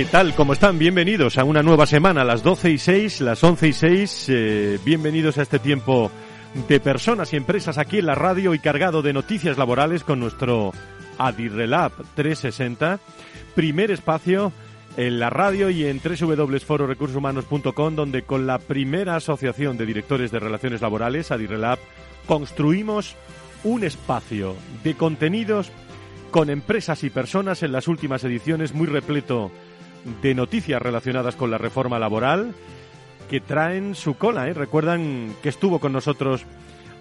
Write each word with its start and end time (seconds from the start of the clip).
¿Qué 0.00 0.06
tal? 0.06 0.34
¿Cómo 0.34 0.54
están? 0.54 0.78
Bienvenidos 0.78 1.36
a 1.36 1.44
una 1.44 1.62
nueva 1.62 1.84
semana, 1.84 2.24
las 2.24 2.42
12 2.42 2.70
y 2.70 2.78
6, 2.78 3.20
las 3.20 3.44
11 3.44 3.68
y 3.68 3.72
6. 3.74 4.26
Eh, 4.30 4.78
bienvenidos 4.82 5.36
a 5.36 5.42
este 5.42 5.58
tiempo 5.58 6.10
de 6.68 6.80
personas 6.80 7.34
y 7.34 7.36
empresas 7.36 7.76
aquí 7.76 7.98
en 7.98 8.06
la 8.06 8.14
radio 8.14 8.54
y 8.54 8.60
cargado 8.60 9.02
de 9.02 9.12
noticias 9.12 9.58
laborales 9.58 10.02
con 10.02 10.18
nuestro 10.18 10.72
Adirrelab 11.18 11.92
360. 12.14 12.98
Primer 13.54 13.90
espacio 13.90 14.54
en 14.96 15.20
la 15.20 15.28
radio 15.28 15.68
y 15.68 15.84
en 15.84 16.00
www.fororecursoshumanos.com 16.02 17.94
donde 17.94 18.22
con 18.22 18.46
la 18.46 18.58
primera 18.58 19.16
asociación 19.16 19.76
de 19.76 19.84
directores 19.84 20.30
de 20.30 20.40
relaciones 20.40 20.80
laborales, 20.80 21.30
Adirrelab, 21.30 21.78
construimos 22.24 23.16
un 23.64 23.84
espacio 23.84 24.56
de 24.82 24.94
contenidos 24.94 25.70
con 26.30 26.48
empresas 26.48 27.04
y 27.04 27.10
personas 27.10 27.62
en 27.62 27.72
las 27.72 27.86
últimas 27.86 28.24
ediciones 28.24 28.72
muy 28.72 28.86
repleto 28.86 29.52
de 30.22 30.34
noticias 30.34 30.80
relacionadas 30.80 31.36
con 31.36 31.50
la 31.50 31.58
reforma 31.58 31.98
laboral 31.98 32.54
que 33.28 33.40
traen 33.40 33.94
su 33.94 34.14
cola. 34.14 34.48
¿eh? 34.48 34.54
Recuerdan 34.54 35.34
que 35.42 35.48
estuvo 35.48 35.78
con 35.78 35.92
nosotros 35.92 36.44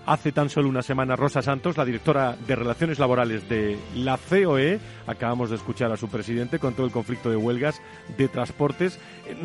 hace 0.05 0.31
tan 0.31 0.49
solo 0.49 0.69
una 0.69 0.81
semana 0.81 1.15
Rosa 1.15 1.41
Santos, 1.41 1.77
la 1.77 1.85
directora 1.85 2.35
de 2.47 2.55
Relaciones 2.55 2.99
Laborales 2.99 3.47
de 3.49 3.77
la 3.95 4.17
COE. 4.17 4.79
Acabamos 5.07 5.49
de 5.49 5.55
escuchar 5.55 5.91
a 5.91 5.97
su 5.97 6.07
presidente 6.07 6.59
con 6.59 6.73
todo 6.73 6.85
el 6.85 6.91
conflicto 6.91 7.29
de 7.29 7.35
huelgas 7.35 7.81
de 8.17 8.27
transportes. 8.27 8.99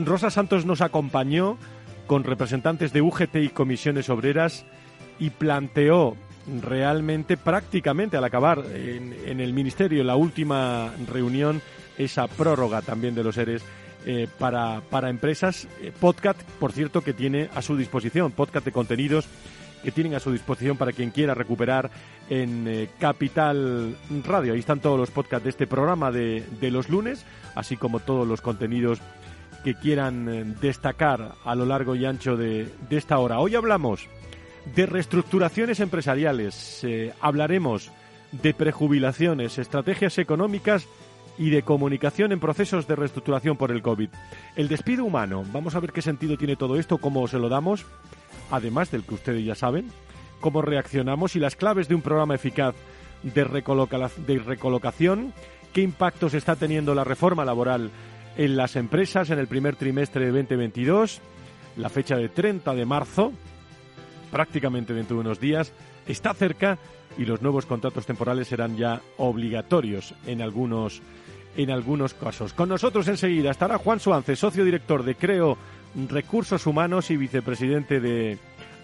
Rosa 0.05 0.31
Santos 0.31 0.65
nos 0.65 0.81
acompañó 0.81 1.59
con 2.07 2.25
representantes 2.25 2.93
de 2.93 3.03
UGT 3.03 3.37
y 3.37 3.49
comisiones 3.49 4.09
obreras 4.11 4.65
y 5.19 5.31
planteó 5.31 6.17
realmente 6.63 7.37
prácticamente 7.37 8.17
al 8.17 8.25
acabar 8.25 8.63
en, 8.75 9.15
en 9.25 9.41
el 9.41 9.55
ministerio 9.55 10.05
la 10.05 10.17
última 10.17 10.93
reunión 11.11 11.63
esa 11.99 12.27
prórroga 12.27 12.83
también 12.83 13.15
de 13.15 13.25
los 13.25 13.37
ERES 13.37 13.63
eh, 14.07 14.29
para, 14.39 14.83
para 14.91 15.09
empresas. 15.09 15.67
Eh, 15.81 15.91
podcast, 15.99 16.39
por 16.61 16.73
cierto, 16.73 17.01
que 17.01 17.15
tiene 17.15 17.49
a 17.55 17.63
su 17.63 17.75
disposición, 17.75 18.33
podcast 18.33 18.67
de 18.67 18.73
contenidos 18.73 19.27
que 19.83 19.93
tienen 19.93 20.15
a 20.15 20.21
su 20.21 20.33
disposición 20.33 20.77
para 20.79 20.93
quien 20.93 21.11
quiera 21.11 21.35
recuperar 21.35 21.91
en 22.29 22.67
eh, 22.67 22.89
Capital 22.99 23.97
Radio. 24.25 24.55
Ahí 24.55 24.59
están 24.59 24.81
todos 24.81 24.99
los 24.99 25.11
podcasts 25.11 25.45
de 25.45 25.51
este 25.51 25.67
programa 25.67 26.11
de, 26.11 26.43
de 26.61 26.71
los 26.71 26.89
lunes, 26.89 27.25
así 27.55 27.77
como 27.77 28.01
todos 28.01 28.27
los 28.27 28.41
contenidos 28.41 28.99
que 29.63 29.75
quieran 29.75 30.57
destacar 30.61 31.37
a 31.43 31.55
lo 31.55 31.65
largo 31.65 31.95
y 31.95 32.05
ancho 32.05 32.37
de, 32.37 32.69
de 32.89 32.97
esta 32.97 33.19
hora. 33.19 33.39
Hoy 33.39 33.55
hablamos 33.55 34.07
de 34.75 34.85
reestructuraciones 34.85 35.81
empresariales, 35.81 36.87
hablaremos 37.21 37.91
de 38.33 38.53
prejubilaciones, 38.53 39.59
estrategias 39.59 40.19
económicas 40.19 40.87
y 41.39 41.51
de 41.51 41.63
comunicación 41.63 42.33
en 42.33 42.41
procesos 42.41 42.87
de 42.87 42.97
reestructuración 42.97 43.57
por 43.57 43.71
el 43.71 43.83
COVID. 43.83 44.09
El 44.57 44.69
despido 44.69 45.05
humano, 45.05 45.45
vamos 45.53 45.75
a 45.75 45.81
ver 45.81 45.93
qué 45.93 46.03
sentido 46.03 46.37
tiene 46.37 46.57
todo 46.57 46.79
esto, 46.79 46.99
cómo 46.99 47.27
se 47.27 47.39
lo 47.39 47.49
damos, 47.49 47.85
además 48.51 48.91
del 48.91 49.05
que 49.05 49.15
ustedes 49.15 49.45
ya 49.45 49.55
saben, 49.55 49.91
cómo 50.41 50.63
reaccionamos 50.63 51.37
y 51.37 51.41
las 51.41 51.57
claves 51.57 51.89
de 51.89 51.95
un 51.95 52.03
programa 52.03 52.35
eficaz 52.35 52.75
de, 53.23 53.45
recolocación, 53.45 55.33
qué 55.73 55.81
impactos 55.81 56.35
está 56.35 56.57
teniendo 56.57 56.95
la 56.95 57.05
reforma 57.05 57.45
laboral 57.45 57.91
en 58.37 58.57
las 58.57 58.77
empresas 58.77 59.31
en 59.31 59.39
el 59.39 59.47
primer 59.47 59.77
trimestre 59.77 60.27
de 60.27 60.33
2022, 60.33 61.21
la 61.77 61.89
fecha 61.89 62.17
de 62.17 62.29
30 62.29 62.75
de 62.75 62.85
marzo, 62.85 63.33
prácticamente 64.31 64.93
dentro 64.93 65.17
de 65.17 65.21
unos 65.23 65.41
días, 65.41 65.73
está 66.07 66.35
cerca 66.35 66.79
y 67.17 67.25
los 67.25 67.43
nuevos 67.43 67.67
contratos 67.67 68.07
temporales 68.07 68.49
serán 68.49 68.77
ya 68.77 69.01
obligatorios 69.17 70.15
en 70.27 70.43
algunos 70.43 71.01
en 71.57 71.71
algunos 71.71 72.15
casos. 72.15 72.53
Con 72.53 72.69
nosotros 72.69 73.07
enseguida 73.09 73.51
estará 73.51 73.79
Juan 73.79 74.01
Suance, 74.01 74.37
socio 74.37 74.65
director 74.65 75.03
de 75.03 75.15
Creo 75.15 75.57
Recursos 76.09 76.67
Humanos 76.67 77.11
y 77.11 77.17
vicepresidente 77.17 78.01
de 78.01 78.39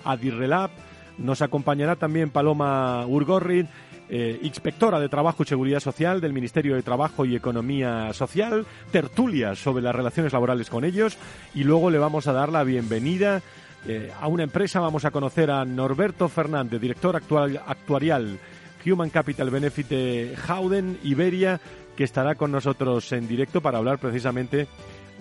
Adirrelab. 0.04 0.70
Nos 1.18 1.42
acompañará 1.42 1.96
también 1.96 2.30
Paloma 2.30 3.04
Urgorri, 3.06 3.66
eh, 4.08 4.38
inspectora 4.42 4.98
de 4.98 5.08
Trabajo 5.08 5.42
y 5.42 5.46
Seguridad 5.46 5.80
Social 5.80 6.20
del 6.20 6.32
Ministerio 6.32 6.74
de 6.74 6.82
Trabajo 6.82 7.24
y 7.24 7.36
Economía 7.36 8.12
Social, 8.12 8.66
tertulias 8.90 9.58
sobre 9.58 9.82
las 9.82 9.94
relaciones 9.94 10.32
laborales 10.32 10.70
con 10.70 10.84
ellos 10.84 11.16
y 11.54 11.64
luego 11.64 11.90
le 11.90 11.98
vamos 11.98 12.26
a 12.26 12.32
dar 12.32 12.50
la 12.50 12.64
bienvenida 12.64 13.42
eh, 13.86 14.10
a 14.20 14.28
una 14.28 14.44
empresa. 14.44 14.80
Vamos 14.80 15.04
a 15.04 15.10
conocer 15.10 15.50
a 15.50 15.64
Norberto 15.64 16.28
Fernández, 16.28 16.80
director 16.80 17.16
actual, 17.16 17.60
actuarial 17.66 18.38
Human 18.84 19.10
Capital 19.10 19.50
Benefit 19.50 19.88
de 19.88 20.36
Howden, 20.48 20.98
Iberia, 21.02 21.60
que 22.00 22.04
estará 22.04 22.34
con 22.34 22.50
nosotros 22.50 23.12
en 23.12 23.28
directo 23.28 23.60
para 23.60 23.76
hablar 23.76 23.98
precisamente 23.98 24.66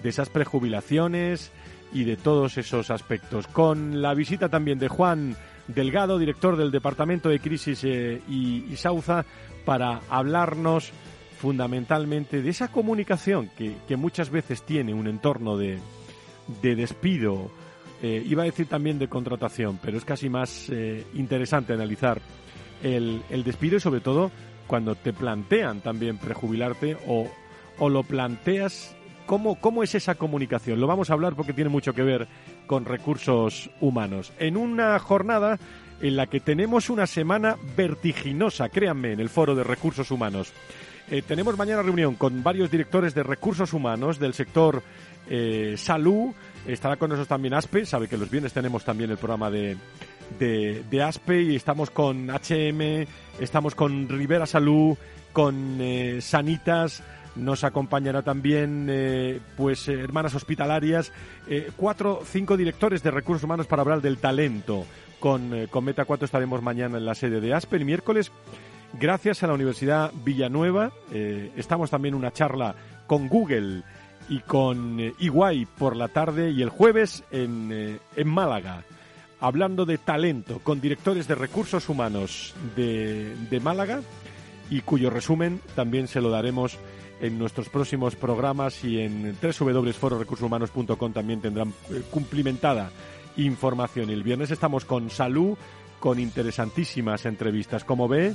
de 0.01 0.07
esas 0.07 0.29
prejubilaciones 0.29 1.51
y 1.91 2.05
de 2.05 2.15
todos 2.15 2.57
esos 2.57 2.89
aspectos. 2.89 3.47
Con 3.47 4.01
la 4.01 4.13
visita 4.13 4.47
también 4.47 4.79
de 4.79 4.87
Juan 4.87 5.35
Delgado, 5.67 6.17
director 6.17 6.55
del 6.55 6.71
Departamento 6.71 7.27
de 7.27 7.41
Crisis 7.41 7.83
eh, 7.83 8.21
y, 8.29 8.73
Sauza, 8.77 9.25
para 9.65 9.99
hablarnos 10.09 10.93
fundamentalmente 11.41 12.41
de 12.41 12.49
esa 12.49 12.69
comunicación 12.69 13.49
que, 13.57 13.97
muchas 13.97 14.29
veces 14.29 14.63
tiene 14.63 14.93
un 14.93 15.07
entorno 15.07 15.57
de, 15.57 15.81
despido, 16.61 17.51
eh, 18.01 18.23
iba 18.25 18.43
a 18.43 18.45
decir 18.45 18.67
también 18.67 18.99
de 18.99 19.09
contratación, 19.09 19.81
pero 19.83 19.97
es 19.97 20.05
casi 20.05 20.29
más 20.29 20.69
eh, 20.69 21.05
interesante 21.15 21.73
analizar 21.73 22.21
el, 22.81 23.21
el, 23.29 23.43
despido 23.43 23.75
y 23.75 23.81
sobre 23.81 23.99
todo 23.99 24.31
cuando 24.69 24.93
te 24.93 25.13
plantean 25.13 25.81
también 25.81 26.19
prejubilarte 26.19 26.95
o, 27.07 27.27
o 27.79 27.89
lo 27.89 28.03
planteas, 28.03 28.95
¿cómo, 29.25 29.59
¿cómo 29.59 29.81
es 29.81 29.95
esa 29.95 30.13
comunicación? 30.13 30.79
Lo 30.79 30.85
vamos 30.85 31.09
a 31.09 31.13
hablar 31.13 31.33
porque 31.33 31.53
tiene 31.53 31.71
mucho 31.71 31.93
que 31.93 32.03
ver 32.03 32.27
con 32.67 32.85
recursos 32.85 33.71
humanos. 33.81 34.31
En 34.37 34.55
una 34.55 34.99
jornada 34.99 35.57
en 36.01 36.15
la 36.15 36.27
que 36.27 36.39
tenemos 36.39 36.91
una 36.91 37.07
semana 37.07 37.57
vertiginosa, 37.75 38.69
créanme, 38.69 39.13
en 39.13 39.19
el 39.19 39.29
foro 39.29 39.55
de 39.55 39.63
recursos 39.63 40.11
humanos. 40.11 40.53
Eh, 41.09 41.23
tenemos 41.23 41.57
mañana 41.57 41.81
reunión 41.81 42.13
con 42.13 42.43
varios 42.43 42.69
directores 42.69 43.15
de 43.15 43.23
recursos 43.23 43.73
humanos 43.73 44.19
del 44.19 44.35
sector 44.35 44.83
eh, 45.27 45.73
salud. 45.77 46.31
Estará 46.67 46.95
con 46.97 47.09
nosotros 47.09 47.27
también 47.27 47.55
ASPE. 47.55 47.87
Sabe 47.87 48.07
que 48.07 48.17
los 48.17 48.29
viernes 48.29 48.53
tenemos 48.53 48.85
también 48.85 49.09
el 49.09 49.17
programa 49.17 49.49
de, 49.49 49.75
de, 50.37 51.03
ASPE 51.03 51.41
y 51.41 51.55
estamos 51.55 51.89
con 51.89 52.29
HM, 52.29 53.07
estamos 53.39 53.75
con 53.75 54.07
Rivera 54.07 54.45
Salud, 54.45 54.97
con 55.33 55.77
eh, 55.79 56.19
Sanitas, 56.21 57.03
nos 57.35 57.63
acompañará 57.63 58.21
también 58.21 58.87
eh, 58.89 59.39
pues 59.55 59.87
eh, 59.87 59.93
hermanas 59.93 60.35
hospitalarias, 60.35 61.11
cuatro, 61.75 62.21
cinco 62.25 62.57
directores 62.57 63.01
de 63.01 63.11
recursos 63.11 63.43
humanos 63.43 63.67
para 63.67 63.81
hablar 63.81 64.01
del 64.01 64.17
talento. 64.17 64.85
Con, 65.19 65.67
con 65.67 65.83
Meta 65.83 66.05
4 66.05 66.23
estaremos 66.23 66.61
mañana 66.61 66.97
en 66.97 67.05
la 67.05 67.13
sede 67.13 67.41
de 67.41 67.53
ASPE 67.53 67.75
el 67.77 67.85
miércoles. 67.85 68.31
Gracias 68.93 69.43
a 69.43 69.47
la 69.47 69.53
Universidad 69.53 70.11
Villanueva, 70.23 70.91
estamos 71.11 71.91
también 71.91 72.13
en 72.13 72.19
una 72.19 72.31
charla 72.31 72.73
con 73.05 73.27
Google 73.27 73.83
y 74.29 74.39
con 74.39 74.97
Iguay 75.19 75.65
por 75.65 75.97
la 75.97 76.07
tarde 76.07 76.51
y 76.51 76.61
el 76.61 76.69
jueves 76.69 77.23
en, 77.31 77.99
en 78.15 78.27
Málaga 78.29 78.85
hablando 79.39 79.85
de 79.85 79.97
talento 79.97 80.59
con 80.59 80.81
directores 80.81 81.27
de 81.27 81.35
recursos 81.35 81.89
humanos 81.89 82.53
de, 82.75 83.59
Málaga 83.61 84.01
y 84.69 84.81
cuyo 84.81 85.09
resumen 85.09 85.61
también 85.75 86.07
se 86.07 86.21
lo 86.21 86.29
daremos 86.29 86.77
en 87.21 87.37
nuestros 87.37 87.69
próximos 87.69 88.15
programas 88.15 88.83
y 88.83 88.99
en 88.99 89.35
www.fororecursoshumanos.com 89.41 91.13
también 91.13 91.41
tendrán 91.41 91.73
eh, 91.91 92.01
cumplimentada 92.09 92.91
información. 93.35 94.09
El 94.09 94.23
viernes 94.23 94.51
estamos 94.51 94.85
con 94.85 95.09
Salud, 95.09 95.57
con 95.99 96.19
interesantísimas 96.19 97.25
entrevistas. 97.25 97.83
Como 97.83 98.07
ve, 98.07 98.33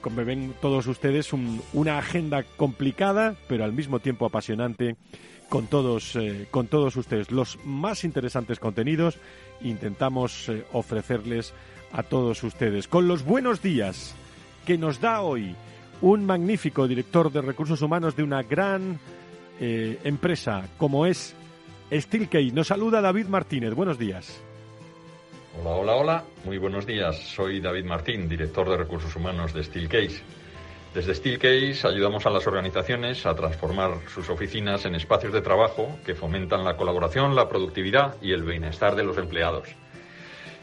como 0.00 0.24
ven 0.24 0.54
todos 0.60 0.86
ustedes, 0.86 1.32
una 1.72 1.98
agenda 1.98 2.44
complicada, 2.56 3.36
pero 3.48 3.64
al 3.64 3.72
mismo 3.72 4.00
tiempo 4.00 4.26
apasionante 4.26 4.96
con 5.48 5.66
todos, 5.66 6.16
eh, 6.16 6.46
con 6.50 6.66
todos 6.66 6.96
ustedes. 6.96 7.30
Los 7.30 7.58
más 7.64 8.04
interesantes 8.04 8.58
contenidos 8.58 9.18
intentamos 9.60 10.48
eh, 10.48 10.64
ofrecerles 10.72 11.54
a 11.92 12.02
todos 12.02 12.42
ustedes. 12.42 12.88
Con 12.88 13.08
los 13.08 13.24
buenos 13.24 13.62
días 13.62 14.14
que 14.66 14.78
nos 14.78 15.00
da 15.00 15.22
hoy 15.22 15.54
un 16.00 16.26
magnífico 16.26 16.88
director 16.88 17.30
de 17.30 17.40
recursos 17.40 17.80
humanos 17.82 18.16
de 18.16 18.22
una 18.22 18.42
gran 18.42 18.98
eh, 19.60 19.98
empresa 20.04 20.68
como 20.76 21.06
es 21.06 21.34
Steelcase. 21.92 22.52
Nos 22.52 22.68
saluda 22.68 23.00
David 23.00 23.26
Martínez. 23.26 23.74
Buenos 23.74 23.98
días. 23.98 24.42
Hola, 25.60 25.70
hola, 25.70 25.94
hola. 25.94 26.24
Muy 26.44 26.58
buenos 26.58 26.84
días. 26.84 27.16
Soy 27.16 27.60
David 27.60 27.84
Martín, 27.84 28.28
director 28.28 28.68
de 28.68 28.76
recursos 28.76 29.14
humanos 29.14 29.52
de 29.54 29.62
Steelcase. 29.62 30.22
Desde 30.94 31.12
Steelcase 31.16 31.88
ayudamos 31.88 32.24
a 32.24 32.30
las 32.30 32.46
organizaciones 32.46 33.26
a 33.26 33.34
transformar 33.34 33.98
sus 34.14 34.30
oficinas 34.30 34.84
en 34.84 34.94
espacios 34.94 35.32
de 35.32 35.42
trabajo 35.42 35.98
que 36.06 36.14
fomentan 36.14 36.62
la 36.62 36.76
colaboración, 36.76 37.34
la 37.34 37.48
productividad 37.48 38.14
y 38.22 38.30
el 38.30 38.44
bienestar 38.44 38.94
de 38.94 39.02
los 39.02 39.18
empleados. 39.18 39.68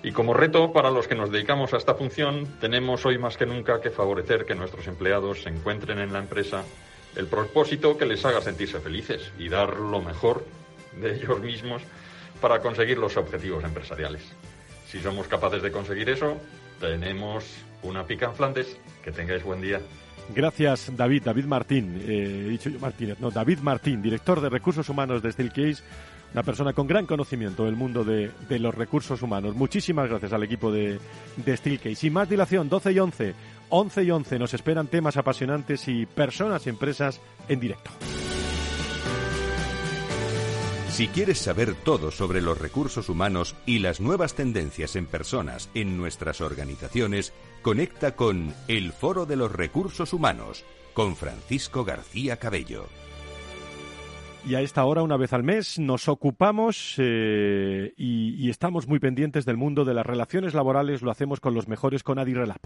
Y 0.04 0.13
como 0.13 0.33
reto 0.33 0.72
para 0.72 0.89
los 0.89 1.10
que 1.10 1.16
nos 1.16 1.31
dedicamos 1.31 1.74
a 1.74 1.78
esta 1.78 1.95
función, 1.95 2.48
tenemos 2.62 3.06
hoy 3.06 3.18
más 3.18 3.36
que 3.36 3.45
nunca 3.45 3.81
que 3.81 3.89
favorecer 3.89 4.45
que 4.45 4.56
nuestros 4.56 4.88
empleados 4.88 5.44
se 5.44 5.50
encuentren 5.50 6.00
en 6.00 6.13
la 6.13 6.19
empresa 6.19 6.63
el 7.18 7.28
propósito 7.28 7.98
que 7.98 8.06
les 8.06 8.24
haga 8.24 8.39
sentirse 8.39 8.80
felices 8.80 9.33
y 9.38 9.50
dar 9.50 9.75
lo 9.75 10.01
mejor 10.01 10.45
de 10.94 11.13
ellos 11.13 11.42
mismos 11.42 11.81
para 12.39 12.62
conseguir 12.62 12.98
los 13.00 13.18
objetivos 13.18 13.66
empresariales. 13.66 14.24
Si 14.88 15.01
somos 15.01 15.28
capaces 15.28 15.62
de 15.62 15.74
conseguir 15.74 16.10
eso, 16.10 16.38
tenemos 16.80 17.44
una 17.83 18.06
pica 18.06 18.28
en 18.28 18.36
Flandes. 18.36 18.78
Que 19.04 19.12
tengáis 19.12 19.44
buen 19.44 19.62
día. 19.62 19.81
Gracias, 20.29 20.91
David. 20.95 21.23
David 21.23 21.45
Martín, 21.45 22.01
eh, 22.07 22.47
dicho 22.50 22.69
yo 22.69 22.79
Martínez, 22.79 23.19
no, 23.19 23.31
David 23.31 23.59
Martín, 23.59 24.01
director 24.01 24.39
de 24.41 24.50
recursos 24.50 24.88
humanos 24.89 25.21
de 25.21 25.31
Steelcase, 25.31 25.83
una 26.33 26.44
persona 26.44 26.73
con 26.73 26.88
gran 26.88 27.06
conocimiento 27.06 27.65
del 27.65 27.75
mundo 27.75 28.03
de, 28.03 28.31
los 28.59 28.73
recursos 28.73 29.21
humanos. 29.21 29.56
Muchísimas 29.56 30.09
gracias 30.09 30.31
al 30.33 30.44
equipo 30.44 30.71
de, 30.71 31.00
de 31.35 31.57
Steelcase. 31.57 31.95
Sin 31.95 32.13
más 32.13 32.29
dilación, 32.29 32.69
12 32.69 32.91
y 32.94 33.00
11, 33.00 33.33
11 33.69 34.03
y 34.03 34.12
11, 34.12 34.39
nos 34.39 34.53
esperan 34.53 34.88
temas 34.88 35.18
apasionantes 35.18 35.88
y 35.88 36.06
personas 36.06 36.65
y 36.65 36.69
empresas 36.69 37.19
en 37.50 37.59
directo. 37.59 37.91
Si 40.91 41.07
quieres 41.07 41.39
saber 41.39 41.73
todo 41.73 42.12
sobre 42.12 42.41
los 42.41 42.57
recursos 42.57 43.07
humanos 43.07 43.56
y 43.65 43.79
las 43.79 44.01
nuevas 44.01 44.35
tendencias 44.35 44.97
en 44.97 45.06
personas 45.06 45.69
en 45.73 45.97
nuestras 45.97 46.41
organizaciones, 46.41 47.31
conecta 47.61 48.15
con 48.15 48.53
El 48.67 48.91
Foro 48.91 49.25
de 49.25 49.35
los 49.35 49.51
Recursos 49.51 50.13
Humanos 50.13 50.65
con 50.93 51.15
Francisco 51.15 51.83
García 51.83 52.37
Cabello. 52.37 52.85
Y 54.45 54.55
a 54.55 54.61
esta 54.61 54.83
hora, 54.85 55.03
una 55.03 55.17
vez 55.17 55.33
al 55.33 55.43
mes, 55.43 55.77
nos 55.77 56.07
ocupamos 56.07 56.95
eh, 56.97 57.93
y, 57.95 58.49
estamos 58.49 58.87
muy 58.87 58.99
pendientes 58.99 59.45
del 59.45 59.57
mundo 59.57 59.85
de 59.85 59.93
las 59.93 60.05
relaciones 60.05 60.55
laborales. 60.55 61.03
Lo 61.03 61.11
hacemos 61.11 61.39
con 61.39 61.53
los 61.53 61.67
mejores 61.67 62.01
con 62.01 62.17
Adirrelap. 62.17 62.65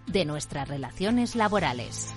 de 0.11 0.25
nuestras 0.25 0.67
relaciones 0.67 1.35
laborales. 1.35 2.13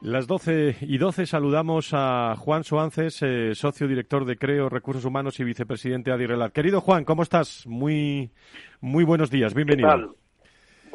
Las 0.00 0.26
12 0.26 0.76
y 0.82 0.98
12 0.98 1.24
saludamos 1.24 1.88
a 1.92 2.34
Juan 2.36 2.62
Soances, 2.62 3.22
eh, 3.22 3.54
socio 3.54 3.88
director 3.88 4.26
de 4.26 4.36
Creo 4.36 4.68
Recursos 4.68 5.06
Humanos 5.06 5.40
y 5.40 5.44
vicepresidente 5.44 6.10
de 6.10 6.16
Adirelat. 6.16 6.52
Querido 6.52 6.82
Juan, 6.82 7.04
¿cómo 7.04 7.22
estás? 7.22 7.66
Muy, 7.66 8.30
muy 8.82 9.04
buenos 9.04 9.30
días, 9.30 9.54
bienvenido. 9.54 10.14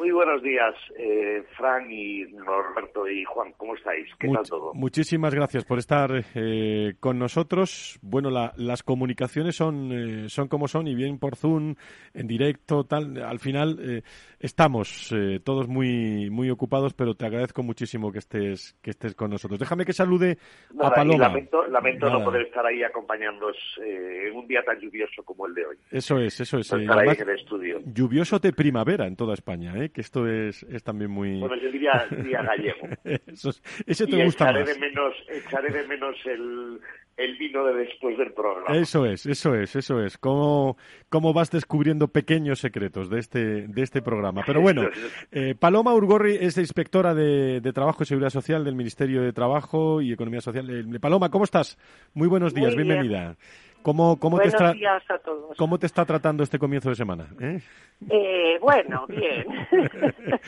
Muy 0.00 0.12
buenos 0.12 0.42
días, 0.42 0.74
eh, 0.96 1.44
Fran 1.58 1.92
y 1.92 2.24
Roberto 2.24 3.06
y 3.06 3.22
Juan. 3.22 3.52
¿Cómo 3.58 3.74
estáis? 3.76 4.08
¿Qué 4.18 4.28
tal 4.28 4.48
todo? 4.48 4.72
Muchísimas 4.72 5.34
gracias 5.34 5.66
por 5.66 5.78
estar 5.78 6.10
eh, 6.34 6.94
con 7.00 7.18
nosotros. 7.18 7.98
Bueno, 8.00 8.30
las 8.30 8.82
comunicaciones 8.82 9.56
son, 9.56 9.92
eh, 9.92 10.28
son 10.30 10.48
como 10.48 10.68
son 10.68 10.88
y 10.88 10.94
bien 10.94 11.18
por 11.18 11.36
Zoom, 11.36 11.74
en 12.14 12.26
directo, 12.26 12.84
tal. 12.84 13.22
Al 13.22 13.40
final 13.40 13.78
eh, 13.78 14.02
estamos 14.38 15.14
todos 15.44 15.68
muy, 15.68 16.30
muy 16.30 16.48
ocupados, 16.48 16.94
pero 16.94 17.14
te 17.14 17.26
agradezco 17.26 17.62
muchísimo 17.62 18.10
que 18.10 18.20
estés, 18.20 18.78
que 18.80 18.92
estés 18.92 19.14
con 19.14 19.30
nosotros. 19.30 19.60
Déjame 19.60 19.84
que 19.84 19.92
salude 19.92 20.38
a 20.80 20.90
Paloma. 20.92 21.28
lamento, 21.28 21.66
lamento 21.66 22.08
no 22.08 22.24
poder 22.24 22.46
estar 22.46 22.64
ahí 22.64 22.82
acompañándoos 22.82 23.58
en 23.84 24.34
un 24.34 24.48
día 24.48 24.62
tan 24.64 24.80
lluvioso 24.80 25.22
como 25.24 25.46
el 25.46 25.52
de 25.52 25.66
hoy. 25.66 25.76
Eso 25.90 26.18
es, 26.18 26.40
eso 26.40 26.56
es. 26.56 26.72
estar 26.72 26.98
ahí 26.98 27.18
en 27.20 27.28
el 27.28 27.38
estudio. 27.38 27.82
Lluvioso 27.84 28.38
de 28.38 28.54
primavera 28.54 29.06
en 29.06 29.14
toda 29.14 29.34
España, 29.34 29.74
¿eh? 29.76 29.89
Que 29.90 30.00
esto 30.00 30.26
es, 30.26 30.62
es 30.64 30.82
también 30.82 31.10
muy... 31.10 31.40
Bueno, 31.40 31.56
yo 31.56 31.70
diría, 31.70 32.06
diría 32.10 32.42
gallego. 32.46 32.88
Eso 33.04 33.50
ese 33.86 34.06
te 34.06 34.24
gusta 34.24 34.44
echaré 34.44 34.60
más. 34.60 34.74
De 34.74 34.80
menos, 34.80 35.14
echaré 35.28 35.72
de 35.72 35.86
menos 35.88 36.16
el, 36.24 36.80
el 37.16 37.36
vino 37.36 37.64
de 37.64 37.74
después 37.74 38.16
del 38.16 38.32
programa. 38.32 38.76
Eso 38.76 39.04
es, 39.04 39.26
eso 39.26 39.54
es, 39.54 39.76
eso 39.76 40.02
es. 40.02 40.16
Cómo, 40.18 40.76
cómo 41.08 41.32
vas 41.32 41.50
descubriendo 41.50 42.08
pequeños 42.08 42.60
secretos 42.60 43.10
de 43.10 43.18
este, 43.18 43.68
de 43.68 43.82
este 43.82 44.00
programa. 44.00 44.42
Pero 44.46 44.60
bueno, 44.60 44.88
eh, 45.32 45.54
Paloma 45.58 45.94
Urgorri 45.94 46.38
es 46.40 46.56
inspectora 46.56 47.14
de, 47.14 47.60
de, 47.60 47.72
Trabajo 47.72 48.02
y 48.02 48.06
Seguridad 48.06 48.30
Social 48.30 48.64
del 48.64 48.74
Ministerio 48.74 49.22
de 49.22 49.32
Trabajo 49.32 50.00
y 50.00 50.12
Economía 50.12 50.40
Social. 50.40 50.68
Eh, 50.70 50.98
Paloma, 50.98 51.30
¿cómo 51.30 51.44
estás? 51.44 51.78
Muy 52.14 52.28
buenos 52.28 52.54
días, 52.54 52.74
bienvenida. 52.74 53.36
¿Cómo, 53.82 54.18
cómo, 54.18 54.38
te 54.38 54.48
está, 54.48 54.72
días 54.72 55.02
a 55.08 55.18
todos. 55.18 55.56
¿Cómo 55.56 55.78
te 55.78 55.86
está 55.86 56.04
tratando 56.04 56.42
este 56.42 56.58
comienzo 56.58 56.90
de 56.90 56.94
semana? 56.94 57.28
Eh? 57.40 57.60
Eh, 58.08 58.58
bueno, 58.60 59.06
bien. 59.06 59.46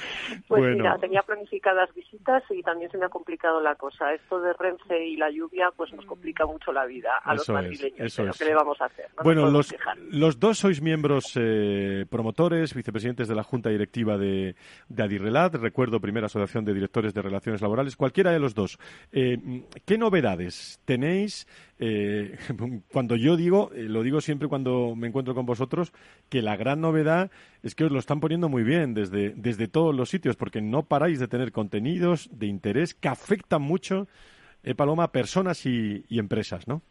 pues 0.48 0.76
mira, 0.76 0.96
tenía 0.98 1.22
planificadas 1.22 1.92
visitas 1.94 2.42
y 2.50 2.62
también 2.62 2.90
se 2.90 2.98
me 2.98 3.06
ha 3.06 3.08
complicado 3.08 3.60
la 3.60 3.74
cosa. 3.74 4.12
Esto 4.14 4.40
de 4.40 4.52
Renfe 4.54 5.06
y 5.06 5.16
la 5.16 5.30
lluvia 5.30 5.70
pues 5.76 5.92
nos 5.92 6.04
complica 6.06 6.46
mucho 6.46 6.72
la 6.72 6.86
vida 6.86 7.10
a 7.22 7.34
los 7.34 7.48
madrileños. 7.48 8.14
pero 8.16 8.32
¿qué 8.38 8.44
le 8.44 8.54
vamos 8.54 8.80
a 8.80 8.86
hacer? 8.86 9.06
bueno, 9.22 9.50
los, 9.50 9.74
los, 10.10 10.40
dos 10.40 10.58
sois 10.58 10.80
miembros 10.80 11.32
eh, 11.36 12.06
promotores, 12.10 12.74
vicepresidentes 12.74 13.28
de 13.28 13.34
la 13.34 13.42
Junta 13.42 13.68
Directiva 13.70 14.16
de, 14.16 14.56
de 14.88 15.02
Adirrelat, 15.02 15.54
recuerdo 15.56 16.00
primera 16.00 16.26
Asociación 16.26 16.64
de 16.64 16.74
Directores 16.74 17.12
de 17.12 17.22
Relaciones 17.22 17.60
Laborales, 17.60 17.96
cualquiera 17.96 18.30
de 18.30 18.38
los 18.38 18.54
dos. 18.54 18.78
¿Qué 19.10 19.98
novedades 19.98 20.80
tenéis 20.84 21.46
eh, 21.84 22.38
cuando 22.92 23.16
yo 23.16 23.36
digo, 23.36 23.72
eh, 23.74 23.82
lo 23.82 24.04
digo 24.04 24.20
siempre 24.20 24.46
cuando 24.46 24.94
me 24.94 25.08
encuentro 25.08 25.34
con 25.34 25.46
vosotros, 25.46 25.92
que 26.28 26.40
la 26.40 26.54
gran 26.54 26.80
novedad 26.80 27.32
es 27.64 27.74
que 27.74 27.82
os 27.82 27.90
lo 27.90 27.98
están 27.98 28.20
poniendo 28.20 28.48
muy 28.48 28.62
bien 28.62 28.94
desde, 28.94 29.30
desde 29.30 29.66
todos 29.66 29.92
los 29.92 30.08
sitios, 30.08 30.36
porque 30.36 30.62
no 30.62 30.84
paráis 30.84 31.18
de 31.18 31.26
tener 31.26 31.50
contenidos 31.50 32.30
de 32.32 32.46
interés 32.46 32.94
que 32.94 33.08
afectan 33.08 33.62
mucho, 33.62 34.06
eh, 34.62 34.76
Paloma, 34.76 35.02
a 35.02 35.12
personas 35.12 35.66
y, 35.66 36.04
y 36.08 36.20
empresas, 36.20 36.68
¿no? 36.68 36.82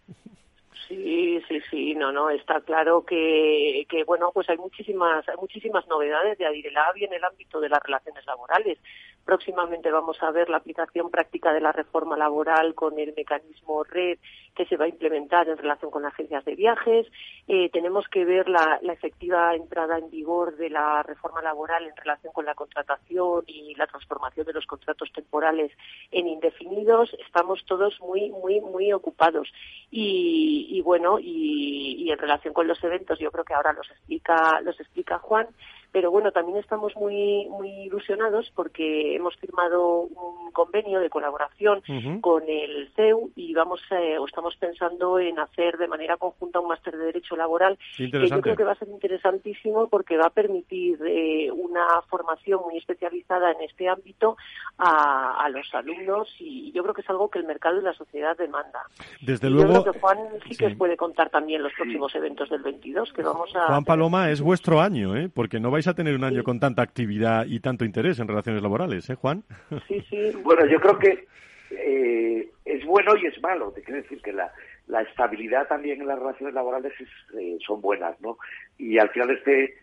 Sí, 0.88 1.42
sí, 1.48 1.62
sí, 1.70 1.96
no, 1.96 2.12
no, 2.12 2.30
está 2.30 2.62
claro 2.62 3.06
que, 3.06 3.86
que 3.90 4.04
bueno, 4.04 4.32
pues 4.34 4.50
hay 4.50 4.58
muchísimas, 4.58 5.28
hay 5.28 5.36
muchísimas 5.38 5.88
novedades 5.88 6.38
de 6.38 6.46
Adirelabi 6.46 7.06
en 7.06 7.14
el 7.14 7.24
ámbito 7.24 7.60
de 7.60 7.70
las 7.70 7.82
relaciones 7.84 8.26
laborales. 8.26 8.78
Próximamente 9.26 9.92
vamos 9.92 10.22
a 10.24 10.32
ver 10.32 10.50
la 10.50 10.58
aplicación 10.58 11.12
práctica 11.12 11.54
de 11.54 11.62
la 11.62 11.72
reforma 11.72 12.18
laboral 12.18 12.74
con 12.74 12.98
el 12.98 13.14
mecanismo 13.16 13.84
red 13.84 14.18
que 14.56 14.66
se 14.66 14.76
va 14.76 14.86
a 14.86 14.90
implementar 14.90 15.48
en 15.48 15.58
relación 15.58 15.92
con 15.92 16.06
agencias 16.06 16.44
de 16.44 16.56
viajes. 16.56 17.08
Eh, 17.48 17.70
tenemos 17.72 18.08
que 18.10 18.26
ver 18.26 18.50
la, 18.50 18.80
efectiva 18.92 19.56
entrada 19.56 19.98
en 19.98 20.10
vigor 20.10 20.58
de 20.58 20.70
la 20.70 21.04
reforma 21.04 21.42
laboral 21.42 21.88
en 21.88 21.96
relación 21.96 22.34
con 22.34 22.46
la 22.46 22.54
contratación 22.54 23.44
y 23.48 23.74
la 23.76 23.88
transformación 23.88 24.46
de 24.46 24.54
los 24.54 24.66
contratos 24.66 25.12
temporales 25.14 25.72
en 26.12 26.28
indefinidos. 26.28 27.16
Estamos 27.26 27.64
todos 27.66 27.98
muy, 28.02 28.30
muy, 28.30 28.60
muy 28.60 28.92
ocupados. 28.92 29.48
Y, 29.90 30.61
bueno, 30.82 31.20
y, 31.20 31.96
y 32.00 32.12
en 32.12 32.18
relación 32.18 32.54
con 32.54 32.68
los 32.68 32.84
eventos, 32.84 33.20
yo 33.20 33.32
creo 33.32 33.44
que 33.44 33.54
ahora 33.54 33.74
los 33.74 33.90
explica, 33.90 34.62
los 34.62 34.80
explica 34.80 35.20
Juan 35.20 35.48
Pero 35.92 36.12
bueno, 36.12 36.32
también 36.32 36.58
estamos 36.58 36.96
muy, 36.96 37.48
muy 37.50 37.70
ilusionados 37.84 38.52
porque 38.56 39.16
hemos 39.16 39.36
firmado 39.38 40.02
un 40.02 40.52
convenio 40.52 41.00
de 41.00 41.10
colaboración 41.10 41.82
con 42.22 42.44
el 42.48 42.90
CEU 42.96 43.32
y 43.36 43.54
vamos 43.54 43.82
eh, 43.92 44.18
o 44.18 44.26
estamos 44.26 44.56
pensando 44.56 45.20
en 45.20 45.40
hacer 45.40 45.78
de 45.78 45.88
manera 45.88 46.18
conjunta 46.18 46.60
un 46.60 46.68
máster 46.68 46.98
de 46.98 47.06
Derecho 47.06 47.36
Laboral 47.36 47.78
que 47.98 48.28
yo 48.28 48.42
creo 48.42 48.56
que 48.56 48.64
va 48.64 48.74
a 48.74 48.76
ser 48.76 48.90
interesantísimo 48.90 49.88
porque 49.88 50.18
va 50.18 50.28
a 50.28 50.30
permitir 50.30 51.00
eh, 51.06 51.52
una 51.52 52.02
formación 52.10 52.62
muy 52.64 52.78
especializada 52.78 53.52
en 53.52 53.62
este 53.62 53.88
ámbito 53.90 54.38
a, 54.78 55.48
los 55.52 55.74
alumnos 55.74 56.30
y 56.40 56.72
yo 56.72 56.82
creo 56.84 56.94
que 56.94 57.02
es 57.02 57.10
algo 57.10 57.30
que 57.30 57.40
el 57.40 57.46
mercado 57.46 57.80
y 57.80 57.84
la 57.84 57.94
sociedad 57.94 58.38
demanda. 58.38 58.80
Desde 59.22 59.50
luego. 59.50 59.74
Yo 59.74 59.82
creo 59.82 59.94
que 59.94 60.00
Juan 60.00 60.18
sí 60.48 60.56
que 60.56 60.70
puede 60.76 60.96
contar 60.96 61.30
también 61.30 61.62
los 61.62 61.74
próximos 61.74 62.14
eventos 62.16 62.50
del 62.50 62.62
22 62.62 63.12
que 63.12 63.22
vamos 63.22 63.54
a. 63.56 63.68
Juan 63.68 63.84
Paloma, 63.84 64.30
es 64.30 64.42
vuestro 64.42 64.80
año, 64.80 65.16
¿eh? 65.16 65.30
porque 65.34 65.60
no 65.60 65.72
vais 65.72 65.81
a 65.88 65.94
tener 65.94 66.16
un 66.16 66.24
año 66.24 66.44
con 66.44 66.60
tanta 66.60 66.82
actividad 66.82 67.46
y 67.46 67.60
tanto 67.60 67.86
interés 67.86 68.20
en 68.20 68.28
relaciones 68.28 68.62
laborales, 68.62 69.10
¿eh, 69.10 69.16
Juan? 69.16 69.44
Sí, 69.88 70.02
sí. 70.10 70.32
Bueno, 70.44 70.66
yo 70.66 70.80
creo 70.80 70.98
que 70.98 71.28
eh, 71.72 72.50
es 72.66 72.86
bueno 72.86 73.16
y 73.16 73.28
es 73.28 73.42
malo. 73.42 73.72
Te 73.72 73.82
quiero 73.82 74.02
decir 74.02 74.22
que 74.22 74.34
la, 74.34 74.52
la 74.88 75.02
estabilidad 75.02 75.68
también 75.68 76.02
en 76.02 76.08
las 76.08 76.20
relaciones 76.20 76.54
laborales 76.54 76.94
eh, 77.40 77.58
son 77.66 77.82
buenas, 77.82 78.20
¿no? 78.22 78.38
Y 78.78 78.98
al 78.98 79.10
final 79.10 79.32
este 79.32 79.76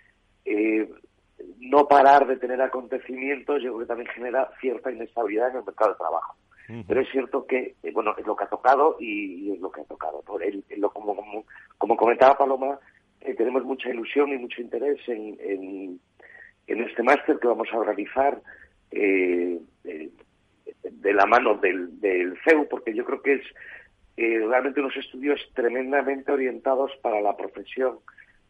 eh, 0.44 0.88
no 1.60 1.86
parar 1.86 2.26
de 2.26 2.36
tener 2.36 2.60
acontecimientos 2.60 3.62
yo 3.62 3.70
creo 3.70 3.80
que 3.80 3.86
también 3.86 4.08
genera 4.10 4.50
cierta 4.60 4.90
inestabilidad 4.90 5.50
en 5.50 5.58
el 5.58 5.64
mercado 5.64 5.92
de 5.92 5.98
trabajo. 5.98 6.36
Pero 6.86 7.00
es 7.00 7.08
cierto 7.10 7.46
que, 7.46 7.76
eh, 7.82 7.90
bueno, 7.92 8.14
es 8.18 8.26
lo 8.26 8.36
que 8.36 8.44
ha 8.44 8.48
tocado 8.48 8.96
y, 9.00 9.52
es 9.52 9.58
lo 9.58 9.70
que 9.70 9.80
ha 9.80 9.84
tocado. 9.84 10.20
Por 10.20 10.42
él, 10.42 10.62
como, 10.92 11.16
como, 11.16 11.44
como, 11.78 11.96
comentaba 11.96 12.36
Paloma, 12.36 12.78
tenemos 13.20 13.64
mucha 13.64 13.90
ilusión 13.90 14.32
y 14.32 14.38
mucho 14.38 14.60
interés 14.60 14.98
en, 15.08 16.00
este 16.66 17.02
máster 17.02 17.38
que 17.38 17.48
vamos 17.48 17.68
a 17.72 17.78
organizar 17.78 18.40
eh, 18.90 19.58
de 20.82 21.12
la 21.12 21.26
mano 21.26 21.54
del, 21.54 22.38
CEU, 22.44 22.68
porque 22.68 22.94
yo 22.94 23.04
creo 23.04 23.22
que 23.22 23.34
es 23.34 23.42
eh, 24.16 24.40
realmente 24.46 24.80
unos 24.80 24.96
estudios 24.96 25.40
tremendamente 25.54 26.32
orientados 26.32 26.92
para 27.02 27.20
la 27.20 27.36
profesión 27.36 27.98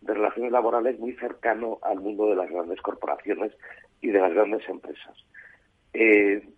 de 0.00 0.14
relaciones 0.14 0.52
laborales 0.52 0.98
muy 0.98 1.14
cercano 1.14 1.78
al 1.82 2.00
mundo 2.00 2.30
de 2.30 2.36
las 2.36 2.50
grandes 2.50 2.80
corporaciones 2.80 3.52
y 4.00 4.08
de 4.08 4.20
las 4.20 4.32
grandes 4.32 4.68
empresas. 4.68 5.14
Eh, 5.92 6.48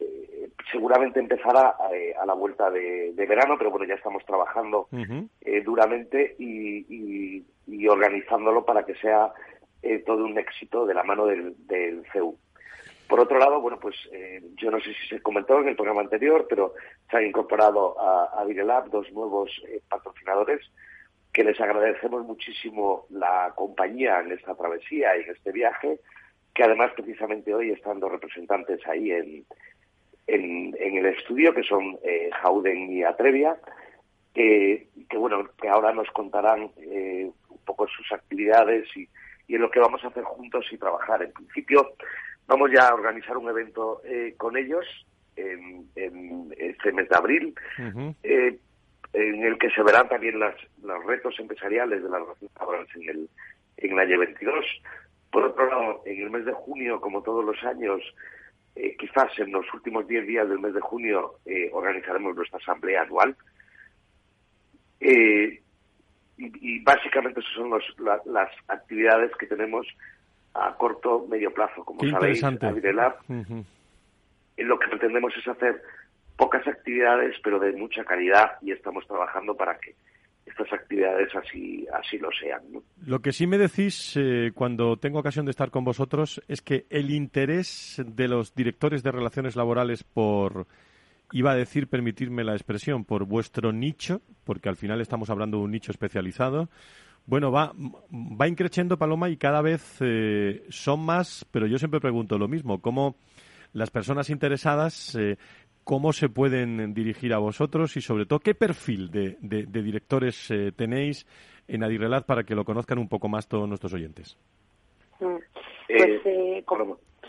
eh, 0.00 0.50
seguramente 0.72 1.20
empezará 1.20 1.76
a, 2.18 2.26
la 2.26 2.34
vuelta 2.34 2.70
de, 2.70 3.12
verano, 3.28 3.56
pero 3.58 3.70
bueno, 3.70 3.86
ya 3.86 3.94
estamos 3.94 4.24
trabajando 4.24 4.88
duramente 5.64 6.36
y, 6.38 7.44
organizándolo 7.88 8.64
para 8.64 8.84
que 8.84 8.94
sea 8.96 9.32
todo 10.04 10.24
un 10.24 10.38
éxito 10.38 10.86
de 10.86 10.94
la 10.94 11.02
mano 11.02 11.26
del, 11.26 11.54
del 11.66 12.04
CEU. 12.12 12.36
Por 13.10 13.18
otro 13.18 13.40
lado, 13.40 13.60
bueno, 13.60 13.76
pues 13.80 13.96
eh, 14.12 14.40
yo 14.54 14.70
no 14.70 14.78
sé 14.78 14.94
si 14.94 15.08
se 15.08 15.20
comentó 15.20 15.58
en 15.58 15.66
el 15.66 15.74
programa 15.74 16.00
anterior, 16.00 16.46
pero 16.48 16.74
se 17.10 17.16
han 17.16 17.26
incorporado 17.26 18.00
a, 18.00 18.40
a 18.40 18.44
Virelab 18.44 18.88
dos 18.88 19.10
nuevos 19.10 19.50
eh, 19.66 19.80
patrocinadores 19.88 20.60
que 21.32 21.42
les 21.42 21.60
agradecemos 21.60 22.24
muchísimo 22.24 23.06
la 23.10 23.52
compañía 23.56 24.20
en 24.20 24.30
esta 24.30 24.54
travesía 24.54 25.16
y 25.16 25.22
en 25.22 25.30
este 25.30 25.50
viaje, 25.50 25.98
que 26.54 26.62
además 26.62 26.92
precisamente 26.94 27.52
hoy 27.52 27.72
están 27.72 27.98
dos 27.98 28.12
representantes 28.12 28.78
ahí 28.86 29.10
en, 29.10 29.44
en, 30.26 30.74
el 30.78 31.06
estudio, 31.06 31.54
que 31.54 31.62
son 31.62 31.98
eh, 32.04 32.30
Jauden 32.42 32.92
y 32.92 33.02
Atrevia, 33.02 33.56
que, 34.34 34.88
que, 35.08 35.16
bueno, 35.16 35.48
que 35.60 35.68
ahora 35.68 35.92
nos 35.92 36.08
contarán 36.10 36.70
eh, 36.78 37.30
un 37.48 37.58
poco 37.64 37.86
sus 37.88 38.12
actividades 38.12 38.86
y, 38.96 39.08
y 39.48 39.56
en 39.56 39.62
lo 39.62 39.70
que 39.70 39.80
vamos 39.80 40.04
a 40.04 40.08
hacer 40.08 40.24
juntos 40.24 40.66
y 40.70 40.78
trabajar. 40.78 41.22
En 41.22 41.32
principio, 41.32 41.94
Vamos 42.50 42.72
ya 42.72 42.88
a 42.88 42.94
organizar 42.94 43.36
un 43.36 43.48
evento 43.48 44.02
eh, 44.04 44.34
con 44.36 44.56
ellos 44.56 44.84
en, 45.36 45.86
este 46.58 46.90
mes 46.90 47.08
de 47.08 47.16
abril, 47.16 47.54
eh, 48.24 48.58
en 49.12 49.44
el 49.44 49.56
que 49.56 49.70
se 49.70 49.84
verán 49.84 50.08
también 50.08 50.40
las, 50.40 50.56
los 50.82 51.04
retos 51.04 51.38
empresariales 51.38 52.02
de 52.02 52.08
las 52.08 52.20
relaciones 52.20 52.56
laborales 52.58 52.88
en 52.96 53.08
el 53.08 53.28
en 53.76 53.96
la 53.96 54.04
Y22. 54.04 54.64
Por 55.30 55.44
otro 55.44 55.64
lado, 55.70 56.02
en 56.06 56.22
el 56.22 56.30
mes 56.30 56.44
de 56.44 56.52
junio, 56.52 57.00
como 57.00 57.22
todos 57.22 57.44
los 57.44 57.62
años, 57.62 58.02
eh, 58.82 58.96
quizás 58.98 59.30
en 59.38 59.52
los 59.52 59.66
últimos 59.74 60.06
10 60.06 60.26
días 60.26 60.48
del 60.48 60.58
mes 60.58 60.74
de 60.74 60.80
junio 60.80 61.36
organizaremos 61.72 62.34
nuestra 62.34 62.58
asamblea 62.58 63.02
anual. 63.02 63.36
Y, 65.00 65.58
y, 66.36 66.82
básicamente 66.82 67.40
esas 67.40 67.52
son 67.54 67.70
los, 67.70 67.84
las 68.26 68.50
actividades 68.68 69.34
que 69.36 69.46
tenemos 69.46 69.86
a 70.54 70.74
corto 70.74 71.26
medio 71.28 71.52
plazo. 71.52 71.84
Como 71.84 72.00
sabéis, 72.08 72.42
Avirelab, 72.42 73.16
lo 74.56 74.78
que 74.78 74.88
pretendemos 74.88 75.32
es 75.36 75.48
hacer 75.48 75.82
pocas 76.36 76.66
actividades, 76.66 77.36
pero 77.42 77.58
de 77.58 77.72
mucha 77.72 78.04
calidad, 78.04 78.52
y 78.62 78.72
estamos 78.72 79.06
trabajando 79.06 79.54
para 79.56 79.78
que 79.78 79.94
estas 80.50 80.72
actividades 80.72 81.34
así, 81.34 81.86
así 81.92 82.18
lo 82.18 82.28
sean. 82.32 82.62
Lo 83.06 83.20
que 83.20 83.32
sí 83.32 83.46
me 83.46 83.58
decís 83.58 84.14
eh, 84.16 84.52
cuando 84.54 84.96
tengo 84.96 85.18
ocasión 85.18 85.44
de 85.46 85.50
estar 85.50 85.70
con 85.70 85.84
vosotros 85.84 86.42
es 86.48 86.62
que 86.62 86.86
el 86.90 87.10
interés 87.10 88.02
de 88.04 88.28
los 88.28 88.54
directores 88.54 89.02
de 89.02 89.12
relaciones 89.12 89.56
laborales 89.56 90.04
por, 90.04 90.66
iba 91.32 91.52
a 91.52 91.56
decir, 91.56 91.88
permitirme 91.88 92.44
la 92.44 92.52
expresión, 92.52 93.04
por 93.04 93.24
vuestro 93.24 93.72
nicho, 93.72 94.20
porque 94.44 94.68
al 94.68 94.76
final 94.76 95.00
estamos 95.00 95.30
hablando 95.30 95.58
de 95.58 95.64
un 95.64 95.70
nicho 95.70 95.92
especializado, 95.92 96.68
bueno, 97.26 97.52
va, 97.52 97.72
va 97.76 98.48
increciendo 98.48 98.98
Paloma 98.98 99.28
y 99.28 99.36
cada 99.36 99.62
vez 99.62 99.98
eh, 100.00 100.64
son 100.68 101.00
más, 101.00 101.46
pero 101.50 101.66
yo 101.66 101.78
siempre 101.78 102.00
pregunto 102.00 102.38
lo 102.38 102.48
mismo, 102.48 102.80
cómo 102.80 103.16
las 103.72 103.90
personas 103.90 104.30
interesadas, 104.30 105.14
eh, 105.14 105.38
cómo 105.90 106.12
se 106.12 106.28
pueden 106.28 106.94
dirigir 106.94 107.34
a 107.34 107.38
vosotros 107.38 107.96
y 107.96 108.00
sobre 108.00 108.24
todo 108.24 108.38
qué 108.38 108.54
perfil 108.54 109.10
de, 109.10 109.36
de, 109.40 109.82
directores 109.82 110.48
eh, 110.52 110.70
tenéis 110.70 111.26
en 111.66 111.82
Adirrelat 111.82 112.24
para 112.26 112.44
que 112.44 112.54
lo 112.54 112.64
conozcan 112.64 113.00
un 113.00 113.08
poco 113.08 113.28
más 113.28 113.48
todos 113.48 113.66
nuestros 113.66 113.92
oyentes. 113.92 114.38
Mm. 115.18 115.34
Pues, 115.88 116.22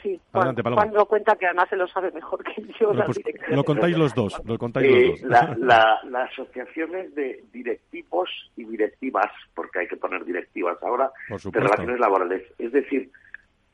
Sí, 0.03 0.19
cuando 0.31 1.05
cuenta 1.05 1.35
que 1.35 1.45
además 1.45 1.69
se 1.69 1.75
lo 1.75 1.87
sabe 1.87 2.11
mejor 2.11 2.43
que 2.43 2.61
yo. 2.79 2.91
Lo, 2.91 3.05
pues, 3.05 3.19
lo 3.49 3.63
contáis 3.63 3.97
los 3.97 4.15
dos, 4.15 4.41
lo 4.45 4.57
contáis 4.57 4.91
los 4.91 5.21
dos. 5.21 5.29
La, 5.29 5.55
la, 5.59 5.99
la, 6.09 6.23
asociación 6.23 6.95
es 6.95 7.13
de 7.13 7.43
directivos 7.51 8.29
y 8.55 8.63
directivas, 8.65 9.31
porque 9.53 9.79
hay 9.79 9.87
que 9.87 9.97
poner 9.97 10.25
directivas 10.25 10.77
ahora, 10.81 11.11
de 11.29 11.59
relaciones 11.59 11.99
laborales. 11.99 12.43
Es 12.57 12.71
decir, 12.71 13.11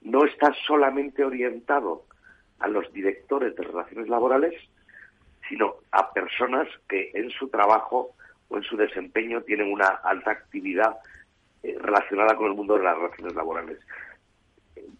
no 0.01 0.25
está 0.25 0.53
solamente 0.65 1.23
orientado 1.23 2.03
a 2.59 2.67
los 2.67 2.91
directores 2.91 3.55
de 3.55 3.63
relaciones 3.63 4.09
laborales, 4.09 4.53
sino 5.49 5.75
a 5.91 6.11
personas 6.11 6.67
que 6.87 7.11
en 7.13 7.29
su 7.31 7.49
trabajo 7.49 8.11
o 8.49 8.57
en 8.57 8.63
su 8.63 8.77
desempeño 8.77 9.41
tienen 9.41 9.71
una 9.71 9.87
alta 10.03 10.31
actividad 10.31 10.97
eh, 11.63 11.75
relacionada 11.79 12.35
con 12.35 12.47
el 12.47 12.53
mundo 12.53 12.77
de 12.77 12.83
las 12.83 12.97
relaciones 12.97 13.35
laborales 13.35 13.79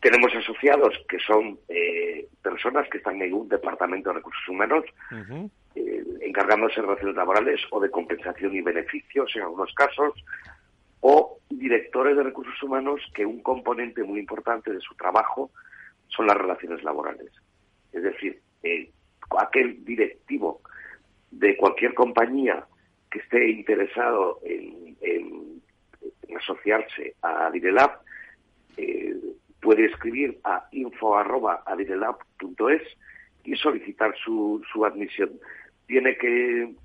tenemos 0.01 0.33
asociados 0.35 0.93
que 1.09 1.19
son 1.19 1.57
eh, 1.67 2.27
personas 2.41 2.87
que 2.89 2.97
están 2.97 3.21
en 3.21 3.33
un 3.33 3.49
departamento 3.49 4.09
de 4.09 4.15
recursos 4.15 4.47
humanos 4.47 4.85
eh, 5.75 6.03
encargándose 6.21 6.81
de 6.81 6.87
relaciones 6.87 7.15
laborales 7.15 7.61
o 7.71 7.79
de 7.79 7.89
compensación 7.89 8.55
y 8.55 8.61
beneficios 8.61 9.31
en 9.35 9.43
algunos 9.43 9.73
casos, 9.73 10.13
o 11.01 11.37
directores 11.49 12.17
de 12.17 12.23
recursos 12.23 12.61
humanos 12.61 13.01
que 13.13 13.25
un 13.25 13.41
componente 13.41 14.03
muy 14.03 14.19
importante 14.19 14.71
de 14.71 14.79
su 14.81 14.95
trabajo 14.95 15.51
son 16.07 16.27
las 16.27 16.37
relaciones 16.37 16.83
laborales. 16.83 17.31
Es 17.91 18.03
decir, 18.03 18.39
eh, 18.63 18.89
aquel 19.39 19.83
directivo 19.83 20.61
de 21.31 21.57
cualquier 21.57 21.93
compañía 21.93 22.65
que 23.11 23.19
esté 23.19 23.49
interesado 23.49 24.39
en, 24.43 24.87
asociarse 26.35 27.15
a 27.23 27.49
Direlab 27.51 27.99
eh, 28.77 29.15
puede 29.61 29.85
escribir 29.85 30.39
a 30.43 30.67
info.adirelab.es 30.71 32.81
y 33.43 33.55
solicitar 33.55 34.15
su, 34.23 34.61
admisión. 34.85 35.31
Tiene 35.87 36.15
que 36.17 36.63
eh, 36.63 36.75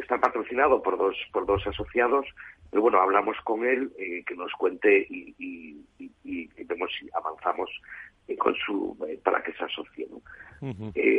estar 0.00 0.20
patrocinado 0.20 0.82
por 0.82 0.98
dos, 0.98 1.16
por 1.32 1.46
dos 1.46 1.64
asociados, 1.66 2.26
pero 2.74 2.82
bueno, 2.82 3.00
hablamos 3.00 3.36
con 3.44 3.64
él, 3.64 3.92
eh, 3.96 4.24
que 4.26 4.34
nos 4.34 4.50
cuente 4.54 5.06
y, 5.08 5.32
y, 5.38 6.64
vemos 6.64 6.90
si 6.98 7.08
avanzamos 7.14 7.70
eh, 8.26 8.36
con 8.36 8.52
su, 8.56 8.98
para 9.22 9.40
que 9.44 9.52
se 9.52 9.62
asocie. 9.62 10.08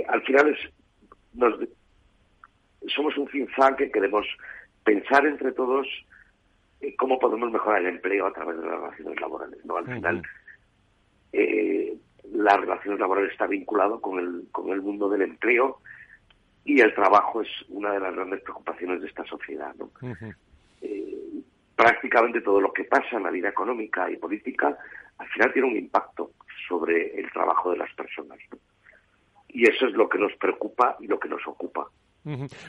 al 0.09 0.21
final 0.23 0.49
es, 0.49 0.59
somos 2.93 3.17
un 3.17 3.27
think 3.27 3.49
que 3.77 3.89
queremos 3.89 4.27
pensar 4.83 5.25
entre 5.25 5.53
todos 5.53 5.87
cómo 6.97 7.19
podemos 7.19 7.49
mejorar 7.49 7.83
el 7.83 7.87
empleo 7.87 8.27
a 8.27 8.33
través 8.33 8.57
de 8.57 8.65
las 8.65 8.77
relaciones 8.77 9.21
laborales. 9.21 9.65
¿no? 9.65 9.77
Al 9.77 9.85
final 9.85 10.23
eh, 11.31 11.97
la 12.33 12.57
relación 12.57 12.99
laboral 12.99 13.31
está 13.31 13.47
vinculado 13.47 14.01
con 14.01 14.19
el, 14.19 14.49
con 14.51 14.73
el 14.73 14.81
mundo 14.81 15.07
del 15.07 15.21
empleo 15.21 15.79
y 16.65 16.81
el 16.81 16.93
trabajo 16.93 17.41
es 17.41 17.47
una 17.69 17.93
de 17.93 18.01
las 18.01 18.13
grandes 18.13 18.41
preocupaciones 18.41 18.99
de 18.99 19.07
esta 19.07 19.23
sociedad. 19.23 19.73
Eh, 20.01 20.33
prácticamente 21.75 22.41
todo 22.41 22.61
lo 22.61 22.71
que 22.71 22.85
pasa 22.85 23.17
en 23.17 23.23
la 23.23 23.31
vida 23.31 23.49
económica 23.49 24.09
y 24.09 24.17
política 24.17 24.77
al 25.17 25.27
final 25.27 25.53
tiene 25.53 25.67
un 25.67 25.77
impacto 25.77 26.31
sobre 26.67 27.19
el 27.19 27.31
trabajo 27.31 27.71
de 27.71 27.77
las 27.77 27.93
personas. 27.93 28.39
Y 29.49 29.69
eso 29.69 29.87
es 29.87 29.93
lo 29.93 30.09
que 30.09 30.19
nos 30.19 30.33
preocupa 30.35 30.97
y 30.99 31.07
lo 31.07 31.19
que 31.19 31.29
nos 31.29 31.45
ocupa. 31.47 31.87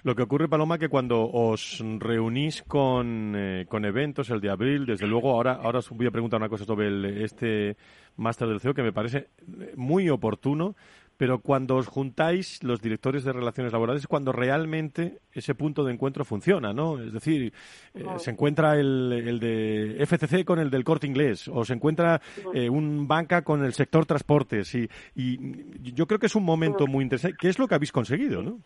Lo 0.03 0.15
que 0.15 0.23
ocurre, 0.23 0.49
Paloma, 0.49 0.79
que 0.79 0.91
cuando 0.91 1.31
os 1.31 1.83
reunís 1.99 2.63
con, 2.63 3.35
eh, 3.35 3.65
con 3.67 3.87
eventos, 3.87 4.29
el 4.29 4.41
de 4.43 4.51
abril, 4.51 4.85
desde 4.85 5.07
luego, 5.07 5.31
ahora, 5.31 5.55
ahora 5.55 5.79
os 5.79 5.89
voy 5.91 6.07
a 6.07 6.11
preguntar 6.11 6.39
una 6.39 6.51
cosa 6.51 6.67
sobre 6.67 7.25
este 7.25 7.77
máster 8.17 8.49
del 8.49 8.61
CEO 8.61 8.75
que 8.75 8.83
me 8.83 8.93
parece 8.93 9.29
muy 9.77 10.11
oportuno, 10.11 10.77
pero 11.17 11.41
cuando 11.41 11.77
os 11.77 11.87
juntáis 11.87 12.63
los 12.63 12.81
directores 12.81 13.25
de 13.25 13.33
relaciones 13.33 13.73
laborales 13.73 14.03
es 14.03 14.07
cuando 14.07 14.33
realmente 14.33 15.21
ese 15.33 15.55
punto 15.55 15.85
de 15.85 15.93
encuentro 15.93 16.25
funciona, 16.25 16.73
¿no? 16.73 17.01
Es 17.01 17.13
decir, 17.13 17.53
eh, 17.95 18.05
se 18.19 18.31
encuentra 18.31 18.79
el, 18.79 19.13
el, 19.13 19.41
de 19.41 20.05
FCC 20.07 20.45
con 20.45 20.59
el 20.59 20.71
del 20.71 20.85
corte 20.85 21.07
inglés, 21.07 21.49
o 21.49 21.65
se 21.65 21.75
encuentra 21.75 22.21
eh, 22.55 22.69
un 22.69 23.09
banca 23.09 23.43
con 23.43 23.65
el 23.65 23.73
sector 23.73 24.07
transportes, 24.07 24.75
y, 24.75 24.89
y 25.15 25.93
yo 25.93 26.07
creo 26.07 26.19
que 26.19 26.27
es 26.27 26.35
un 26.35 26.45
momento 26.45 26.87
muy 26.87 27.03
interesante. 27.03 27.37
¿Qué 27.39 27.49
es 27.49 27.59
lo 27.59 27.69
que 27.69 27.75
habéis 27.75 27.93
conseguido, 27.93 28.43
no? 28.43 28.61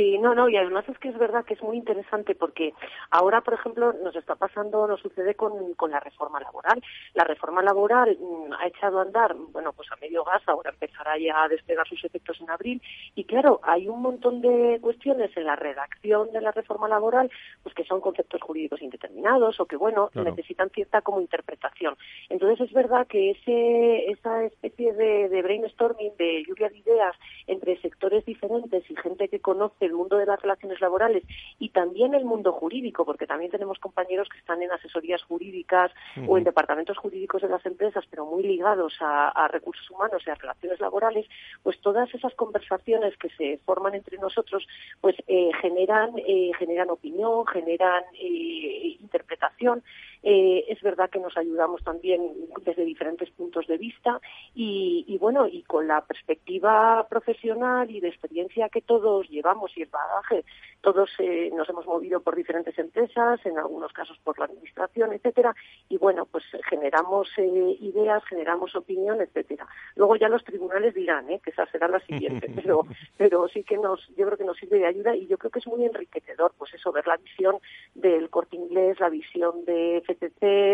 Sí, 0.00 0.16
no, 0.16 0.34
no, 0.34 0.48
y 0.48 0.56
además 0.56 0.88
es 0.88 0.98
que 0.98 1.10
es 1.10 1.18
verdad 1.18 1.44
que 1.44 1.52
es 1.52 1.62
muy 1.62 1.76
interesante 1.76 2.34
porque 2.34 2.72
ahora, 3.10 3.42
por 3.42 3.52
ejemplo, 3.52 3.92
nos 4.02 4.16
está 4.16 4.34
pasando, 4.34 4.86
nos 4.86 4.98
sucede 5.02 5.34
con, 5.34 5.74
con 5.74 5.90
la 5.90 6.00
reforma 6.00 6.40
laboral. 6.40 6.82
La 7.12 7.24
reforma 7.24 7.60
laboral 7.60 8.16
mm, 8.18 8.54
ha 8.54 8.66
echado 8.66 8.98
a 8.98 9.02
andar, 9.02 9.34
bueno, 9.52 9.74
pues 9.74 9.92
a 9.92 9.96
medio 9.96 10.24
gas, 10.24 10.40
ahora 10.46 10.70
empezará 10.70 11.18
ya 11.18 11.42
a 11.42 11.48
despegar 11.48 11.86
sus 11.86 12.02
efectos 12.02 12.40
en 12.40 12.48
abril, 12.48 12.80
y 13.14 13.24
claro, 13.24 13.60
hay 13.62 13.88
un 13.88 14.00
montón 14.00 14.40
de 14.40 14.78
cuestiones 14.80 15.36
en 15.36 15.44
la 15.44 15.56
redacción 15.56 16.32
de 16.32 16.40
la 16.40 16.52
reforma 16.52 16.88
laboral, 16.88 17.30
pues 17.62 17.74
que 17.74 17.84
son 17.84 18.00
conceptos 18.00 18.40
jurídicos 18.40 18.80
indeterminados 18.80 19.60
o 19.60 19.66
que, 19.66 19.76
bueno, 19.76 20.08
necesitan 20.14 20.70
cierta 20.70 21.02
como 21.02 21.20
interpretación. 21.20 21.98
Entonces 22.30 22.66
es 22.66 22.72
verdad 22.72 23.06
que 23.06 23.32
ese, 23.32 24.10
esa 24.10 24.44
especie 24.44 24.94
de, 24.94 25.28
de 25.28 25.42
brainstorming, 25.42 26.16
de 26.16 26.42
lluvia 26.48 26.70
de 26.70 26.78
ideas 26.78 27.14
entre 27.46 27.78
sectores 27.82 28.24
diferentes 28.24 28.90
y 28.90 28.96
gente 28.96 29.28
que 29.28 29.40
conoce 29.40 29.89
el 29.90 29.96
mundo 29.96 30.16
de 30.16 30.26
las 30.26 30.40
relaciones 30.40 30.80
laborales 30.80 31.22
y 31.58 31.68
también 31.70 32.14
el 32.14 32.24
mundo 32.24 32.52
jurídico, 32.52 33.04
porque 33.04 33.26
también 33.26 33.50
tenemos 33.50 33.78
compañeros 33.78 34.28
que 34.28 34.38
están 34.38 34.62
en 34.62 34.72
asesorías 34.72 35.22
jurídicas 35.22 35.92
o 36.26 36.38
en 36.38 36.44
departamentos 36.44 36.96
jurídicos 36.96 37.42
de 37.42 37.48
las 37.48 37.64
empresas, 37.66 38.04
pero 38.10 38.26
muy 38.26 38.42
ligados 38.42 38.94
a, 39.00 39.48
recursos 39.48 39.88
humanos 39.90 40.22
y 40.26 40.30
a 40.30 40.34
relaciones 40.34 40.80
laborales, 40.80 41.26
pues 41.62 41.80
todas 41.80 42.12
esas 42.14 42.34
conversaciones 42.34 43.16
que 43.16 43.30
se 43.30 43.58
forman 43.64 43.94
entre 43.94 44.16
nosotros, 44.18 44.66
pues 45.00 45.16
eh, 45.26 45.50
generan, 45.60 46.10
eh, 46.18 46.52
generan 46.58 46.90
opinión, 46.90 47.46
generan 47.46 48.04
eh, 48.14 48.96
interpretación. 49.00 49.82
Es 50.22 50.80
verdad 50.82 51.10
que 51.10 51.18
nos 51.18 51.36
ayudamos 51.36 51.82
también 51.82 52.20
desde 52.64 52.84
diferentes 52.84 53.30
puntos 53.30 53.66
de 53.66 53.78
vista 53.78 54.20
y, 54.54 55.04
y 55.08 55.18
bueno, 55.18 55.46
y 55.46 55.62
con 55.62 55.88
la 55.88 56.02
perspectiva 56.02 57.06
profesional 57.08 57.90
y 57.90 58.00
de 58.00 58.08
experiencia 58.08 58.68
que 58.68 58.82
todos 58.82 59.28
llevamos 59.28 59.76
y 59.76 59.82
el 59.82 59.88
bagaje. 59.88 60.44
Todos 60.80 61.10
eh, 61.18 61.50
nos 61.54 61.68
hemos 61.68 61.86
movido 61.86 62.20
por 62.20 62.36
diferentes 62.36 62.78
empresas, 62.78 63.44
en 63.44 63.58
algunos 63.58 63.92
casos 63.92 64.18
por 64.24 64.38
la 64.38 64.46
administración, 64.46 65.12
etcétera, 65.12 65.54
y 65.88 65.98
bueno, 65.98 66.26
pues 66.26 66.44
generamos 66.68 67.28
eh, 67.36 67.76
ideas, 67.80 68.24
generamos 68.24 68.74
opinión, 68.74 69.20
etcétera. 69.20 69.66
Luego 69.96 70.16
ya 70.16 70.28
los 70.28 70.44
tribunales 70.44 70.94
dirán, 70.94 71.28
¿eh? 71.30 71.40
que 71.42 71.50
esa 71.50 71.66
será 71.66 71.88
la 71.88 72.00
siguiente, 72.00 72.50
pero, 72.54 72.86
pero 73.16 73.48
sí 73.48 73.62
que 73.62 73.76
nos, 73.76 74.06
yo 74.16 74.26
creo 74.26 74.38
que 74.38 74.44
nos 74.44 74.56
sirve 74.56 74.78
de 74.78 74.86
ayuda 74.86 75.14
y 75.14 75.26
yo 75.26 75.36
creo 75.36 75.50
que 75.50 75.58
es 75.58 75.66
muy 75.66 75.84
enriquecedor, 75.84 76.52
pues 76.56 76.72
eso, 76.74 76.92
ver 76.92 77.06
la 77.06 77.16
visión 77.16 77.56
del 77.94 78.30
corte 78.30 78.56
inglés, 78.56 78.98
la 79.00 79.10
visión 79.10 79.64
de 79.64 80.02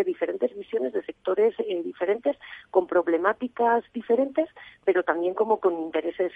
Diferentes 0.05 0.57
visiones 0.57 0.93
de 0.93 1.02
sectores 1.02 1.55
eh, 1.59 1.83
diferentes, 1.83 2.37
con 2.71 2.87
problemáticas 2.87 3.85
diferentes, 3.93 4.49
pero 4.85 5.02
también 5.02 5.35
como 5.35 5.59
con 5.61 5.75
intereses 5.75 6.33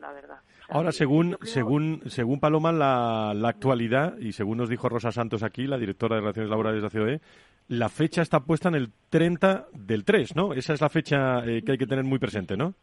la 0.00 0.12
verdad. 0.12 0.38
Ahora, 0.68 0.92
según, 0.92 1.36
según, 1.42 2.02
según 2.06 2.40
Paloma, 2.40 2.72
la, 2.72 3.32
la, 3.34 3.48
actualidad, 3.48 4.18
y 4.18 4.32
según 4.32 4.58
nos 4.58 4.68
dijo 4.68 4.88
Rosa 4.88 5.12
Santos 5.12 5.42
aquí, 5.42 5.66
la 5.66 5.78
directora 5.78 6.16
de 6.16 6.20
Relaciones 6.20 6.50
Laborales 6.50 6.82
de 6.82 6.88
la 6.88 7.04
COE, 7.04 7.20
la 7.68 7.88
fecha 7.88 8.22
está 8.22 8.40
puesta 8.40 8.68
en 8.68 8.74
el 8.74 8.90
30 9.10 9.68
del 9.72 10.04
3, 10.04 10.36
¿no? 10.36 10.52
Esa 10.52 10.74
es 10.74 10.80
la 10.80 10.88
fecha 10.88 11.44
eh, 11.46 11.62
que 11.64 11.72
hay 11.72 11.78
que 11.78 11.86
tener 11.86 12.04
muy 12.04 12.18
presente, 12.18 12.56
¿no? 12.56 12.74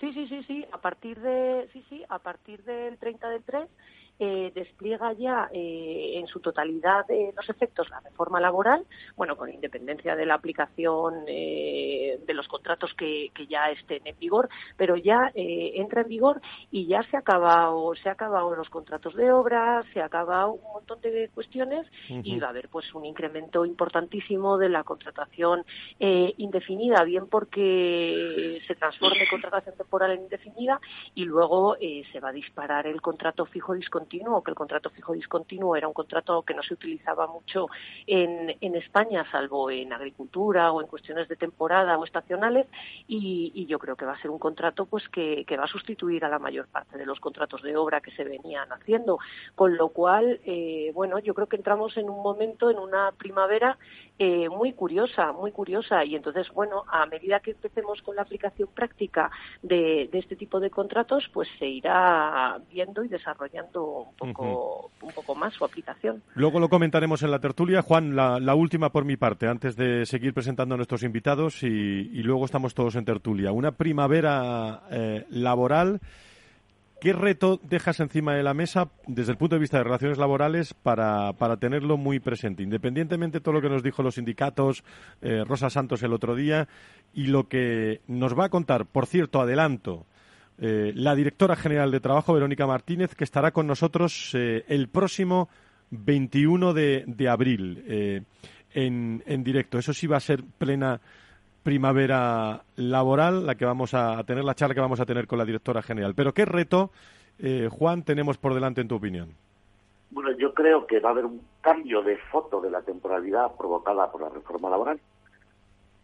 Sí, 0.00 0.12
sí, 0.12 0.26
sí, 0.28 0.42
sí. 0.44 0.64
A 0.72 0.78
partir 0.78 1.20
de, 1.20 1.68
sí, 1.72 1.84
sí, 1.88 2.02
a 2.08 2.18
partir 2.18 2.62
del 2.64 2.96
30 2.98 3.28
del 3.28 3.42
3 3.42 3.68
eh, 4.22 4.52
despliega 4.54 5.14
ya 5.14 5.48
eh, 5.50 6.12
en 6.16 6.26
su 6.26 6.40
totalidad 6.40 7.06
de 7.06 7.32
los 7.34 7.48
efectos 7.48 7.88
la 7.88 8.00
reforma 8.00 8.38
laboral, 8.38 8.84
bueno, 9.16 9.34
con 9.34 9.48
independencia 9.48 10.14
de 10.14 10.26
la 10.26 10.34
aplicación 10.34 11.24
eh, 11.26 12.20
de 12.26 12.34
los 12.34 12.46
contratos 12.46 12.92
que, 12.92 13.30
ya 13.48 13.70
estén 13.70 14.06
en 14.06 14.18
vigor, 14.18 14.50
pero 14.76 14.96
ya 14.96 15.32
entra 15.34 16.02
en 16.02 16.08
vigor 16.08 16.42
y 16.70 16.86
ya 16.86 17.02
se 17.04 17.16
ha 17.16 17.20
acabado, 17.20 17.94
se 17.94 18.10
ha 18.10 18.12
acabado 18.12 18.54
los 18.54 18.68
contratos 18.68 19.14
de 19.14 19.32
obra, 19.32 19.82
se 19.94 20.02
ha 20.02 20.04
acabado 20.04 20.52
un 20.52 20.72
montón 20.74 21.00
de 21.00 21.30
cuestiones 21.34 21.86
y 22.08 22.38
va 22.38 22.48
a 22.48 22.50
haber 22.50 22.68
pues 22.68 22.94
un 22.94 23.06
incremento 23.06 23.64
importantísimo 23.64 24.58
de 24.58 24.68
la 24.68 24.84
contratación 24.84 25.64
indefinida, 25.98 27.02
bien 27.04 27.26
porque 27.28 28.60
se 28.66 28.74
transforme 28.74 29.26
contratación 29.30 29.74
temporal 29.74 30.10
en 30.12 30.20
indefinida 30.24 30.78
y 31.14 31.24
luego 31.24 31.76
se 32.12 32.20
va 32.20 32.28
a 32.28 32.32
disparar 32.32 32.86
el 32.86 33.00
contrato 33.00 33.46
fijo 33.46 33.72
discontinuo 33.72 34.09
que 34.10 34.50
el 34.50 34.56
contrato 34.56 34.90
fijo 34.90 35.12
discontinuo 35.12 35.76
era 35.76 35.86
un 35.86 35.94
contrato 35.94 36.42
que 36.42 36.54
no 36.54 36.62
se 36.62 36.74
utilizaba 36.74 37.28
mucho 37.28 37.68
en, 38.06 38.56
en 38.60 38.74
España, 38.74 39.24
salvo 39.30 39.70
en 39.70 39.92
agricultura 39.92 40.72
o 40.72 40.80
en 40.80 40.88
cuestiones 40.88 41.28
de 41.28 41.36
temporada 41.36 41.96
o 41.96 42.04
estacionales, 42.04 42.66
y, 43.06 43.66
yo 43.70 43.78
creo 43.78 43.94
que 43.94 44.04
va 44.04 44.14
a 44.14 44.20
ser 44.20 44.32
un 44.32 44.38
contrato 44.40 44.86
pues 44.86 45.08
que, 45.08 45.44
va 45.56 45.64
a 45.64 45.68
sustituir 45.68 46.24
a 46.24 46.28
la 46.28 46.40
mayor 46.40 46.66
parte 46.66 46.98
de 46.98 47.06
los 47.06 47.20
contratos 47.20 47.62
de 47.62 47.76
obra 47.76 48.00
que 48.00 48.10
se 48.10 48.24
venían 48.24 48.72
haciendo, 48.72 49.18
con 49.54 49.76
lo 49.76 49.90
cual, 49.90 50.40
eh, 50.44 50.90
bueno, 50.92 51.20
yo 51.20 51.34
creo 51.34 51.46
que 51.46 51.56
entramos 51.56 51.96
en 51.96 52.10
un 52.10 52.20
momento, 52.20 52.68
en 52.68 52.78
una 52.78 53.12
primavera 53.12 53.78
eh, 54.18 54.48
muy 54.48 54.72
curiosa, 54.72 55.30
muy 55.32 55.52
curiosa, 55.52 56.04
y 56.04 56.16
entonces, 56.16 56.50
bueno, 56.50 56.84
a 56.88 57.06
medida 57.06 57.38
que 57.38 57.52
empecemos 57.52 58.02
con 58.02 58.16
la 58.16 58.22
aplicación 58.22 58.68
práctica 58.74 59.30
de, 59.62 60.08
de 60.10 60.18
este 60.18 60.34
tipo 60.34 60.58
de 60.58 60.70
contratos, 60.70 61.30
pues 61.32 61.48
se 61.58 61.66
irá 61.66 62.60
viendo 62.70 63.04
y 63.04 63.08
desarrollando 63.08 63.99
un 64.02 64.32
poco, 64.32 64.90
un 65.02 65.12
poco 65.12 65.34
más 65.34 65.54
su 65.54 65.64
aplicación. 65.64 66.22
Luego 66.34 66.60
lo 66.60 66.68
comentaremos 66.68 67.22
en 67.22 67.30
la 67.30 67.38
tertulia. 67.38 67.82
Juan, 67.82 68.16
la, 68.16 68.54
última 68.54 68.90
por 68.90 69.04
mi 69.04 69.16
parte, 69.16 69.46
antes 69.46 69.76
de 69.76 70.06
seguir 70.06 70.34
presentando 70.34 70.74
a 70.74 70.76
nuestros 70.76 71.02
invitados 71.02 71.62
y, 71.62 72.22
luego 72.22 72.44
estamos 72.44 72.74
todos 72.74 72.96
en 72.96 73.04
tertulia. 73.04 73.52
Una 73.52 73.72
primavera 73.72 74.82
eh, 74.90 75.26
laboral. 75.30 76.00
¿Qué 77.00 77.14
reto 77.14 77.58
dejas 77.62 77.98
encima 78.00 78.34
de 78.34 78.42
la 78.42 78.52
mesa 78.52 78.90
desde 79.06 79.32
el 79.32 79.38
punto 79.38 79.56
de 79.56 79.60
vista 79.60 79.78
de 79.78 79.84
relaciones 79.84 80.18
laborales 80.18 80.74
para, 80.74 81.32
para 81.32 81.56
tenerlo 81.56 81.96
muy 81.96 82.20
presente? 82.20 82.62
Independientemente 82.62 83.38
de 83.38 83.42
todo 83.42 83.54
lo 83.54 83.62
que 83.62 83.70
nos 83.70 83.82
dijo 83.82 84.02
los 84.02 84.16
sindicatos, 84.16 84.84
eh, 85.22 85.42
Rosa 85.46 85.70
Santos 85.70 86.02
el 86.02 86.12
otro 86.12 86.34
día, 86.34 86.68
y 87.14 87.28
lo 87.28 87.48
que 87.48 88.02
nos 88.06 88.38
va 88.38 88.44
a 88.44 88.48
contar, 88.50 88.84
por 88.84 89.06
cierto, 89.06 89.40
adelanto, 89.40 90.04
eh, 90.62 90.92
la 90.94 91.14
directora 91.14 91.56
general 91.56 91.90
de 91.90 92.00
Trabajo, 92.00 92.34
Verónica 92.34 92.66
Martínez, 92.66 93.14
que 93.14 93.24
estará 93.24 93.50
con 93.50 93.66
nosotros 93.66 94.34
eh, 94.34 94.62
el 94.68 94.88
próximo 94.88 95.48
21 95.90 96.74
de, 96.74 97.28
abril 97.30 97.82
eh, 97.88 98.22
en, 98.74 99.22
en, 99.24 99.42
directo. 99.42 99.78
Eso 99.78 99.94
sí 99.94 100.06
va 100.06 100.18
a 100.18 100.20
ser 100.20 100.44
plena 100.58 101.00
primavera 101.62 102.62
laboral, 102.76 103.46
la 103.46 103.54
que 103.54 103.64
vamos 103.64 103.94
a 103.94 104.22
tener, 104.24 104.44
la 104.44 104.54
charla 104.54 104.74
que 104.74 104.82
vamos 104.82 105.00
a 105.00 105.06
tener 105.06 105.26
con 105.26 105.38
la 105.38 105.46
directora 105.46 105.80
general. 105.80 106.14
Pero 106.14 106.34
¿qué 106.34 106.44
reto, 106.44 106.90
Juan, 107.70 108.02
tenemos 108.02 108.36
por 108.36 108.52
delante 108.52 108.82
en 108.82 108.88
tu 108.88 108.96
opinión? 108.96 109.34
Bueno, 110.10 110.30
yo 110.32 110.52
creo 110.52 110.86
que 110.86 111.00
va 111.00 111.10
a 111.10 111.12
haber 111.12 111.24
un 111.24 111.40
cambio 111.62 112.02
de 112.02 112.18
foto 112.30 112.60
de 112.60 112.70
la 112.70 112.82
temporalidad 112.82 113.54
provocada 113.56 114.10
por 114.12 114.22
la 114.22 114.28
reforma 114.28 114.68
laboral. 114.68 115.00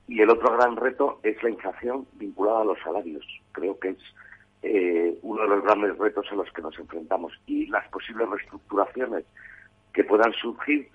Y 0.09 0.21
el 0.21 0.31
otro 0.31 0.53
gran 0.57 0.77
reto 0.77 1.21
es 1.23 1.43
la 1.43 1.51
inflación 1.51 2.07
vinculada 2.15 2.61
a 2.61 2.65
los 2.65 2.79
salarios. 2.81 3.25
Creo 3.53 3.79
que 3.79 3.91
es 3.91 3.99
eh, 4.63 5.19
uno 5.23 5.43
de 5.43 5.49
los 5.49 5.65
grandes 5.65 5.97
retos 5.99 6.27
a 6.31 6.35
los 6.35 6.51
que 6.53 6.63
nos 6.63 6.79
enfrentamos 6.79 7.33
y 7.47 7.67
las 7.67 7.89
posibles 7.89 8.29
reestructuraciones 8.29 9.25
que 9.93 10.05
puedan 10.05 10.33
surgir 10.35 10.89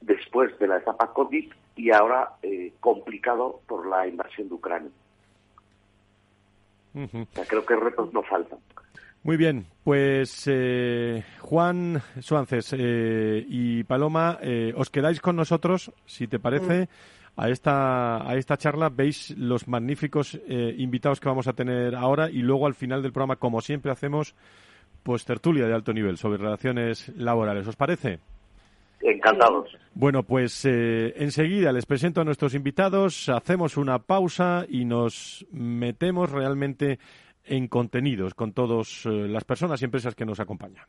después 0.00 0.56
de 0.58 0.68
la 0.68 0.78
etapa 0.78 1.12
COVID 1.12 1.52
y 1.76 1.90
ahora 1.90 2.32
eh, 2.42 2.72
complicado 2.80 3.60
por 3.66 3.88
la 3.88 4.06
invasión 4.06 4.48
de 4.48 4.54
Ucrania. 4.54 4.90
creo 7.48 7.64
que 7.64 7.76
retos 7.76 8.12
no 8.12 8.22
faltan. 8.22 8.58
Muy 9.22 9.36
bien, 9.36 9.66
pues 9.84 10.44
eh, 10.46 11.24
Juan 11.40 12.00
Suances 12.20 12.74
y 12.78 13.84
Paloma, 13.84 14.38
os 14.76 14.90
quedáis 14.90 15.20
con 15.20 15.36
nosotros, 15.36 15.92
si 16.06 16.26
te 16.28 16.38
parece. 16.38 16.84
Mm 16.84 17.17
a 17.38 17.48
esta, 17.48 18.28
a 18.28 18.36
esta 18.36 18.56
charla. 18.56 18.90
Veis 18.90 19.30
los 19.38 19.68
magníficos 19.68 20.38
eh, 20.48 20.74
invitados 20.76 21.20
que 21.20 21.28
vamos 21.28 21.46
a 21.46 21.52
tener 21.52 21.94
ahora 21.94 22.28
y 22.28 22.42
luego 22.42 22.66
al 22.66 22.74
final 22.74 23.00
del 23.00 23.12
programa, 23.12 23.36
como 23.36 23.60
siempre 23.60 23.92
hacemos, 23.92 24.34
pues 25.04 25.24
tertulia 25.24 25.66
de 25.66 25.72
alto 25.72 25.92
nivel 25.92 26.18
sobre 26.18 26.38
relaciones 26.38 27.08
laborales. 27.16 27.66
¿Os 27.66 27.76
parece? 27.76 28.18
Encantados. 29.00 29.70
Bueno, 29.94 30.24
pues 30.24 30.64
eh, 30.64 31.14
enseguida 31.16 31.72
les 31.72 31.86
presento 31.86 32.20
a 32.20 32.24
nuestros 32.24 32.54
invitados, 32.54 33.28
hacemos 33.28 33.76
una 33.76 34.00
pausa 34.00 34.66
y 34.68 34.84
nos 34.84 35.46
metemos 35.52 36.32
realmente 36.32 36.98
en 37.48 37.68
contenidos 37.68 38.34
con 38.34 38.52
todas 38.52 39.04
eh, 39.06 39.10
las 39.28 39.44
personas 39.44 39.80
y 39.80 39.84
empresas 39.84 40.14
que 40.14 40.24
nos 40.24 40.40
acompañan. 40.40 40.84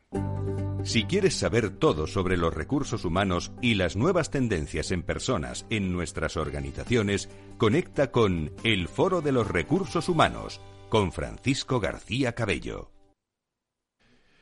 Si 0.84 1.04
quieres 1.04 1.36
saber 1.36 1.72
todo 1.72 2.08
sobre 2.08 2.38
los 2.38 2.54
recursos 2.54 3.04
humanos 3.04 3.52
y 3.62 3.76
las 3.76 3.98
nuevas 3.98 4.32
tendencias 4.32 4.91
en 4.91 5.04
personas 5.04 5.65
en 5.69 5.91
nuestras 5.91 6.38
organizaciones, 6.38 7.30
conecta 7.58 8.12
con 8.12 8.52
El 8.63 8.88
Foro 8.88 9.22
de 9.22 9.34
los 9.34 9.48
Recursos 9.48 10.08
Humanos 10.08 10.62
con 10.88 11.12
Francisco 11.12 11.80
García 11.80 12.34
Cabello. 12.34 12.91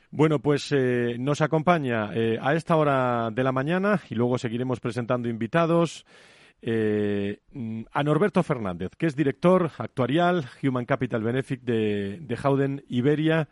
Bueno, 0.09 0.39
pues 0.39 0.71
eh, 0.71 1.17
nos 1.19 1.41
acompaña 1.41 2.11
eh, 2.13 2.37
a 2.41 2.53
esta 2.53 2.77
hora 2.77 3.29
de 3.31 3.43
la 3.43 3.51
mañana 3.51 3.99
y 4.09 4.15
luego 4.15 4.37
seguiremos 4.37 4.79
presentando 4.79 5.27
invitados 5.27 6.05
eh, 6.61 7.39
a 7.91 8.03
Norberto 8.03 8.43
Fernández, 8.43 8.91
que 8.97 9.05
es 9.05 9.15
director 9.15 9.71
actuarial 9.77 10.45
Human 10.63 10.85
Capital 10.85 11.23
Benefit 11.23 11.61
de, 11.61 12.19
de 12.21 12.37
Howden 12.41 12.83
Iberia. 12.89 13.47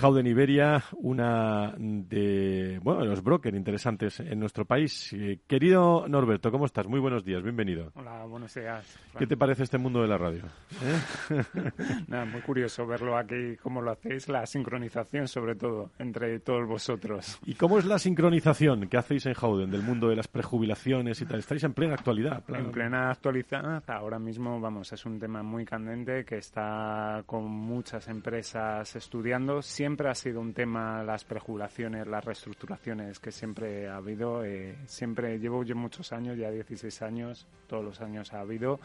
Howden 0.00 0.26
Iberia, 0.26 0.82
una 0.96 1.72
de, 1.78 2.80
bueno, 2.82 3.02
de 3.02 3.06
los 3.06 3.22
brokers 3.22 3.56
interesantes 3.56 4.18
en 4.18 4.40
nuestro 4.40 4.64
país. 4.64 5.12
Eh, 5.12 5.38
querido 5.46 6.06
Norberto, 6.08 6.50
¿cómo 6.50 6.66
estás? 6.66 6.88
Muy 6.88 6.98
buenos 6.98 7.24
días, 7.24 7.44
bienvenido. 7.44 7.92
Hola, 7.94 8.24
buenos 8.24 8.52
días. 8.52 8.98
¿Qué 9.16 9.28
te 9.28 9.36
parece 9.36 9.62
este 9.62 9.78
mundo 9.78 10.02
de 10.02 10.08
la 10.08 10.18
radio? 10.18 10.42
¿Eh? 10.82 11.42
Nada, 12.08 12.24
muy 12.24 12.40
curioso 12.40 12.84
verlo 12.88 13.16
aquí, 13.16 13.56
cómo 13.62 13.80
lo 13.80 13.92
hacéis, 13.92 14.28
la 14.28 14.44
sincronización 14.46 15.28
sobre 15.28 15.54
todo, 15.54 15.92
entre 16.00 16.40
todos 16.40 16.66
vosotros. 16.66 17.38
¿Y 17.46 17.54
cómo 17.54 17.78
es 17.78 17.84
la 17.84 18.00
sincronización 18.00 18.88
que 18.88 18.96
hacéis 18.96 19.26
en 19.26 19.34
Howden 19.34 19.70
del 19.70 19.82
mundo 19.82 20.08
de 20.08 20.16
las 20.16 20.26
prejubilaciones 20.26 21.20
y 21.20 21.26
tal? 21.26 21.38
Estáis 21.38 21.62
en 21.62 21.72
plena 21.72 21.94
actualidad. 21.94 22.42
En 22.48 22.72
plena 22.72 23.10
actualidad, 23.10 23.84
ahora 23.86 24.18
mismo, 24.18 24.60
vamos, 24.60 24.92
es 24.92 25.06
un 25.06 25.20
tema 25.20 25.44
muy 25.44 25.64
candente 25.64 26.24
que 26.24 26.38
está 26.38 27.22
con 27.26 27.44
muchas 27.44 28.08
empresas 28.08 28.96
estudiando 28.96 29.62
siempre 29.62 29.83
ha 29.86 30.14
sido 30.14 30.40
un 30.40 30.54
tema 30.54 31.02
las 31.02 31.24
prejubilaciones, 31.24 32.06
las 32.06 32.24
reestructuraciones 32.24 33.18
que 33.18 33.30
siempre 33.30 33.88
ha 33.88 33.96
habido. 33.96 34.44
Eh, 34.44 34.76
siempre 34.86 35.38
llevo 35.38 35.62
yo 35.62 35.76
muchos 35.76 36.12
años, 36.12 36.38
ya 36.38 36.50
16 36.50 37.02
años, 37.02 37.46
todos 37.66 37.84
los 37.84 38.00
años 38.00 38.32
ha 38.32 38.40
habido. 38.40 38.80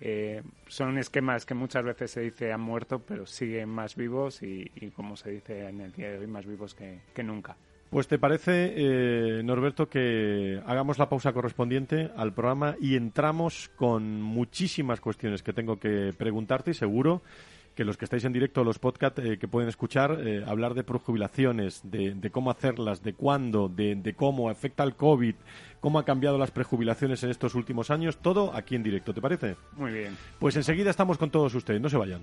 Eh, 0.00 0.42
son 0.68 0.98
esquemas 0.98 1.46
que 1.46 1.54
muchas 1.54 1.84
veces 1.84 2.10
se 2.10 2.20
dice 2.20 2.52
han 2.52 2.60
muerto, 2.60 2.98
pero 3.00 3.26
siguen 3.26 3.70
más 3.70 3.96
vivos 3.96 4.42
y, 4.42 4.68
como 4.94 5.16
se 5.16 5.30
dice 5.30 5.68
en 5.68 5.80
el 5.80 5.92
día 5.92 6.10
de 6.10 6.18
hoy, 6.18 6.26
más 6.26 6.46
vivos 6.46 6.74
que, 6.74 7.00
nunca. 7.22 7.56
Pues 7.88 8.08
te 8.08 8.18
parece, 8.18 8.72
eh, 8.74 9.42
Norberto, 9.42 9.88
que 9.88 10.60
hagamos 10.66 10.98
la 10.98 11.08
pausa 11.08 11.32
correspondiente 11.32 12.10
al 12.16 12.32
programa 12.32 12.76
y 12.80 12.96
entramos 12.96 13.70
con 13.76 14.20
muchísimas 14.22 15.00
cuestiones 15.00 15.42
que 15.42 15.52
tengo 15.52 15.78
que 15.78 16.12
preguntarte 16.16 16.70
y 16.70 16.74
seguro 16.74 17.22
que 17.74 17.84
los 17.84 17.96
que 17.96 18.04
estáis 18.04 18.24
en 18.24 18.32
directo, 18.32 18.64
los 18.64 18.78
podcasts 18.78 19.20
eh, 19.24 19.38
que 19.38 19.48
pueden 19.48 19.68
escuchar, 19.68 20.18
eh, 20.24 20.44
hablar 20.46 20.74
de 20.74 20.84
prejubilaciones, 20.84 21.80
de, 21.84 22.14
de, 22.14 22.30
cómo 22.30 22.50
hacerlas, 22.50 23.02
de 23.02 23.14
cuándo, 23.14 23.68
de, 23.68 23.94
de, 23.94 24.14
cómo 24.14 24.50
afecta 24.50 24.82
el 24.84 24.94
COVID, 24.94 25.34
cómo 25.80 25.98
ha 25.98 26.04
cambiado 26.04 26.38
las 26.38 26.50
prejubilaciones 26.50 27.22
en 27.22 27.30
estos 27.30 27.54
últimos 27.54 27.90
años, 27.90 28.18
todo 28.18 28.54
aquí 28.54 28.74
en 28.74 28.82
directo, 28.82 29.14
¿te 29.14 29.20
parece? 29.20 29.56
Muy 29.76 29.92
bien. 29.92 30.16
Pues 30.38 30.56
enseguida 30.56 30.90
estamos 30.90 31.18
con 31.18 31.30
todos 31.30 31.54
ustedes, 31.54 31.80
no 31.80 31.88
se 31.88 31.96
vayan. 31.96 32.22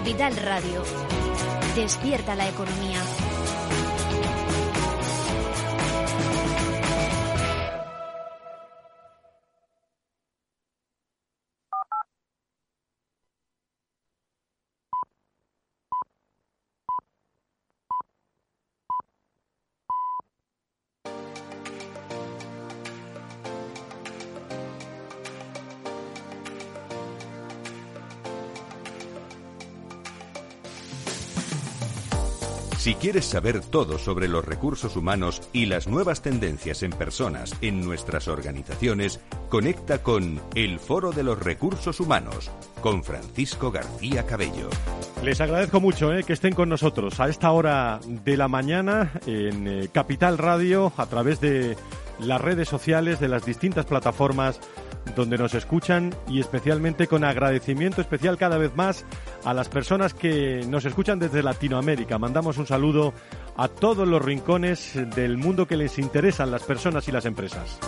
Capital 0.00 0.34
Radio. 0.34 0.82
Despierta 1.76 2.34
la 2.34 2.48
economía. 2.48 3.02
Quieres 33.00 33.24
saber 33.24 33.62
todo 33.62 33.98
sobre 33.98 34.28
los 34.28 34.44
recursos 34.44 34.94
humanos 34.94 35.40
y 35.54 35.64
las 35.64 35.88
nuevas 35.88 36.20
tendencias 36.20 36.82
en 36.82 36.90
personas 36.90 37.56
en 37.62 37.80
nuestras 37.80 38.28
organizaciones, 38.28 39.20
conecta 39.48 40.02
con 40.02 40.38
El 40.54 40.78
Foro 40.78 41.10
de 41.10 41.22
los 41.22 41.38
Recursos 41.38 41.98
Humanos 41.98 42.50
con 42.82 43.02
Francisco 43.02 43.70
García 43.70 44.26
Cabello. 44.26 44.68
Les 45.24 45.40
agradezco 45.40 45.80
mucho 45.80 46.12
eh, 46.12 46.24
que 46.24 46.34
estén 46.34 46.52
con 46.52 46.68
nosotros 46.68 47.18
a 47.20 47.28
esta 47.30 47.50
hora 47.52 48.00
de 48.06 48.36
la 48.36 48.48
mañana 48.48 49.12
en 49.26 49.66
eh, 49.66 49.88
Capital 49.90 50.36
Radio 50.36 50.92
a 50.98 51.06
través 51.06 51.40
de 51.40 51.78
las 52.18 52.40
redes 52.40 52.68
sociales 52.68 53.18
de 53.18 53.28
las 53.28 53.46
distintas 53.46 53.86
plataformas 53.86 54.60
donde 55.16 55.38
nos 55.38 55.54
escuchan 55.54 56.14
y 56.28 56.40
especialmente 56.40 57.06
con 57.06 57.24
agradecimiento 57.24 58.00
especial 58.00 58.36
cada 58.36 58.58
vez 58.58 58.74
más 58.76 59.04
a 59.44 59.54
las 59.54 59.68
personas 59.68 60.14
que 60.14 60.64
nos 60.68 60.84
escuchan 60.84 61.18
desde 61.18 61.42
Latinoamérica. 61.42 62.18
Mandamos 62.18 62.58
un 62.58 62.66
saludo 62.66 63.12
a 63.56 63.68
todos 63.68 64.06
los 64.06 64.22
rincones 64.22 64.98
del 65.14 65.36
mundo 65.36 65.66
que 65.66 65.76
les 65.76 65.98
interesan 65.98 66.50
las 66.50 66.62
personas 66.62 67.08
y 67.08 67.12
las 67.12 67.24
empresas. 67.24 67.78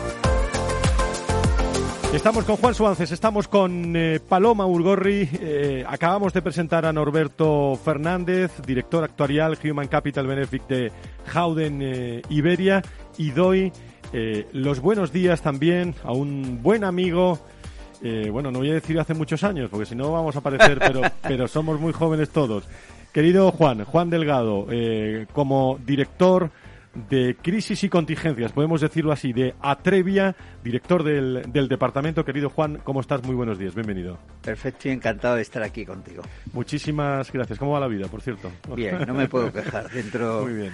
Estamos 2.12 2.44
con 2.44 2.56
Juan 2.56 2.74
Suárez, 2.74 3.10
estamos 3.10 3.48
con 3.48 3.96
eh, 3.96 4.20
Paloma 4.20 4.66
Urgorri, 4.66 5.26
eh, 5.32 5.82
acabamos 5.88 6.34
de 6.34 6.42
presentar 6.42 6.84
a 6.84 6.92
Norberto 6.92 7.74
Fernández, 7.82 8.52
director 8.66 9.02
actuarial 9.02 9.58
Human 9.64 9.88
Capital 9.88 10.26
Benefit 10.26 10.62
de 10.64 10.92
Howden 11.34 11.80
eh, 11.80 12.22
Iberia, 12.28 12.82
y 13.16 13.30
doy 13.30 13.72
eh, 14.12 14.46
los 14.52 14.80
buenos 14.80 15.12
días 15.12 15.42
también 15.42 15.94
a 16.04 16.12
un 16.12 16.62
buen 16.62 16.84
amigo. 16.84 17.38
Eh, 18.02 18.28
bueno, 18.30 18.50
no 18.50 18.58
voy 18.58 18.70
a 18.70 18.74
decir 18.74 18.98
hace 18.98 19.14
muchos 19.14 19.44
años, 19.44 19.70
porque 19.70 19.86
si 19.86 19.94
no 19.94 20.12
vamos 20.12 20.34
a 20.36 20.40
parecer, 20.40 20.78
pero, 20.78 21.02
pero 21.22 21.48
somos 21.48 21.80
muy 21.80 21.92
jóvenes 21.92 22.30
todos. 22.30 22.64
Querido 23.12 23.50
Juan, 23.52 23.84
Juan 23.84 24.10
Delgado, 24.10 24.66
eh, 24.70 25.26
como 25.32 25.78
director 25.84 26.50
de 27.08 27.36
crisis 27.40 27.84
y 27.84 27.88
contingencias, 27.88 28.52
podemos 28.52 28.80
decirlo 28.80 29.12
así, 29.12 29.32
de 29.32 29.54
Atrevia, 29.60 30.34
director 30.62 31.02
del, 31.02 31.50
del, 31.50 31.68
departamento. 31.68 32.24
Querido 32.24 32.50
Juan, 32.50 32.80
¿cómo 32.84 33.00
estás? 33.00 33.22
Muy 33.22 33.34
buenos 33.34 33.58
días, 33.58 33.74
bienvenido. 33.74 34.18
Perfecto 34.42 34.88
y 34.88 34.92
encantado 34.92 35.36
de 35.36 35.42
estar 35.42 35.62
aquí 35.62 35.86
contigo. 35.86 36.22
Muchísimas 36.52 37.32
gracias. 37.32 37.58
¿Cómo 37.58 37.72
va 37.72 37.80
la 37.80 37.88
vida, 37.88 38.08
por 38.08 38.20
cierto? 38.20 38.50
Bien, 38.74 38.98
no 39.06 39.14
me 39.14 39.28
puedo 39.28 39.50
quejar. 39.52 39.90
Dentro 39.90 40.42
Muy 40.44 40.54
bien. 40.54 40.72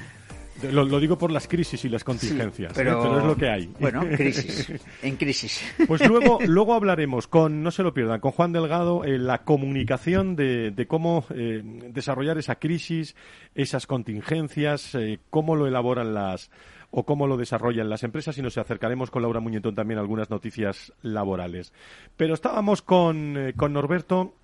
Lo, 0.72 0.84
lo, 0.84 0.98
digo 0.98 1.16
por 1.16 1.30
las 1.30 1.46
crisis 1.46 1.84
y 1.84 1.88
las 1.88 2.04
contingencias, 2.04 2.72
sí, 2.72 2.76
pero, 2.76 2.98
¿eh? 2.98 3.02
pero, 3.02 3.18
es 3.18 3.24
lo 3.24 3.36
que 3.36 3.48
hay. 3.48 3.70
Bueno, 3.78 4.00
crisis, 4.00 4.72
en 5.02 5.16
crisis. 5.16 5.62
Pues 5.86 6.06
luego, 6.06 6.38
luego 6.46 6.74
hablaremos 6.74 7.28
con, 7.28 7.62
no 7.62 7.70
se 7.70 7.82
lo 7.82 7.94
pierdan, 7.94 8.20
con 8.20 8.32
Juan 8.32 8.52
Delgado, 8.52 9.04
eh, 9.04 9.18
la 9.18 9.44
comunicación 9.44 10.36
de, 10.36 10.70
de 10.70 10.86
cómo 10.86 11.24
eh, 11.30 11.62
desarrollar 11.92 12.38
esa 12.38 12.56
crisis, 12.56 13.14
esas 13.54 13.86
contingencias, 13.86 14.94
eh, 14.94 15.20
cómo 15.30 15.56
lo 15.56 15.66
elaboran 15.66 16.14
las 16.14 16.50
o 16.90 17.04
cómo 17.04 17.26
lo 17.26 17.36
desarrollan 17.36 17.90
las 17.90 18.02
empresas 18.02 18.38
y 18.38 18.42
nos 18.42 18.56
acercaremos 18.56 19.10
con 19.10 19.22
Laura 19.22 19.40
Muñetón 19.40 19.74
también 19.74 19.98
a 19.98 20.00
algunas 20.00 20.30
noticias 20.30 20.92
laborales. 21.02 21.72
Pero 22.16 22.32
estábamos 22.32 22.80
con, 22.80 23.36
eh, 23.36 23.52
con 23.54 23.72
Norberto 23.72 24.34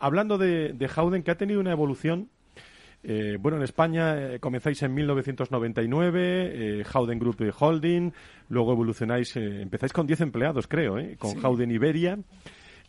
hablando 0.00 0.36
de, 0.36 0.72
de 0.72 0.88
Howden, 0.88 1.22
que 1.22 1.30
ha 1.30 1.36
tenido 1.36 1.60
una 1.60 1.70
evolución 1.70 2.28
eh, 3.10 3.38
bueno, 3.40 3.56
en 3.56 3.62
España 3.62 4.34
eh, 4.34 4.38
comenzáis 4.38 4.82
en 4.82 4.92
1999, 4.92 6.80
eh, 6.80 6.84
Howden 6.92 7.18
Group 7.18 7.54
Holding, 7.58 8.12
luego 8.50 8.72
evolucionáis, 8.72 9.34
eh, 9.34 9.62
empezáis 9.62 9.94
con 9.94 10.06
10 10.06 10.20
empleados, 10.20 10.68
creo, 10.68 10.98
¿eh? 10.98 11.16
con 11.18 11.30
sí. 11.30 11.38
Howden 11.42 11.70
Iberia. 11.70 12.18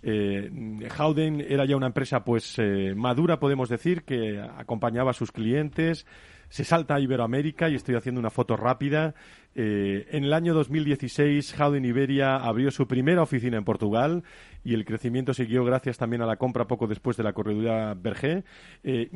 Howden 0.04 1.40
era 1.40 1.66
ya 1.66 1.78
una 1.78 1.88
empresa 1.88 2.24
pues 2.26 2.58
madura, 2.96 3.40
podemos 3.40 3.70
decir, 3.70 4.04
que 4.04 4.40
acompañaba 4.40 5.12
a 5.12 5.14
sus 5.14 5.32
clientes, 5.32 6.06
se 6.50 6.64
salta 6.64 6.96
a 6.96 7.00
Iberoamérica 7.00 7.70
y 7.70 7.76
estoy 7.76 7.96
haciendo 7.96 8.20
una 8.20 8.30
foto 8.30 8.58
rápida. 8.58 9.14
Eh, 9.56 10.08
en 10.12 10.24
el 10.24 10.34
año 10.34 10.54
2016, 10.54 11.56
Howden 11.60 11.84
Iberia 11.84 12.38
abrió 12.38 12.70
su 12.72 12.88
primera 12.88 13.24
oficina 13.24 13.58
en 13.58 13.64
Portugal 13.64 14.24
y 14.64 14.74
el 14.74 14.86
crecimiento 14.86 15.34
siguió 15.34 15.64
gracias 15.64 15.98
también 15.98 16.22
a 16.22 16.26
la 16.26 16.38
compra 16.38 16.68
poco 16.68 16.88
después 16.88 17.18
de 17.18 17.24
la 17.24 17.34
corredura 17.34 17.94
Berger. 17.96 18.44
Eh, 18.84 19.10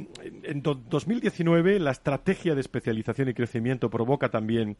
en 0.44 0.62
do 0.62 0.76
2019, 0.76 1.80
la 1.80 1.92
estrategia 1.92 2.56
de 2.56 2.62
especialización 2.62 3.30
y 3.30 3.34
crecimiento 3.34 3.90
provoca 3.90 4.30
también 4.30 4.78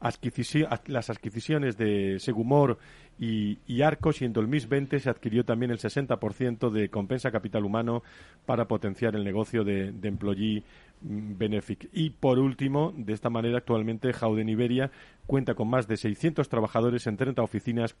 las 0.00 1.10
adquisiciones 1.10 1.76
de 1.76 2.18
Segumor 2.18 2.78
y, 3.18 3.58
y, 3.66 3.82
Arcos 3.82 4.20
y 4.20 4.26
en 4.26 4.32
2020 4.32 5.00
se 5.00 5.08
adquirió 5.08 5.44
también 5.44 5.70
el 5.70 5.78
60% 5.78 6.70
de 6.70 6.90
compensa 6.90 7.30
capital 7.30 7.64
humano 7.64 8.02
para 8.44 8.68
potenciar 8.68 9.14
el 9.14 9.24
negocio 9.24 9.64
de, 9.64 9.92
de 9.92 10.08
employee 10.08 10.64
Benefic. 11.00 11.88
Y 11.92 12.10
por 12.10 12.38
último, 12.38 12.92
de 12.96 13.12
esta 13.12 13.30
manera, 13.30 13.58
actualmente 13.58 14.12
Howden 14.12 14.48
Iberia 14.48 14.90
cuenta 15.26 15.54
con 15.54 15.68
más 15.68 15.88
de 15.88 15.96
600 15.96 16.48
trabajadores 16.48 17.06
en 17.06 17.16
30 17.16 17.42
oficinas 17.42 17.96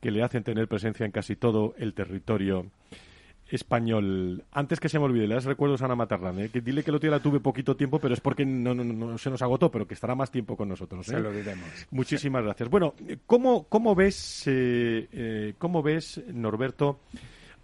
que 0.00 0.10
le 0.10 0.22
hacen 0.22 0.44
tener 0.44 0.68
presencia 0.68 1.04
en 1.04 1.12
casi 1.12 1.36
todo 1.36 1.74
el 1.78 1.94
territorio 1.94 2.66
español. 3.50 4.44
Antes 4.52 4.78
que 4.78 4.88
se 4.88 4.98
me 4.98 5.06
olvide, 5.06 5.26
le 5.26 5.34
das 5.34 5.44
recuerdos 5.44 5.82
a 5.82 5.86
Ana 5.86 5.94
Matarrán, 5.94 6.38
¿eh? 6.38 6.48
que 6.50 6.60
dile 6.60 6.82
que 6.82 6.92
lo 6.92 6.98
la 6.98 7.20
tuve 7.20 7.40
poquito 7.40 7.76
tiempo, 7.76 7.98
pero 7.98 8.14
es 8.14 8.20
porque 8.20 8.44
no, 8.44 8.74
no, 8.74 8.84
no, 8.84 9.16
se 9.16 9.30
nos 9.30 9.40
agotó, 9.42 9.70
pero 9.70 9.86
que 9.86 9.94
estará 9.94 10.14
más 10.14 10.30
tiempo 10.30 10.56
con 10.56 10.68
nosotros. 10.68 11.08
¿eh? 11.08 11.12
Se 11.12 11.20
lo 11.20 11.32
diremos. 11.32 11.68
Muchísimas 11.90 12.42
sí. 12.42 12.44
gracias. 12.44 12.68
Bueno, 12.68 12.94
¿cómo, 13.26 13.64
cómo 13.64 13.94
ves, 13.94 14.44
eh, 14.46 15.08
eh, 15.12 15.54
cómo 15.58 15.82
ves, 15.82 16.22
Norberto, 16.32 17.00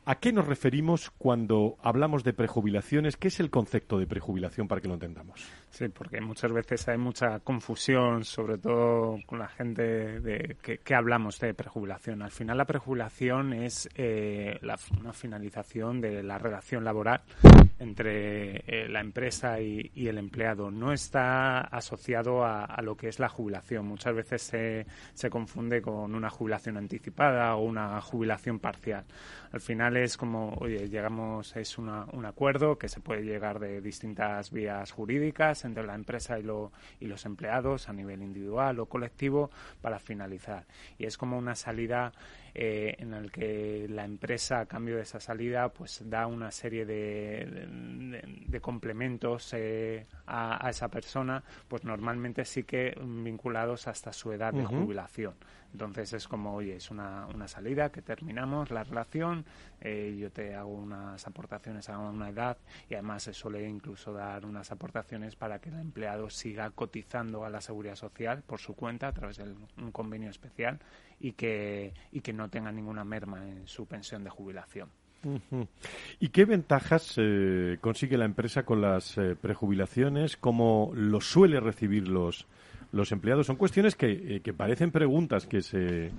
¿A 0.07 0.17
qué 0.17 0.33
nos 0.35 0.47
referimos 0.47 1.11
cuando 1.17 1.79
hablamos 1.83 2.25
de 2.25 2.35
prejubilaciones? 2.35 3.17
¿Qué 3.17 3.29
es 3.29 3.40
el 3.40 3.49
concepto 3.51 3.99
de 3.99 4.07
prejubilación 4.07 4.69
para 4.69 4.83
que 4.83 4.88
lo 4.88 4.95
entendamos? 4.95 5.40
Sí, 5.75 5.89
porque 5.89 6.21
muchas 6.21 6.53
veces 6.53 6.87
hay 6.87 6.99
mucha 6.99 7.41
confusión, 7.41 8.25
sobre 8.25 8.59
todo 8.59 9.19
con 9.27 9.41
la 9.41 9.49
gente 9.49 10.21
de 10.21 10.57
que, 10.63 10.95
hablamos 10.95 11.41
de 11.41 11.53
prejubilación. 11.53 12.23
Al 12.23 12.31
final 12.31 12.59
la 12.59 12.65
prejubilación 12.65 13.53
es 13.53 13.89
eh, 13.97 14.57
la, 14.63 14.79
una 15.01 15.13
finalización 15.13 16.01
de 16.01 16.23
la 16.23 16.39
relación 16.39 16.85
laboral 16.85 17.23
entre 17.81 18.59
eh, 18.69 18.89
la 18.89 19.01
empresa 19.01 19.61
y, 19.61 19.91
y, 19.97 20.07
el 20.07 20.19
empleado. 20.19 20.71
No 20.71 20.93
está 20.93 21.63
asociado 21.63 22.45
a, 22.45 22.67
a, 22.67 22.81
lo 22.81 22.97
que 22.97 23.09
es 23.09 23.19
la 23.19 23.29
jubilación. 23.29 23.85
Muchas 23.85 24.15
veces 24.15 24.43
se, 24.43 24.87
se 25.13 25.29
confunde 25.29 25.83
con 25.83 26.15
una 26.15 26.31
jubilación 26.31 26.77
anticipada 26.77 27.57
o 27.57 27.65
una 27.65 28.01
jubilación 28.01 28.61
parcial. 28.61 29.05
Al 29.51 29.61
final 29.61 29.97
es 29.97 30.17
como, 30.17 30.55
oye, 30.61 30.89
llegamos, 30.89 31.57
es 31.57 31.79
una, 31.79 32.07
un 32.13 32.27
acuerdo 32.27 32.77
que 32.77 32.89
se 32.89 33.01
puede 33.01 33.23
llegar 33.23 33.59
de 33.59 33.81
distintas 33.81 34.51
vías 34.51 34.91
jurídicas 34.91 35.63
entre 35.64 35.85
la 35.85 35.94
empresa 35.94 36.38
y, 36.38 36.44
y 37.00 37.07
los 37.07 37.24
empleados 37.24 37.88
a 37.88 37.92
nivel 37.92 38.22
individual 38.22 38.81
o 38.81 38.87
colectivo 38.87 39.50
para 39.81 39.98
finalizar. 39.98 40.64
Y 40.98 41.07
es 41.07 41.18
como 41.18 41.38
una 41.38 41.55
salida 41.55 42.12
eh, 42.55 42.95
en 42.99 43.12
el 43.14 43.33
que 43.33 43.87
la 43.88 44.05
empresa, 44.05 44.61
a 44.61 44.67
cambio 44.67 44.97
de 44.97 45.03
esa 45.03 45.19
salida, 45.19 45.69
pues 45.71 46.03
da 46.09 46.27
una 46.27 46.51
serie 46.53 46.87
de, 46.87 47.47
de, 47.47 48.45
de 48.47 48.61
complementos 48.61 49.53
eh, 49.55 50.07
a, 50.27 50.64
a, 50.64 50.71
esa 50.71 50.88
persona, 50.88 51.43
pues 51.67 51.85
normalmente 51.85 52.45
sí 52.45 52.62
que 52.62 52.97
vinculados 53.03 53.88
hasta 53.88 54.12
su 54.12 54.33
edad 54.33 54.53
de 54.53 54.62
uh 54.62 54.69
-huh. 54.69 54.83
jubilación. 54.85 55.35
Entonces 55.75 56.12
es 56.12 56.29
como, 56.29 56.55
oye, 56.55 56.77
es 56.77 56.93
una, 56.93 57.27
una 57.35 57.49
salida 57.49 57.90
que 57.90 58.01
terminamos 58.01 58.71
la 58.71 58.85
relación, 58.85 59.45
eh, 59.81 60.17
yo 60.17 60.31
te 60.31 60.55
hago 60.55 60.71
unas 60.73 61.27
aportaciones 61.27 61.88
a 61.88 61.99
una 61.99 62.29
edad 62.29 62.57
y 62.88 62.95
además 62.95 63.25
se 63.25 63.33
suele 63.33 63.69
incluso 63.69 64.12
dar 64.12 64.47
unas 64.47 64.71
aportaciones 64.71 65.35
para 65.35 65.59
que 65.59 65.71
el 65.71 65.81
empleado 65.81 66.31
siga 66.31 66.71
cotizando 66.71 67.45
a 67.45 67.51
la 67.51 67.61
seguridad 67.61 67.97
social 67.97 68.45
por 68.47 68.61
su 68.61 68.77
cuenta 68.77 69.09
a 69.09 69.12
través 69.12 69.38
de 69.38 69.53
un 69.79 69.90
convenio 69.90 70.31
especial 70.31 70.79
y 71.19 71.33
que, 71.33 71.93
y 72.12 72.21
que 72.21 72.33
no 72.33 72.44
tenga 72.49 72.73
ninguna 72.73 73.05
merma 73.05 73.43
en 73.47 73.67
su 73.67 73.87
pensión 73.87 74.25
de 74.25 74.31
jubilación. 74.31 74.89
¿Y 76.21 76.29
qué 76.29 76.45
ventajas 76.45 77.15
eh, 77.17 77.79
consigue 77.81 78.19
la 78.19 78.27
empresa 78.27 78.65
con 78.65 78.83
las 78.83 79.17
eh, 79.17 79.37
prejubilaciones? 79.41 80.37
¿Cómo 80.37 80.93
lo 80.95 81.21
suele 81.21 81.61
recibir 81.61 82.09
los, 82.09 82.47
los 82.93 83.11
empleados? 83.11 83.47
Son 83.47 83.57
cuestiones 83.57 83.97
que, 83.97 84.37
eh, 84.37 84.41
que 84.41 84.53
parecen 84.53 84.91
preguntas 84.91 85.47
que 85.47 85.63
se 85.63 86.13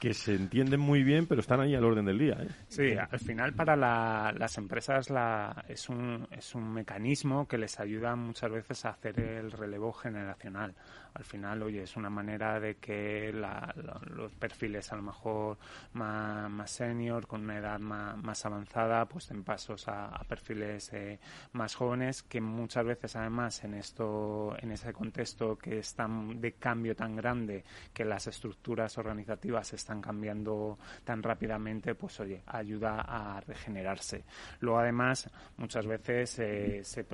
que 0.00 0.14
se 0.14 0.34
entienden 0.34 0.80
muy 0.80 1.02
bien, 1.02 1.26
pero 1.26 1.40
están 1.40 1.60
ahí 1.60 1.74
al 1.74 1.84
orden 1.84 2.04
del 2.04 2.18
día. 2.18 2.36
¿eh? 2.40 2.48
Sí, 2.68 2.94
al 2.96 3.18
final 3.18 3.52
para 3.54 3.76
la, 3.76 4.34
las 4.36 4.58
empresas 4.58 5.10
la, 5.10 5.64
es, 5.68 5.88
un, 5.88 6.26
es 6.30 6.54
un 6.54 6.72
mecanismo 6.72 7.46
que 7.46 7.58
les 7.58 7.78
ayuda 7.80 8.16
muchas 8.16 8.50
veces 8.50 8.84
a 8.84 8.90
hacer 8.90 9.18
el 9.20 9.52
relevo 9.52 9.92
generacional. 9.92 10.74
Al 11.16 11.24
final, 11.24 11.62
oye, 11.62 11.82
es 11.82 11.96
una 11.96 12.10
manera 12.10 12.60
de 12.60 12.76
que 12.76 13.32
la, 13.32 13.74
los 14.14 14.32
perfiles 14.32 14.92
a 14.92 14.96
lo 14.96 15.02
mejor 15.02 15.56
más, 15.94 16.50
más 16.50 16.70
senior, 16.70 17.26
con 17.26 17.44
una 17.44 17.56
edad 17.56 17.78
más, 17.78 18.18
más 18.18 18.44
avanzada, 18.44 19.06
pues 19.06 19.28
den 19.28 19.42
pasos 19.42 19.88
a, 19.88 20.10
perfiles 20.28 20.92
eh, 20.92 21.18
más 21.52 21.74
jóvenes 21.74 22.22
que 22.22 22.40
muchas 22.40 22.84
veces 22.84 23.16
además 23.16 23.64
en 23.64 23.74
esto, 23.74 24.54
en 24.58 24.72
ese 24.72 24.92
contexto 24.92 25.56
que 25.56 25.78
es 25.78 25.94
tan 25.94 26.38
de 26.38 26.52
cambio 26.52 26.94
tan 26.94 27.16
grande 27.16 27.64
que 27.94 28.04
las 28.04 28.26
estructuras 28.26 28.98
organizativas 28.98 29.72
están 29.72 30.02
cambiando 30.02 30.78
tan 31.04 31.22
rápidamente, 31.22 31.94
pues 31.94 32.20
oye, 32.20 32.42
ayuda 32.46 33.00
a 33.00 33.40
regenerarse. 33.40 34.24
Luego 34.60 34.80
además 34.80 35.30
muchas 35.56 35.86
veces 35.86 36.38
eh, 36.40 36.84
se, 36.84 37.04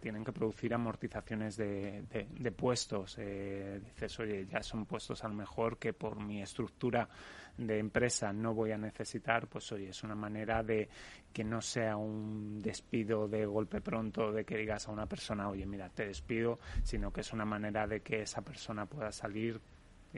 tienen 0.00 0.22
que 0.22 0.32
producir 0.32 0.74
amortizaciones 0.74 1.56
de, 1.56 2.04
de, 2.10 2.52
puestos. 2.52 3.16
Eh, 3.18 3.37
dices, 3.80 4.18
oye, 4.20 4.46
ya 4.46 4.62
son 4.62 4.86
puestos 4.86 5.22
a 5.24 5.28
lo 5.28 5.34
mejor 5.34 5.78
que 5.78 5.92
por 5.92 6.20
mi 6.20 6.42
estructura 6.42 7.08
de 7.56 7.78
empresa 7.78 8.32
no 8.32 8.54
voy 8.54 8.72
a 8.72 8.78
necesitar, 8.78 9.48
pues 9.48 9.70
oye, 9.72 9.88
es 9.88 10.02
una 10.04 10.14
manera 10.14 10.62
de 10.62 10.88
que 11.32 11.44
no 11.44 11.60
sea 11.60 11.96
un 11.96 12.60
despido 12.60 13.28
de 13.28 13.46
golpe 13.46 13.80
pronto, 13.80 14.32
de 14.32 14.44
que 14.44 14.56
digas 14.56 14.88
a 14.88 14.92
una 14.92 15.06
persona, 15.06 15.48
oye, 15.48 15.66
mira, 15.66 15.88
te 15.88 16.06
despido, 16.06 16.58
sino 16.84 17.12
que 17.12 17.22
es 17.22 17.32
una 17.32 17.44
manera 17.44 17.86
de 17.86 18.00
que 18.00 18.22
esa 18.22 18.42
persona 18.42 18.86
pueda 18.86 19.10
salir 19.12 19.60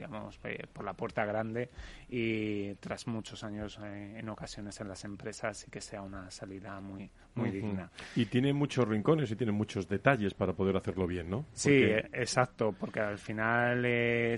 digamos, 0.01 0.39
eh, 0.45 0.65
por 0.73 0.83
la 0.83 0.93
puerta 0.93 1.25
grande 1.25 1.69
y 2.09 2.73
tras 2.75 3.05
muchos 3.05 3.43
años 3.43 3.79
eh, 3.83 4.17
en 4.17 4.29
ocasiones 4.29 4.81
en 4.81 4.87
las 4.87 5.05
empresas 5.05 5.67
y 5.67 5.69
que 5.69 5.79
sea 5.79 6.01
una 6.01 6.31
salida 6.31 6.79
muy, 6.81 7.11
muy 7.35 7.51
digna. 7.51 7.91
Y 8.15 8.25
tiene 8.25 8.51
muchos 8.51 8.87
rincones 8.87 9.29
y 9.29 9.35
tiene 9.35 9.51
muchos 9.51 9.87
detalles 9.87 10.33
para 10.33 10.53
poder 10.53 10.75
hacerlo 10.75 11.05
bien, 11.05 11.29
¿no? 11.29 11.45
Sí, 11.53 11.83
eh, 11.83 12.09
exacto, 12.13 12.73
porque 12.79 12.99
al 12.99 13.19
final 13.19 13.85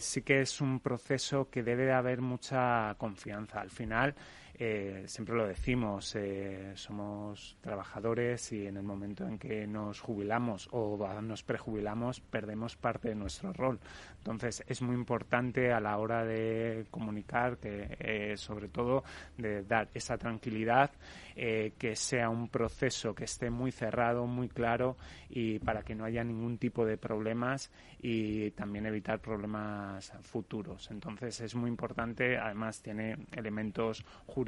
sí 0.01 0.21
que 0.21 0.41
es 0.41 0.59
un 0.59 0.81
proceso 0.81 1.49
que 1.49 1.63
debe 1.63 1.85
de 1.85 1.93
haber 1.93 2.19
mucha 2.19 2.93
confianza. 2.97 3.61
Al 3.61 3.69
final 3.69 4.13
eh, 4.55 5.03
siempre 5.07 5.35
lo 5.35 5.47
decimos, 5.47 6.15
eh, 6.15 6.73
somos 6.75 7.57
trabajadores 7.61 8.51
y 8.51 8.67
en 8.67 8.77
el 8.77 8.83
momento 8.83 9.27
en 9.27 9.39
que 9.39 9.65
nos 9.65 9.99
jubilamos 9.99 10.69
o 10.71 10.97
nos 11.21 11.43
prejubilamos 11.43 12.19
perdemos 12.19 12.75
parte 12.75 13.09
de 13.09 13.15
nuestro 13.15 13.51
rol. 13.51 13.79
Entonces 14.19 14.63
es 14.67 14.81
muy 14.81 14.95
importante 14.95 15.71
a 15.71 15.79
la 15.79 15.97
hora 15.97 16.23
de 16.23 16.85
comunicar 16.91 17.57
que 17.57 17.97
eh, 17.99 18.37
sobre 18.37 18.67
todo 18.67 19.03
de 19.37 19.63
dar 19.63 19.89
esa 19.93 20.17
tranquilidad, 20.17 20.91
que 21.35 21.95
sea 21.95 22.29
un 22.29 22.47
proceso 22.47 23.15
que 23.15 23.23
esté 23.23 23.49
muy 23.49 23.71
cerrado, 23.71 24.27
muy 24.27 24.49
claro 24.49 24.97
y 25.29 25.57
para 25.57 25.81
que 25.81 25.95
no 25.95 26.05
haya 26.05 26.23
ningún 26.23 26.59
tipo 26.59 26.85
de 26.85 26.95
problemas 26.97 27.71
y 27.99 28.51
también 28.51 28.85
evitar 28.85 29.19
problemas 29.19 30.13
futuros. 30.21 30.91
Entonces 30.91 31.41
es 31.41 31.55
muy 31.55 31.71
importante, 31.71 32.37
además 32.37 32.83
tiene 32.83 33.17
elementos 33.31 34.05
jurídicos, 34.27 34.42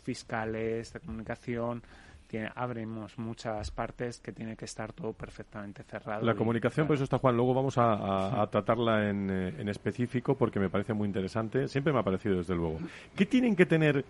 fiscales, 0.00 0.92
de 0.92 1.00
comunicación, 1.00 1.82
tiene, 2.26 2.50
abrimos 2.54 3.18
muchas 3.18 3.70
partes 3.72 4.20
que 4.20 4.32
tiene 4.32 4.56
que 4.56 4.64
estar 4.64 4.92
todo 4.92 5.12
perfectamente 5.12 5.82
cerrado. 5.82 6.24
La 6.24 6.34
comunicación, 6.34 6.86
por 6.86 6.94
eso 6.94 7.04
está 7.04 7.18
Juan, 7.18 7.36
luego 7.36 7.54
vamos 7.54 7.74
a, 7.76 8.46
tratarla 8.52 9.08
en, 9.08 9.28
eh, 9.30 9.54
en, 9.58 9.68
específico 9.68 10.36
porque 10.36 10.60
me 10.60 10.70
parece 10.70 10.94
muy 10.94 11.06
interesante, 11.06 11.66
siempre 11.66 11.92
me 11.92 11.98
ha 11.98 12.02
parecido 12.04 12.36
desde 12.36 12.54
luego. 12.54 12.78
¿Qué 13.16 13.26
tienen 13.26 13.56
que 13.56 13.66
tener 13.66 14.04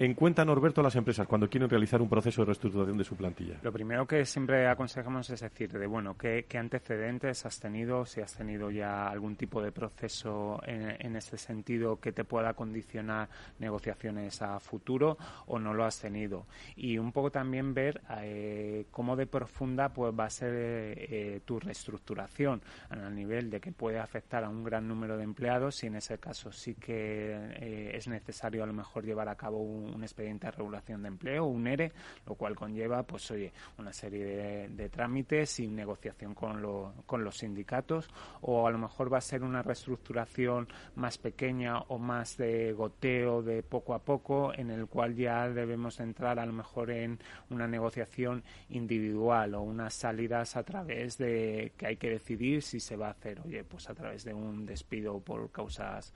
en 0.00 0.14
cuenta, 0.14 0.46
Norberto, 0.46 0.82
las 0.82 0.96
empresas 0.96 1.26
cuando 1.26 1.50
quieren 1.50 1.68
realizar 1.68 2.00
un 2.00 2.08
proceso 2.08 2.40
de 2.40 2.46
reestructuración 2.46 2.96
de 2.96 3.04
su 3.04 3.16
plantilla? 3.16 3.58
Lo 3.62 3.70
primero 3.70 4.06
que 4.06 4.24
siempre 4.24 4.66
aconsejamos 4.66 5.28
es 5.28 5.40
decir, 5.40 5.70
de 5.70 5.86
bueno, 5.86 6.16
¿qué, 6.16 6.46
antecedentes 6.58 7.44
has 7.44 7.60
tenido? 7.60 8.06
Si 8.06 8.22
has 8.22 8.34
tenido 8.34 8.70
ya 8.70 9.08
algún 9.08 9.36
tipo 9.36 9.60
de 9.60 9.72
proceso 9.72 10.58
en, 10.64 10.96
en 10.98 11.16
este 11.16 11.36
sentido 11.36 12.00
que 12.00 12.12
te 12.12 12.24
pueda 12.24 12.54
condicionar 12.54 13.28
negociaciones 13.58 14.40
a 14.40 14.58
futuro 14.58 15.18
o 15.46 15.58
no 15.58 15.74
lo 15.74 15.84
has 15.84 16.00
tenido. 16.00 16.46
Y 16.76 16.96
un 16.96 17.12
poco 17.12 17.30
también 17.30 17.74
ver 17.74 18.00
eh, 18.22 18.86
cómo 18.90 19.16
de 19.16 19.26
profunda 19.26 19.90
pues 19.90 20.14
va 20.18 20.24
a 20.24 20.30
ser 20.30 20.52
eh, 20.54 21.40
tu 21.44 21.60
reestructuración 21.60 22.62
a 22.88 23.10
nivel 23.10 23.50
de 23.50 23.60
que 23.60 23.72
puede 23.72 23.98
afectar 23.98 24.44
a 24.44 24.48
un 24.48 24.64
gran 24.64 24.88
número 24.88 25.18
de 25.18 25.24
empleados 25.24 25.84
y 25.84 25.88
en 25.88 25.96
ese 25.96 26.16
caso 26.18 26.52
sí 26.52 26.74
que 26.74 27.34
eh, 27.60 27.92
es 27.94 28.08
necesario 28.08 28.64
a 28.64 28.66
lo 28.66 28.72
mejor 28.72 29.04
llevar 29.04 29.28
a 29.28 29.34
cabo 29.34 29.58
un 29.58 29.89
un 29.94 30.02
expediente 30.02 30.46
de 30.46 30.52
regulación 30.52 31.02
de 31.02 31.08
empleo, 31.08 31.44
un 31.46 31.66
ERE, 31.66 31.92
lo 32.26 32.34
cual 32.34 32.56
conlleva, 32.56 33.02
pues 33.02 33.30
oye, 33.30 33.52
una 33.78 33.92
serie 33.92 34.68
de, 34.68 34.88
trámites 34.88 35.60
y 35.60 35.68
negociación 35.68 36.34
con, 36.34 36.62
con 37.06 37.24
los 37.24 37.38
sindicatos, 37.38 38.08
o 38.40 38.66
a 38.66 38.70
lo 38.70 38.78
mejor 38.78 39.12
va 39.12 39.18
a 39.18 39.22
ser 39.22 39.42
una 39.42 39.62
reestructuración 39.62 40.68
más 40.96 41.18
pequeña 41.18 41.78
o 41.78 41.98
más 41.98 42.36
de 42.36 42.72
goteo, 42.72 43.42
de 43.42 43.62
poco 43.62 43.94
a 43.94 44.00
poco, 44.00 44.52
en 44.54 44.70
el 44.70 44.86
cual 44.86 45.14
ya 45.14 45.48
debemos 45.48 46.00
entrar 46.00 46.38
a 46.38 46.46
lo 46.46 46.52
mejor 46.52 46.90
en 46.90 47.18
una 47.50 47.66
negociación 47.66 48.42
individual 48.68 49.54
o 49.54 49.62
unas 49.62 49.94
salidas 49.94 50.56
a 50.56 50.62
través 50.62 51.18
de 51.18 51.72
que 51.76 51.86
hay 51.86 51.96
que 51.96 52.10
decidir 52.10 52.62
si 52.62 52.80
se 52.80 52.96
va 52.96 53.08
a 53.08 53.12
hacer, 53.12 53.40
oye, 53.44 53.64
pues 53.64 53.88
a 53.88 53.94
través 53.94 54.24
de 54.24 54.34
un 54.34 54.66
despido 54.66 55.20
por 55.20 55.50
causas 55.50 56.12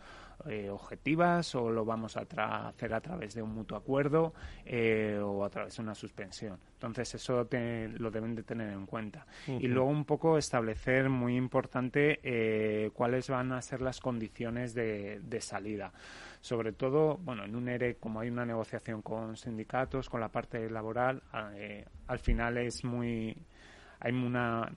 eh, 0.46 0.68
objetivas 0.68 1.54
o 1.54 1.70
lo 1.70 1.84
vamos 1.84 2.16
a 2.16 2.20
hacer 2.20 2.92
a 2.94 3.00
través 3.00 3.34
de 3.34 3.42
un 3.42 3.54
mutuo 3.54 3.78
acuerdo 3.78 4.34
eh, 4.64 5.18
o 5.22 5.44
a 5.44 5.50
través 5.50 5.76
de 5.76 5.82
una 5.82 5.94
suspensión. 5.94 6.58
Entonces 6.74 7.14
eso 7.14 7.48
lo 7.48 8.10
deben 8.10 8.34
de 8.34 8.42
tener 8.42 8.72
en 8.72 8.86
cuenta. 8.86 9.26
Y 9.46 9.68
luego 9.68 9.88
un 9.88 10.04
poco 10.04 10.36
establecer, 10.36 11.08
muy 11.08 11.36
importante, 11.36 12.20
eh, 12.22 12.90
cuáles 12.92 13.28
van 13.30 13.52
a 13.52 13.62
ser 13.62 13.80
las 13.80 14.00
condiciones 14.00 14.74
de, 14.74 15.38
salida. 15.40 15.92
Sobre 16.40 16.72
todo, 16.72 17.16
bueno, 17.18 17.44
en 17.44 17.56
un 17.56 17.68
ERE, 17.68 17.96
como 17.96 18.20
hay 18.20 18.28
una 18.28 18.44
negociación 18.44 19.02
con 19.02 19.36
sindicatos, 19.36 20.08
con 20.08 20.20
la 20.20 20.28
parte 20.28 20.68
laboral, 20.70 21.22
al 22.06 22.18
final 22.18 22.58
es 22.58 22.84
muy 22.84 23.36
hay 24.04 24.12
una 24.12 24.70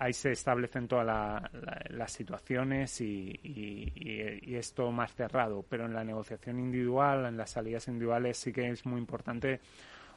ahí 0.00 0.14
se 0.14 0.32
establecen 0.32 0.88
todas 0.88 1.42
las 1.90 2.10
situaciones 2.10 3.02
y, 3.02 3.38
y, 3.44 4.54
es 4.56 4.72
todo 4.72 4.90
más 4.90 5.14
cerrado. 5.14 5.62
Pero 5.68 5.84
en 5.84 5.92
la 5.92 6.02
negociación 6.02 6.58
individual, 6.58 7.26
en 7.26 7.36
las 7.36 7.50
salidas 7.50 7.86
individuales, 7.86 8.38
sí 8.38 8.50
que 8.50 8.70
es 8.70 8.86
muy 8.86 8.98
importante 8.98 9.60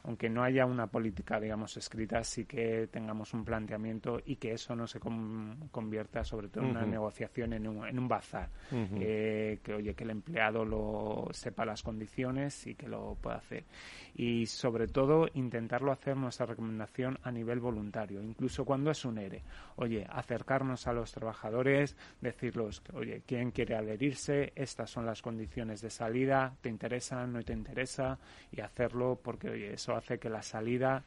aunque 0.04 0.28
no 0.28 0.42
haya 0.42 0.66
una 0.66 0.86
política, 0.86 1.40
digamos, 1.40 1.76
escrita, 1.78 2.22
sí 2.22 2.44
que 2.44 2.88
tengamos 2.88 3.32
un 3.32 3.42
planteamiento 3.42 4.20
y 4.24 4.36
que 4.36 4.52
eso 4.52 4.76
no 4.76 4.86
se 4.86 5.00
convierta, 5.00 6.22
sobre 6.24 6.48
todo, 6.48 6.64
en 6.64 6.70
una 6.70 6.84
negociación 6.84 7.54
en 7.54 7.66
un, 7.66 7.86
en 7.86 7.98
un 7.98 8.06
bazar. 8.06 8.50
Eh, 8.70 9.60
que, 9.62 9.74
oye, 9.74 9.94
que 9.94 10.04
el 10.04 10.10
empleado 10.10 10.64
lo 10.64 11.28
sepa 11.32 11.64
las 11.64 11.82
condiciones 11.82 12.66
y 12.66 12.74
que 12.74 12.86
lo 12.86 13.16
pueda 13.20 13.36
hacer. 13.36 13.64
Y, 14.14 14.44
sobre 14.44 14.88
todo, 14.88 15.26
intentarlo 15.32 15.90
hacer 15.90 16.16
nuestra 16.18 16.46
recomendación 16.46 17.18
a 17.22 17.30
nivel 17.30 17.60
voluntario, 17.60 18.22
incluso 18.22 18.66
cuando 18.66 18.90
es 18.90 19.04
un 19.06 19.16
ERE. 19.16 19.42
Oye, 19.76 20.06
acercarnos 20.10 20.86
a 20.86 20.92
los 20.92 21.12
trabajadores, 21.12 21.96
decirles, 22.20 22.82
oye, 22.92 23.22
¿quién 23.26 23.52
quiere 23.52 23.74
adherirse? 23.74 24.52
Estas 24.54 24.90
son 24.90 25.06
las 25.06 25.22
condiciones 25.22 25.80
de 25.80 25.88
salida, 25.88 26.54
¿te 26.60 26.68
interesa? 26.68 27.26
¿No 27.26 27.42
te 27.42 27.54
interesa? 27.54 28.18
Y 28.52 28.60
hacerlo 28.60 29.18
porque, 29.22 29.48
oye, 29.48 29.72
eso 29.72 29.93
hace 29.94 30.18
que 30.18 30.28
la 30.28 30.42
salida 30.42 31.04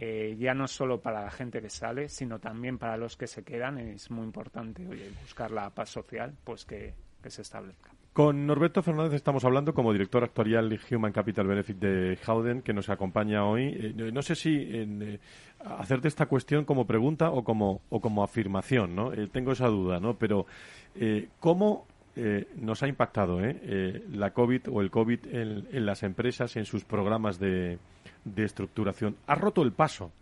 eh, 0.00 0.36
ya 0.38 0.54
no 0.54 0.68
solo 0.68 1.00
para 1.00 1.24
la 1.24 1.30
gente 1.30 1.60
que 1.60 1.70
sale, 1.70 2.08
sino 2.08 2.38
también 2.38 2.78
para 2.78 2.96
los 2.96 3.16
que 3.16 3.26
se 3.26 3.42
quedan, 3.42 3.78
es 3.78 4.10
muy 4.10 4.24
importante 4.24 4.84
buscar 5.22 5.50
la 5.50 5.70
paz 5.70 5.90
social, 5.90 6.34
pues 6.44 6.64
que, 6.64 6.94
se 7.26 7.42
establezca. 7.42 7.90
Con 8.12 8.46
Norberto 8.46 8.82
Fernández 8.82 9.12
estamos 9.14 9.44
hablando 9.44 9.74
como 9.74 9.92
director 9.92 10.24
actuarial 10.24 10.70
de 10.70 10.80
Human 10.90 11.12
Capital 11.12 11.46
Benefit 11.46 11.76
de 11.78 12.18
Howden, 12.26 12.62
que 12.62 12.72
nos 12.72 12.88
acompaña 12.88 13.44
hoy. 13.44 13.66
Eh, 13.66 14.12
no 14.12 14.22
sé 14.22 14.34
si 14.34 14.54
en, 14.54 15.02
eh, 15.02 15.20
hacerte 15.64 16.08
esta 16.08 16.26
cuestión 16.26 16.64
como 16.64 16.86
pregunta 16.86 17.30
o 17.30 17.44
como, 17.44 17.82
o 17.90 18.00
como 18.00 18.22
afirmación, 18.22 18.94
¿no? 18.94 19.10
tengo 19.28 19.52
esa 19.52 19.66
duda, 19.66 20.00
¿no? 20.00 20.16
Pero, 20.16 20.46
¿cómo 21.38 21.86
eh, 22.20 22.48
nos 22.56 22.82
ha 22.82 22.88
impactado 22.88 23.44
¿eh? 23.44 23.56
Eh, 23.62 24.02
la 24.10 24.32
COVID 24.32 24.62
o 24.72 24.80
el 24.80 24.90
COVID 24.90 25.20
en, 25.30 25.86
las 25.86 26.02
empresas, 26.02 26.56
en 26.56 26.64
sus 26.64 26.84
programas 26.84 27.38
de, 27.38 27.78
de 28.24 28.44
estructuración. 28.44 29.16
Ha 29.26 29.34
roto 29.34 29.62
el 29.62 29.72
paso 29.72 30.12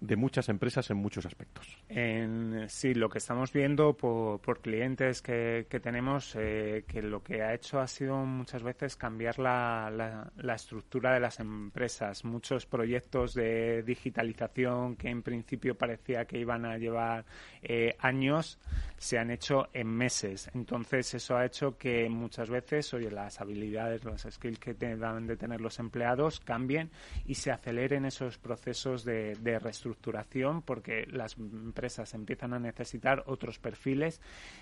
de 0.00 0.16
muchas 0.16 0.48
empresas 0.48 0.88
en 0.90 0.96
muchos 0.96 1.26
aspectos. 1.26 1.76
En, 1.88 2.68
sí, 2.68 2.94
lo 2.94 3.08
que 3.08 3.18
estamos 3.18 3.52
viendo 3.52 3.94
por, 3.94 4.40
por 4.40 4.60
clientes 4.60 5.22
que, 5.22 5.66
que 5.68 5.80
tenemos, 5.80 6.36
eh, 6.36 6.84
que 6.86 7.02
lo 7.02 7.22
que 7.22 7.42
ha 7.42 7.52
hecho 7.52 7.80
ha 7.80 7.86
sido 7.86 8.16
muchas 8.18 8.62
veces 8.62 8.96
cambiar 8.96 9.38
la, 9.38 10.30
la, 10.36 10.54
estructura 10.54 11.14
de 11.14 11.20
las 11.20 11.40
empresas. 11.40 12.24
Muchos 12.24 12.66
proyectos 12.66 13.34
de 13.34 13.82
digitalización 13.82 14.96
que 14.96 15.08
en 15.08 15.22
principio 15.22 15.76
parecía 15.76 16.24
que 16.26 16.38
iban 16.38 16.64
a 16.64 16.78
llevar 16.78 17.24
eh, 17.62 17.96
años 17.98 18.58
se 18.96 19.18
han 19.18 19.30
hecho 19.30 19.68
en 19.72 19.88
meses. 19.88 20.50
Entonces 20.54 21.14
eso 21.14 21.36
ha 21.36 21.44
hecho 21.44 21.76
que 21.76 22.08
muchas 22.08 22.50
veces, 22.50 22.92
oye, 22.94 23.10
las 23.10 23.40
habilidades, 23.40 24.04
los 24.04 24.22
skills 24.22 24.58
que 24.58 24.74
deben 24.74 25.26
de 25.26 25.36
tener 25.36 25.60
los 25.60 25.78
empleados 25.78 26.40
cambien 26.40 26.90
y 27.26 27.34
se 27.34 27.50
aceleren 27.50 28.04
esos 28.04 28.38
procesos 28.38 29.04
de, 29.04 29.34
de 29.36 29.58
reestructuración 29.58 29.87
estructuración 29.88 30.62
porque 30.62 31.06
las 31.10 31.36
empresas 31.38 32.14
empiezan 32.14 32.54
a 32.54 32.58
necesitar 32.58 33.24
otros 33.26 33.58
perfiles 33.58 34.20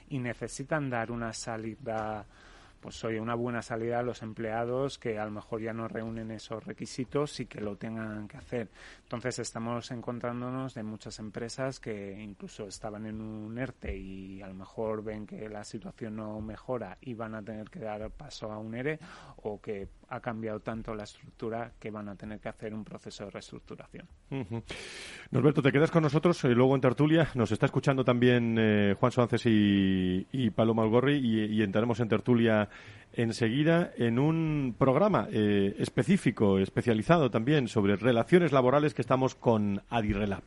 y 0.08 0.18
necesitan 0.18 0.90
dar 0.90 1.10
una 1.10 1.32
salida 1.32 2.26
pues 2.80 3.02
oye, 3.04 3.20
una 3.20 3.34
buena 3.34 3.62
salida 3.62 3.98
a 3.98 4.02
los 4.02 4.22
empleados 4.22 4.98
que 4.98 5.18
a 5.18 5.24
lo 5.24 5.30
mejor 5.30 5.60
ya 5.60 5.72
no 5.72 5.88
reúnen 5.88 6.30
esos 6.30 6.64
requisitos 6.64 7.40
y 7.40 7.46
que 7.46 7.60
lo 7.60 7.76
tengan 7.76 8.28
que 8.28 8.36
hacer. 8.36 8.68
Entonces 9.02 9.40
estamos 9.40 9.90
encontrándonos 9.90 10.74
de 10.74 10.84
muchas 10.84 11.18
empresas 11.18 11.80
que 11.80 12.16
incluso 12.20 12.68
estaban 12.68 13.06
en 13.06 13.20
un 13.20 13.58
ERTE 13.58 13.96
y 13.96 14.42
a 14.42 14.46
lo 14.46 14.54
mejor 14.54 15.02
ven 15.02 15.26
que 15.26 15.48
la 15.48 15.64
situación 15.64 16.14
no 16.14 16.40
mejora 16.40 16.96
y 17.00 17.14
van 17.14 17.34
a 17.34 17.42
tener 17.42 17.70
que 17.70 17.80
dar 17.80 18.08
paso 18.10 18.52
a 18.52 18.58
un 18.58 18.74
ERE 18.74 19.00
o 19.42 19.60
que 19.60 19.88
ha 20.08 20.20
cambiado 20.20 20.60
tanto 20.60 20.94
la 20.94 21.04
estructura 21.04 21.72
que 21.78 21.90
van 21.90 22.08
a 22.08 22.14
tener 22.14 22.40
que 22.40 22.48
hacer 22.48 22.74
un 22.74 22.84
proceso 22.84 23.24
de 23.24 23.30
reestructuración. 23.30 24.06
Norberto, 25.30 25.62
te 25.62 25.72
quedas 25.72 25.90
con 25.90 26.02
nosotros 26.02 26.42
eh, 26.44 26.48
luego 26.48 26.74
en 26.74 26.80
tertulia. 26.80 27.28
Nos 27.34 27.52
está 27.52 27.66
escuchando 27.66 28.04
también 28.04 28.56
eh, 28.58 28.94
Juan 28.98 29.12
Suárez 29.12 29.46
y, 29.46 30.26
y 30.30 30.50
Paloma 30.50 30.82
Algorri 30.82 31.16
y, 31.16 31.62
entraremos 31.62 31.98
en 32.00 32.08
tertulia 32.08 32.68
enseguida 33.12 33.92
en 33.96 34.18
un 34.18 34.74
programa 34.78 35.28
eh, 35.30 35.74
específico, 35.78 36.58
especializado 36.58 37.30
también 37.30 37.66
sobre 37.66 37.96
relaciones 37.96 38.52
laborales 38.52 38.94
que 38.94 39.02
estamos 39.02 39.34
con 39.34 39.82
Adirrelab. 39.88 40.42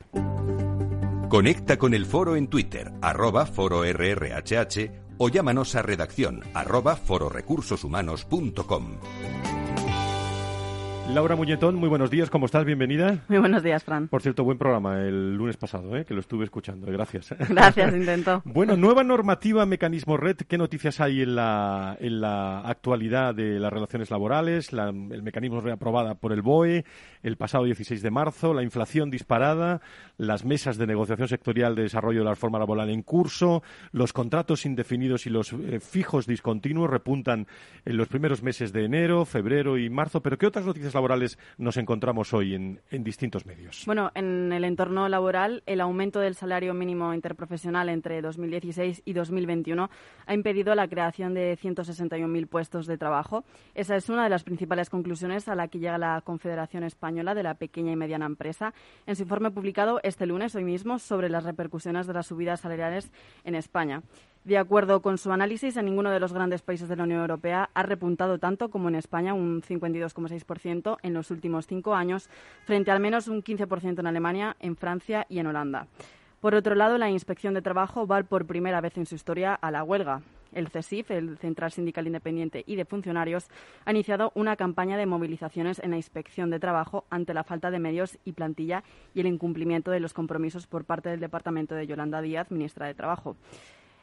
Conecta 1.28 1.78
con 1.78 1.93
el 1.93 2.05
foro 2.05 2.36
en 2.36 2.47
Twitter, 2.47 2.91
arroba 3.01 3.45
foro 3.45 3.84
RRHH 3.84 5.09
o 5.20 5.30
llámanos 5.30 5.76
a 5.76 5.84
redacción 5.84 6.41
arroba 6.55 6.95
fororecursoshumanos.com. 6.95 8.97
Laura 11.13 11.36
Muñetón, 11.36 11.74
muy 11.74 11.89
buenos 11.89 12.11
días, 12.11 12.30
¿cómo 12.30 12.45
estás? 12.45 12.65
Bienvenida. 12.65 13.24
Muy 13.30 13.39
buenos 13.39 13.63
días, 13.63 13.84
Fran. 13.84 14.09
Por 14.09 14.22
cierto, 14.22 14.43
buen 14.43 14.59
programa 14.59 14.99
el 14.99 15.34
lunes 15.34 15.57
pasado, 15.57 15.97
¿eh? 15.97 16.05
que 16.05 16.13
lo 16.13 16.20
estuve 16.20 16.45
escuchando, 16.45 16.86
gracias. 16.86 17.34
Gracias, 17.49 17.95
intento. 17.95 18.41
bueno, 18.45 18.78
nueva 18.78 19.03
normativa, 19.03 19.65
mecanismo 19.65 20.17
red, 20.17 20.38
¿qué 20.38 20.59
noticias 20.59 21.01
hay 21.01 21.24
en 21.24 21.36
la, 21.36 21.97
en 21.99 22.22
la 22.22 22.59
actualidad 22.59 23.34
de 23.34 23.59
las 23.59 23.74
relaciones 23.74 24.11
laborales? 24.11 24.70
el 24.72 25.24
mecanismo 25.24 25.61
reaprobada 25.61 26.13
por 26.13 26.32
el 26.32 26.43
BOE 26.43 26.86
el 27.24 27.38
pasado 27.38 27.63
16 27.63 28.03
de 28.03 28.11
marzo, 28.11 28.53
la 28.53 28.61
inflación 28.61 29.09
disparada, 29.09 29.82
las 30.20 30.43
mesas 30.45 30.78
de 30.78 30.86
negociación 30.86 31.28
sectorial 31.28 31.76
de 31.76 31.84
desarrollo 31.84 32.20
de 32.20 32.26
la 32.26 32.32
reforma 32.32 32.59
laboral 32.59 32.89
en 32.89 33.01
curso, 33.01 33.63
los 33.91 34.13
contratos 34.13 34.65
indefinidos 34.65 35.26
y 35.26 35.30
los 35.30 35.53
eh, 35.53 35.80
fijos 35.80 36.28
discontinuos 36.28 36.89
repuntan 36.89 37.47
en 37.86 37.97
los 37.97 38.09
primeros 38.09 38.43
meses 38.43 38.74
de 38.74 38.84
enero, 38.84 39.24
febrero 39.24 39.78
y 39.78 39.89
marzo, 39.89 40.22
pero 40.22 40.38
¿qué 40.38 40.45
otras 40.45 40.65
noticias 40.65 40.93
laborales 40.93 41.39
nos 41.57 41.78
encontramos 41.78 42.34
hoy 42.34 42.53
en, 42.53 42.82
distintos 42.91 43.45
medios? 43.45 43.84
Bueno, 43.86 44.11
en 44.13 44.51
el 44.51 44.65
entorno 44.65 45.07
laboral, 45.07 45.63
el 45.65 45.80
aumento 45.80 46.20
del 46.20 46.36
salario 46.36 46.74
mínimo 46.74 47.13
interprofesional 47.13 47.88
entre 47.88 48.22
2016 48.22 49.03
y 49.05 49.13
2021 49.13 49.89
ha 50.26 50.34
impedido 50.34 50.76
la 50.76 50.89
creación 50.89 51.34
de 51.34 51.57
161.000 51.57 52.47
puestos 52.47 52.88
de 52.88 52.97
trabajo. 52.97 53.45
Esa 53.74 53.95
es 53.95 54.09
una 54.09 54.26
de 54.26 54.30
las 54.30 54.43
principales 54.43 54.89
conclusiones 54.89 55.47
a 55.47 55.55
la 55.55 55.70
que 55.70 55.80
llega 55.80 55.97
la 55.97 56.22
Confederación 56.26 56.84
Española 56.84 57.34
de 57.34 57.43
la 57.43 57.53
Pequeña 57.53 57.93
y 57.93 57.95
Mediana 57.95 58.26
Empresa 58.26 58.74
en 59.07 59.15
su 59.15 59.24
informe 59.24 59.51
publicado 59.51 60.01
este 60.10 60.26
lunes, 60.26 60.53
hoy 60.55 60.64
mismo, 60.64 60.99
sobre 60.99 61.30
las 61.30 61.45
repercusiones 61.45 62.05
de 62.05 62.14
las 62.14 62.28
subidas 62.28 62.60
salariales 62.60 63.12
en 63.43 63.55
España. 63.55 64.03
De 64.43 64.57
acuerdo 64.57 65.01
con 65.01 65.18
su 65.18 65.32
análisis, 65.32 65.78
en 65.78 65.86
ninguno 65.86 66.12
de 66.12 66.20
los 66.20 66.34
grandes 66.34 66.62
países 66.62 66.89
de 66.89 66.95
la 66.95 67.03
Unión 67.03 67.22
Europea 67.22 67.70
ha 67.74 67.84
repuntado 67.84 68.39
tanto 68.39 68.70
como 68.70 68.89
en 68.89 68.95
España, 68.95 69.34
un 69.34 69.62
52,6% 69.62 70.97
en 71.03 71.14
los 71.14 71.32
últimos 71.32 71.68
cinco 71.68 71.93
años, 71.93 72.30
frente 72.66 72.91
al 72.91 72.99
menos 72.99 73.28
un 73.28 73.43
15% 73.43 73.99
en 73.99 74.07
Alemania, 74.07 74.55
en 74.60 74.76
Francia 74.76 75.26
y 75.30 75.39
en 75.39 75.47
Holanda. 75.47 75.88
Por 76.41 76.55
otro 76.55 76.74
lado, 76.74 76.97
la 76.97 77.10
Inspección 77.10 77.53
de 77.53 77.62
Trabajo 77.62 78.07
va 78.07 78.24
por 78.24 78.45
primera 78.45 78.80
vez 78.82 78.97
en 78.97 79.05
su 79.05 79.16
historia 79.16 79.53
a 79.53 79.72
la 79.72 79.84
huelga. 79.84 80.22
El 80.54 80.70
CESIF, 80.70 81.12
el 81.12 81.38
Central 81.38 81.72
Sindical 81.72 82.08
Independiente 82.08 82.64
y 82.66 82.76
de 82.76 82.86
Funcionarios, 82.86 83.47
ha 83.86 83.91
iniciado 83.91 84.32
una 84.36 84.56
campaña 84.56 84.97
de 84.97 85.06
movilizaciones 85.06 85.80
en 85.80 85.91
la 85.91 85.97
inspección 85.97 86.50
de 86.50 86.60
trabajo 86.60 87.06
ante 87.10 87.34
la 87.34 87.43
falta 87.43 87.72
de 87.72 87.80
medios 87.80 88.18
y 88.26 88.34
plantilla 88.34 88.84
y 89.14 89.20
el 89.20 89.28
incumplimiento 89.28 89.91
de 89.91 90.00
los 90.00 90.14
compromisos 90.14 90.68
por 90.68 90.86
parte 90.86 91.10
del 91.10 91.20
Departamento 91.20 91.76
de 91.76 91.88
Yolanda 91.88 92.22
Díaz, 92.22 92.52
ministra 92.52 92.88
de 92.88 92.93
Trabajo. 92.93 93.36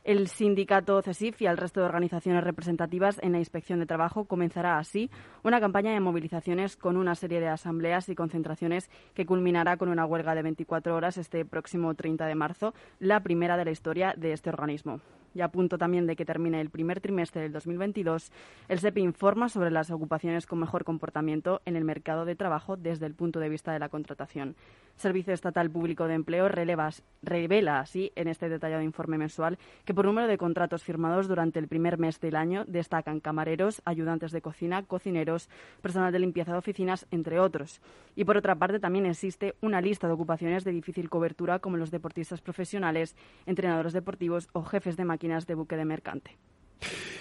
El 0.07 0.28
sindicato 0.28 1.02
CESIF 1.02 1.42
y 1.42 1.46
el 1.46 1.57
resto 1.57 1.80
de 1.80 1.86
organizaciones 1.86 2.44
representativas 2.44 3.18
en 3.24 3.32
la 3.32 3.40
inspección 3.40 3.80
de 3.80 3.86
trabajo 3.86 4.26
comenzará 4.26 4.78
así 4.78 5.11
una 5.42 5.59
campaña 5.59 5.92
de 5.92 5.98
movilizaciones 5.98 6.76
con 6.76 6.96
una 6.96 7.16
serie 7.16 7.40
de 7.40 7.48
asambleas 7.48 8.09
y 8.09 8.14
concentraciones 8.14 8.88
que 9.14 9.26
culminará 9.26 9.76
con 9.76 9.88
una 9.88 10.07
huelga 10.07 10.36
de 10.36 10.42
24 10.42 10.94
horas 10.94 11.18
este 11.18 11.44
próximo 11.44 11.92
30 11.96 12.24
de 12.24 12.36
marzo, 12.36 12.72
la 13.00 13.24
primera 13.24 13.57
de 13.57 13.64
la 13.64 13.72
historia 13.72 14.14
de 14.16 14.32
este 14.32 14.48
organismo 14.48 15.00
y 15.36 15.42
a 15.42 15.48
punto 15.48 15.76
también 15.76 16.07
de 16.07 16.16
que 16.16 16.24
termine 16.24 16.61
el 16.61 16.70
primer 16.70 17.00
trimestre 17.00 17.42
del 17.42 17.52
2022, 17.52 18.32
el 18.68 18.78
SEPI 18.78 19.02
informa 19.02 19.50
sobre 19.50 19.70
las 19.70 19.90
ocupaciones 19.90 20.46
con 20.46 20.59
mejor 20.59 20.84
comportamiento 20.84 21.61
en 21.66 21.76
el 21.76 21.84
mercado 21.84 22.24
de 22.24 22.36
trabajo 22.36 22.76
desde 22.76 23.04
el 23.04 23.14
punto 23.14 23.38
de 23.38 23.50
vista 23.50 23.72
de 23.72 23.78
la 23.78 23.90
contratación. 23.90 24.57
Servicio 24.96 25.34
Estatal 25.34 25.70
Público 25.70 26.09
de 26.09 26.14
Empleo 26.14 26.48
revela 26.48 27.80
así 27.80 28.12
en 28.16 28.28
este 28.28 28.48
detallado 28.48 28.82
informe 28.82 29.18
mensual 29.18 29.59
que 29.84 29.92
por 29.97 30.05
número 30.05 30.28
de 30.28 30.36
contratos 30.36 30.84
firmados 30.84 31.26
durante 31.26 31.59
el 31.59 31.68
primer 31.68 31.97
mes 31.97 32.20
del 32.20 32.36
año 32.36 32.66
destacan 32.66 33.18
camareros, 33.18 33.80
ayudantes 33.86 34.30
de 34.30 34.42
cocina, 34.42 34.82
cocineros, 34.82 35.49
personal 35.80 36.12
de 36.12 36.18
limpieza 36.18 36.53
de 36.53 36.59
oficinas, 36.59 37.07
entre 37.11 37.40
otros. 37.40 37.80
Y 38.14 38.24
por 38.24 38.36
otra 38.36 38.57
parte 38.57 38.78
también 38.78 39.07
existe 39.07 39.55
una 39.62 39.80
lista 39.80 40.07
de 40.07 40.12
ocupaciones 40.12 40.64
de 40.64 40.72
difícil 40.72 41.09
cobertura 41.09 41.61
como 41.61 41.78
los 41.78 41.90
deportistas 41.90 42.42
profesionales, 42.42 43.16
entrenadores 43.47 43.94
deportivos 43.94 44.51
o 44.53 44.64
jefes 44.64 44.99
de 44.99 45.07
máquinas 45.07 45.47
de 45.47 45.55
buque 45.55 45.78
de 45.78 45.86
mercante. 45.86 46.36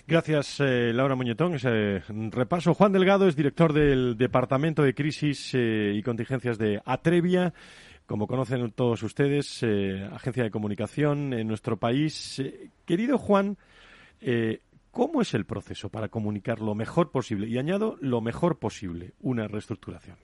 Gracias, 0.06 0.60
eh, 0.60 0.92
Laura 0.94 1.16
Muñetón. 1.16 1.56
Ese 1.56 2.04
repaso. 2.10 2.74
Juan 2.74 2.92
Delgado 2.92 3.26
es 3.26 3.38
director 3.38 3.72
del 3.72 4.18
Departamento 4.18 4.84
de 4.84 4.94
Crisis 4.94 5.52
eh, 5.54 5.94
y 5.96 6.04
Contingencias 6.04 6.58
de 6.58 6.82
Atrevia. 6.86 7.54
Como 8.06 8.28
conocen 8.28 8.72
todos 8.72 9.02
ustedes, 9.04 9.64
eh, 9.64 10.08
agencia 10.12 10.44
de 10.44 10.52
comunicación 10.52 11.34
en 11.34 11.48
nuestro 11.48 11.78
país. 11.78 12.42
querido 12.86 13.18
Juan, 13.18 13.58
¿cómo 14.92 15.22
es 15.22 15.34
el 15.34 15.46
proceso 15.46 15.90
para 15.90 16.10
comunicar 16.10 16.60
lo 16.62 16.76
mejor 16.76 17.12
posible? 17.12 17.48
Y 17.48 17.58
añado 17.58 17.98
lo 18.02 18.22
mejor 18.22 18.60
posible, 18.60 19.14
una 19.22 19.48
reestructuración. 19.48 20.18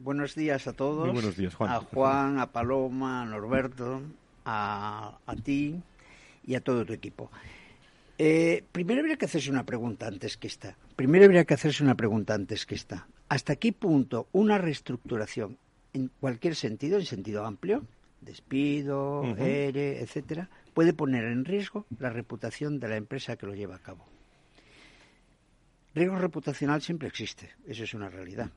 buenos 0.00 0.34
días 0.34 0.66
a 0.66 0.72
todos. 0.72 1.12
buenos 1.12 1.36
días, 1.36 1.54
Juan. 1.54 1.70
A 1.70 1.80
Juan, 1.80 2.38
a 2.38 2.50
Paloma, 2.50 3.22
a 3.22 3.24
Norberto, 3.26 4.00
a, 4.44 5.18
a 5.26 5.36
ti, 5.36 5.82
y 6.44 6.54
a 6.54 6.60
todo 6.60 6.84
tu 6.84 6.92
equipo. 6.92 7.30
Eh, 8.18 8.64
primero 8.72 9.00
habría 9.00 9.16
que 9.16 9.24
hacerse 9.24 9.50
una 9.50 9.64
pregunta 9.64 10.06
antes 10.06 10.36
que 10.36 10.46
esta. 10.46 10.76
Primero 10.96 11.24
habría 11.24 11.44
que 11.44 11.54
hacerse 11.54 11.82
una 11.82 11.96
pregunta 11.96 12.34
antes 12.34 12.66
que 12.66 12.74
esta. 12.74 13.06
¿Hasta 13.28 13.56
qué 13.56 13.72
punto 13.72 14.28
una 14.32 14.58
reestructuración, 14.58 15.58
en 15.92 16.08
cualquier 16.20 16.54
sentido, 16.54 16.98
en 16.98 17.06
sentido 17.06 17.44
amplio, 17.44 17.84
despido, 18.20 19.24
ERE, 19.36 20.00
etcétera, 20.00 20.48
puede 20.74 20.92
poner 20.92 21.24
en 21.24 21.44
riesgo 21.44 21.86
la 21.98 22.10
reputación 22.10 22.78
de 22.78 22.88
la 22.88 22.96
empresa 22.96 23.36
que 23.36 23.46
lo 23.46 23.54
lleva 23.54 23.76
a 23.76 23.82
cabo? 23.82 24.04
Riesgo 25.94 26.16
reputacional 26.16 26.80
siempre 26.80 27.08
existe, 27.08 27.50
eso 27.66 27.84
es 27.84 27.92
una 27.92 28.08
realidad. 28.08 28.50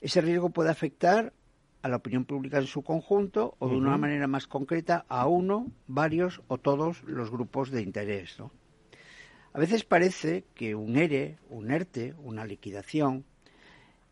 Ese 0.00 0.20
riesgo 0.20 0.50
puede 0.50 0.70
afectar 0.70 1.32
a 1.82 1.88
la 1.88 1.96
opinión 1.96 2.24
pública 2.24 2.58
en 2.58 2.66
su 2.66 2.82
conjunto 2.82 3.54
o 3.58 3.68
de 3.68 3.76
una 3.76 3.98
manera 3.98 4.26
más 4.26 4.46
concreta 4.46 5.04
a 5.08 5.26
uno, 5.26 5.70
varios 5.86 6.40
o 6.48 6.58
todos 6.58 7.02
los 7.04 7.30
grupos 7.30 7.70
de 7.70 7.82
interés. 7.82 8.36
A 9.52 9.58
veces 9.58 9.84
parece 9.84 10.44
que 10.54 10.74
un 10.74 10.96
ERE, 10.96 11.38
un 11.50 11.70
ERTE, 11.70 12.14
una 12.22 12.44
liquidación, 12.44 13.24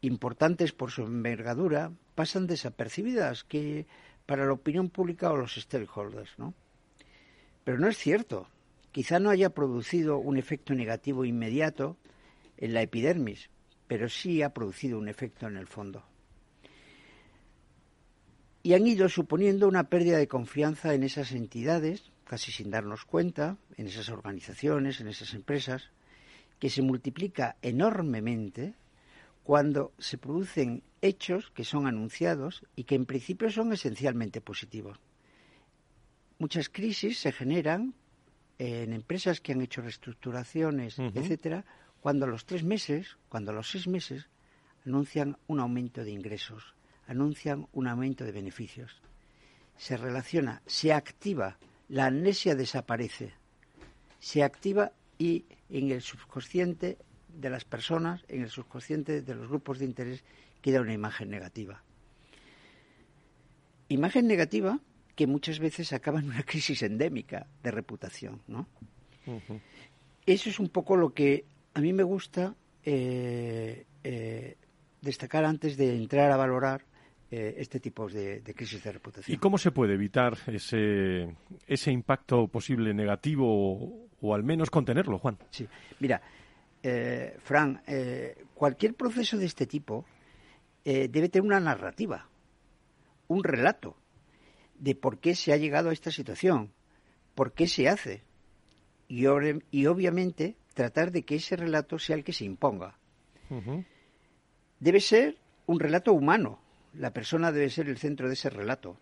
importantes 0.00 0.72
por 0.72 0.90
su 0.90 1.02
envergadura, 1.02 1.92
pasan 2.14 2.46
desapercibidas 2.46 3.44
que 3.44 3.86
para 4.26 4.46
la 4.46 4.52
opinión 4.52 4.90
pública 4.90 5.30
o 5.30 5.36
los 5.36 5.54
stakeholders, 5.54 6.38
¿no? 6.38 6.54
Pero 7.64 7.78
no 7.78 7.88
es 7.88 7.96
cierto. 7.96 8.48
Quizá 8.92 9.18
no 9.18 9.30
haya 9.30 9.50
producido 9.50 10.18
un 10.18 10.38
efecto 10.38 10.74
negativo 10.74 11.24
inmediato 11.24 11.96
en 12.56 12.72
la 12.72 12.82
epidermis, 12.82 13.50
pero 13.86 14.08
sí 14.08 14.42
ha 14.42 14.54
producido 14.54 14.98
un 14.98 15.08
efecto 15.08 15.46
en 15.46 15.56
el 15.56 15.66
fondo 15.66 16.04
y 18.66 18.74
han 18.74 18.84
ido 18.84 19.08
suponiendo 19.08 19.68
una 19.68 19.84
pérdida 19.84 20.18
de 20.18 20.26
confianza 20.26 20.92
en 20.92 21.04
esas 21.04 21.30
entidades, 21.30 22.10
casi 22.24 22.50
sin 22.50 22.68
darnos 22.68 23.04
cuenta, 23.04 23.58
en 23.76 23.86
esas 23.86 24.08
organizaciones, 24.08 25.00
en 25.00 25.06
esas 25.06 25.34
empresas, 25.34 25.92
que 26.58 26.68
se 26.68 26.82
multiplica 26.82 27.54
enormemente 27.62 28.74
cuando 29.46 29.92
se 30.00 30.18
producen 30.18 30.82
hechos 31.00 31.52
que 31.52 31.62
son 31.62 31.86
anunciados 31.86 32.64
y 32.74 32.82
que 32.82 32.96
en 32.96 33.06
principio 33.06 33.48
son 33.48 33.72
esencialmente 33.72 34.40
positivos. 34.40 34.98
Muchas 36.40 36.68
crisis 36.68 37.20
se 37.20 37.30
generan 37.30 37.94
en 38.58 38.92
empresas 38.92 39.40
que 39.40 39.52
han 39.52 39.60
hecho 39.60 39.82
reestructuraciones, 39.82 40.98
etcétera, 40.98 41.64
cuando 42.00 42.26
a 42.26 42.28
los 42.28 42.44
tres 42.44 42.64
meses, 42.64 43.18
cuando 43.28 43.52
a 43.52 43.54
los 43.54 43.70
seis 43.70 43.86
meses 43.86 44.26
anuncian 44.84 45.38
un 45.46 45.60
aumento 45.60 46.02
de 46.02 46.10
ingresos, 46.10 46.74
anuncian 47.06 47.68
un 47.72 47.86
aumento 47.86 48.24
de 48.24 48.32
beneficios. 48.32 49.00
Se 49.76 49.96
relaciona, 49.96 50.60
se 50.66 50.92
activa, 50.92 51.56
la 51.88 52.06
amnesia 52.06 52.56
desaparece, 52.56 53.32
se 54.18 54.42
activa 54.42 54.90
y 55.18 55.44
en 55.70 55.92
el 55.92 56.02
subconsciente 56.02 56.98
de 57.28 57.50
las 57.50 57.64
personas, 57.64 58.24
en 58.28 58.42
el 58.42 58.50
subconsciente 58.50 59.22
de 59.22 59.34
los 59.34 59.48
grupos 59.48 59.78
de 59.78 59.84
interés, 59.84 60.24
queda 60.60 60.80
una 60.80 60.94
imagen 60.94 61.30
negativa. 61.30 61.82
Imagen 63.88 64.26
negativa 64.26 64.80
que 65.14 65.26
muchas 65.26 65.58
veces 65.58 65.92
acaba 65.92 66.20
en 66.20 66.26
una 66.26 66.42
crisis 66.42 66.82
endémica 66.82 67.46
de 67.62 67.70
reputación, 67.70 68.42
¿no? 68.46 68.66
Eso 70.24 70.50
es 70.50 70.60
un 70.60 70.68
poco 70.68 70.96
lo 70.96 71.12
que 71.12 71.44
a 71.74 71.80
mí 71.80 71.92
me 71.92 72.02
gusta 72.02 72.54
eh, 72.84 73.84
eh, 74.04 74.56
destacar 75.02 75.44
antes 75.44 75.76
de 75.76 75.96
entrar 75.96 76.30
a 76.30 76.36
valorar 76.36 76.84
eh, 77.30 77.56
este 77.58 77.80
tipo 77.80 78.08
de, 78.08 78.40
crisis 78.54 78.84
de 78.84 78.92
reputación. 78.92 79.34
¿Y 79.34 79.38
cómo 79.38 79.58
se 79.58 79.72
puede 79.72 79.94
evitar 79.94 80.36
ese, 80.46 81.34
ese 81.66 81.90
impacto 81.90 82.46
posible 82.46 82.94
negativo 82.94 84.06
o, 84.20 84.34
al 84.34 84.44
menos 84.44 84.70
contenerlo, 84.70 85.18
Juan? 85.18 85.36
Sí, 85.50 85.66
mira, 85.98 86.22
eh, 86.88 87.36
Fran, 87.42 87.82
eh, 87.86 88.44
cualquier 88.54 88.94
proceso 88.94 89.36
de 89.36 89.46
este 89.46 89.66
tipo 89.66 90.04
debe 90.84 91.28
tener 91.28 91.44
una 91.44 91.58
narrativa, 91.58 92.28
un 93.26 93.42
relato 93.42 93.96
de 94.78 94.94
por 94.94 95.18
qué 95.18 95.34
se 95.34 95.52
ha 95.52 95.56
llegado 95.56 95.90
a 95.90 95.92
esta 95.92 96.12
situación, 96.12 96.70
por 97.34 97.54
qué 97.54 97.66
se 97.66 97.88
hace 97.88 98.22
y, 99.08 99.24
y 99.72 99.86
obviamente 99.86 100.54
tratar 100.74 101.10
de 101.10 101.22
que 101.22 101.36
ese 101.36 101.56
relato 101.56 101.98
sea 101.98 102.14
el 102.14 102.22
que 102.22 102.32
se 102.32 102.44
imponga. 102.44 102.98
Debe 104.78 105.00
ser 105.00 105.38
un 105.66 105.80
relato 105.80 106.12
humano, 106.12 106.60
la 106.94 107.12
persona 107.12 107.50
debe 107.50 107.70
ser 107.70 107.88
el 107.88 107.98
centro 107.98 108.28
de 108.28 108.34
ese 108.34 108.50
relato. 108.50 108.96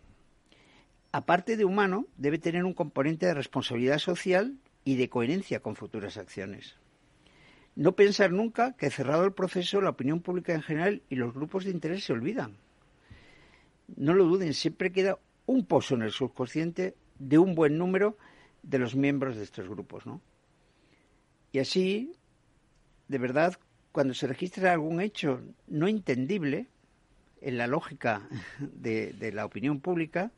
Aparte 1.12 1.58
de 1.58 1.66
humano, 1.66 2.06
debe 2.16 2.38
tener 2.38 2.64
un 2.64 2.72
componente 2.72 3.26
de 3.26 3.34
responsabilidad 3.34 3.98
social 3.98 4.58
y 4.84 4.96
de 4.96 5.10
coherencia 5.10 5.60
con 5.60 5.76
futuras 5.76 6.16
acciones. 6.16 6.76
No 7.76 7.92
pensar 7.96 8.30
nunca 8.30 8.72
que 8.76 8.90
cerrado 8.90 9.24
el 9.24 9.32
proceso 9.32 9.80
la 9.80 9.90
opinión 9.90 10.20
pública 10.20 10.54
en 10.54 10.62
general 10.62 11.02
y 11.08 11.16
los 11.16 11.34
grupos 11.34 11.64
de 11.64 11.70
interés 11.70 12.04
se 12.04 12.12
olvidan. 12.12 12.56
No 13.96 14.14
lo 14.14 14.24
duden, 14.24 14.54
siempre 14.54 14.92
queda 14.92 15.18
un 15.46 15.66
pozo 15.66 15.94
en 15.94 16.02
el 16.02 16.12
subconsciente 16.12 16.94
de 17.18 17.38
un 17.38 17.54
buen 17.54 17.76
número 17.76 18.16
de 18.62 18.78
los 18.78 18.94
miembros 18.94 19.36
de 19.36 19.44
estos 19.44 19.68
grupos, 19.68 20.06
¿no? 20.06 20.20
Y 21.52 21.58
así, 21.58 22.12
de 23.08 23.18
verdad, 23.18 23.54
cuando 23.92 24.14
se 24.14 24.26
registra 24.26 24.72
algún 24.72 25.00
hecho 25.00 25.40
no 25.68 25.86
entendible, 25.86 26.68
en 27.44 27.58
la 27.58 27.66
lógica 27.66 28.22
de, 28.58 29.30
la 29.32 29.44
opinión 29.44 29.80
pública, 29.80 30.32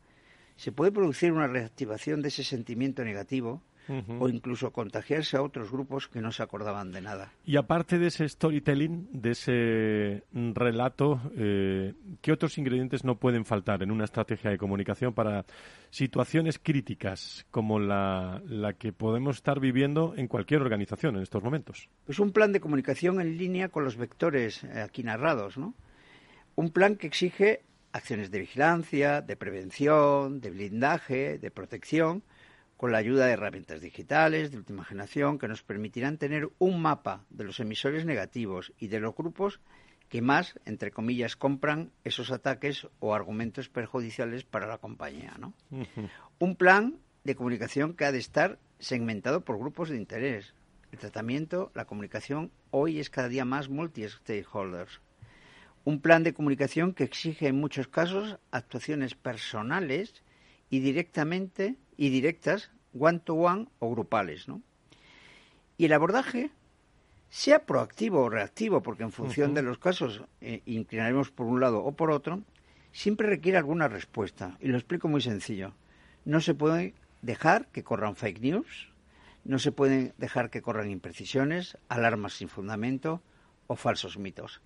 se 0.57 0.73
puede 0.73 0.93
producir 0.93 1.33
una 1.33 1.47
reactivación 1.47 2.21
de 2.21 2.29
ese 2.29 2.45
sentimiento 2.45 3.05
negativo 3.05 3.63
o 3.89 4.29
incluso 4.29 4.73
contagiarse 4.73 5.37
a 5.37 5.43
otros 5.43 5.71
grupos 5.71 6.09
que 6.09 6.21
no 6.21 6.33
se 6.33 6.43
acordaban 6.43 6.93
de 6.93 7.01
nada. 7.01 7.33
Y 7.45 7.57
aparte 7.57 7.99
de 7.99 8.09
ese 8.09 8.29
storytelling, 8.29 9.09
de 9.13 9.31
ese 9.31 10.25
relato, 10.55 11.21
eh, 11.37 11.95
¿qué 12.21 12.33
otros 12.33 12.59
ingredientes 12.59 13.05
no 13.05 13.19
pueden 13.19 13.45
faltar 13.45 13.83
en 13.83 13.91
una 13.91 14.05
estrategia 14.05 14.51
de 14.51 14.59
comunicación 14.59 15.15
para 15.15 15.45
situaciones 15.91 16.59
críticas 16.59 17.47
como 17.51 17.79
la, 17.79 18.43
la 18.47 18.73
que 18.73 18.93
podemos 18.93 19.37
estar 19.37 19.61
viviendo 19.61 20.15
en 20.17 20.29
cualquier 20.29 20.63
organización 20.63 21.17
en 21.17 21.23
estos 21.23 21.43
momentos? 21.43 21.89
Pues 22.05 22.19
un 22.19 22.33
plan 22.33 22.53
de 22.53 22.61
comunicación 22.61 23.21
en 23.21 23.37
línea 23.37 23.69
con 23.69 23.85
los 23.85 23.97
vectores 23.97 24.65
eh, 24.65 24.81
aquí 24.81 25.03
narrados, 25.03 25.59
¿no? 25.59 25.75
Un 26.55 26.71
plan 26.71 26.97
que 26.97 27.07
exige 27.07 27.63
acciones 27.93 28.31
de 28.31 28.41
vigilancia, 28.41 29.21
de 29.23 29.37
prevención, 29.37 30.41
de 30.41 30.51
blindaje, 30.51 31.39
de 31.39 31.51
protección, 31.51 32.23
con 32.77 32.93
la 32.93 32.99
ayuda 32.99 33.27
de 33.27 33.33
herramientas 33.33 33.81
digitales 33.81 34.51
de 34.51 34.59
última 34.59 34.85
generación 34.85 35.39
que 35.39 35.49
nos 35.49 35.63
permitirán 35.63 36.19
tener 36.19 36.51
un 36.59 36.81
mapa 36.81 37.25
de 37.31 37.45
los 37.45 37.61
emisores 37.61 38.05
negativos 38.05 38.73
y 38.79 38.89
de 38.89 39.01
los 39.01 39.15
grupos 39.15 39.61
que 40.09 40.23
más, 40.23 40.59
entre 40.67 40.91
comillas, 40.91 41.37
compran 41.37 41.91
esos 42.05 42.31
ataques 42.31 42.87
o 43.01 43.15
argumentos 43.15 43.69
perjudiciales 43.69 44.45
para 44.45 44.67
la 44.67 44.79
compañía. 44.79 45.35
¿no? 45.39 45.55
Un 46.39 46.57
plan 46.57 46.99
de 47.25 47.35
comunicación 47.35 47.95
que 47.95 48.05
ha 48.05 48.13
de 48.13 48.19
estar 48.19 48.59
segmentado 48.79 49.41
por 49.41 49.59
grupos 49.59 49.89
de 49.89 49.97
interés. 49.97 50.55
El 50.93 50.99
tratamiento, 50.99 51.73
la 51.75 51.87
comunicación, 51.87 52.53
hoy 52.71 53.01
es 53.01 53.11
cada 53.11 53.29
día 53.29 53.45
más 53.45 53.69
multi-stakeholders 53.69 55.01
un 55.87 56.01
plan 56.01 56.25
de 56.25 56.35
comunicación 56.35 56.93
que 56.95 57.05
exige 57.05 57.47
en 57.47 57.61
muchos 57.61 57.87
casos 57.87 58.41
actuaciones 58.51 59.15
personales 59.15 60.25
y 60.69 60.81
directamente 60.81 61.77
y 61.97 62.11
directas 62.11 62.71
one 62.99 63.21
to 63.21 63.35
one 63.35 63.69
o 63.79 63.91
grupales, 63.91 64.49
¿no? 64.49 64.63
Y 65.79 65.87
el 65.87 65.93
abordaje 65.93 66.51
sea 67.29 67.67
proactivo 67.67 68.23
o 68.23 68.31
reactivo, 68.31 68.83
porque 68.83 69.03
en 69.03 69.13
función 69.13 69.53
de 69.55 69.63
los 69.63 69.79
casos 69.79 70.23
eh, 70.41 70.63
inclinaremos 70.65 71.31
por 71.31 71.47
un 71.47 71.61
lado 71.61 71.85
o 71.85 71.93
por 71.93 72.11
otro, 72.11 72.43
siempre 72.93 73.29
requiere 73.29 73.59
alguna 73.59 73.89
respuesta. 73.89 74.57
Y 74.61 74.69
lo 74.69 74.79
explico 74.79 75.09
muy 75.09 75.21
sencillo. 75.21 75.75
No 76.25 76.41
se 76.41 76.55
puede 76.55 76.95
dejar 77.21 77.67
que 77.69 77.83
corran 77.83 78.17
fake 78.17 78.41
news, 78.41 78.89
no 79.45 79.59
se 79.59 79.73
puede 79.73 80.15
dejar 80.17 80.51
que 80.51 80.63
corran 80.63 80.91
imprecisiones, 80.91 81.77
alarmas 81.89 82.35
sin 82.35 82.49
fundamento 82.49 83.23
o 83.67 83.77
falsos 83.77 84.17
mitos 84.19 84.63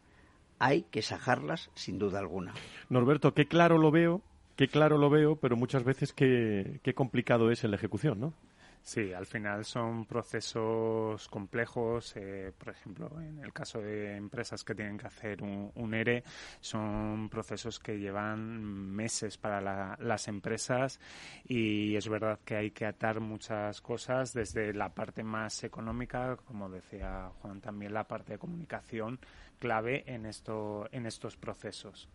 hay 0.61 0.83
que 0.83 1.03
sajarlas 1.03 1.71
sin 1.75 1.99
duda 1.99 2.21
alguna. 2.21 2.53
Norberto, 2.91 3.35
qué 3.35 3.47
claro 3.47 3.79
lo 3.79 3.91
veo, 3.91 4.23
qué 4.61 4.69
claro 4.69 4.99
lo 4.99 5.09
veo, 5.09 5.37
pero 5.37 5.57
muchas 5.57 5.85
veces 5.85 6.13
qué, 6.13 6.81
qué 6.83 6.93
complicado 6.93 7.51
es 7.51 7.65
en 7.65 7.71
la 7.71 7.79
ejecución, 7.79 8.21
¿no? 8.21 8.35
Sí, 8.83 9.11
al 9.15 9.25
final 9.25 9.65
son 9.65 10.05
procesos 10.05 11.29
complejos. 11.29 12.15
Eh, 12.17 12.53
por 12.59 12.69
ejemplo, 12.69 13.11
en 13.23 13.39
el 13.39 13.55
caso 13.55 13.81
de 13.81 14.17
empresas 14.17 14.63
que 14.63 14.75
tienen 14.75 14.99
que 14.99 15.07
hacer 15.07 15.43
un, 15.43 15.95
ERE, 15.95 16.25
son 16.61 17.31
procesos 17.31 17.79
que 17.79 17.99
llevan 17.99 18.63
meses 18.63 19.39
para 19.39 19.97
las 19.99 20.29
empresas 20.29 21.01
y 21.45 21.97
es 21.97 22.07
verdad 22.11 22.39
que 22.45 22.57
hay 22.57 22.71
que 22.71 22.85
atar 22.85 23.21
muchas 23.21 23.81
cosas 23.81 24.35
desde 24.35 24.75
la 24.75 24.91
parte 24.91 25.23
más 25.23 25.65
económica, 25.65 26.37
como 26.45 26.69
decía 26.69 27.31
Juan, 27.41 27.63
también 27.63 27.95
la 27.95 28.05
parte 28.05 28.35
de 28.35 28.39
comunicación 28.39 29.21
clave 29.59 30.05
en, 30.07 30.27
esto, 30.27 30.87
en 30.93 31.07
estos 31.07 31.39
procesos. 31.39 32.11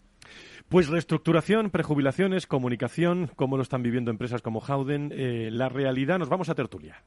Pues 0.70 0.88
reestructuración, 0.88 1.70
prejubilaciones, 1.70 2.48
comunicación, 2.48 3.32
cómo 3.36 3.58
lo 3.58 3.64
están 3.64 3.84
viviendo 3.84 4.12
empresas 4.12 4.42
como 4.42 4.60
Howden, 4.60 5.12
eh, 5.14 5.50
la 5.52 5.70
realidad, 5.70 6.20
nos 6.20 6.30
vamos 6.30 6.50
a 6.50 6.56
tertulia. 6.56 7.04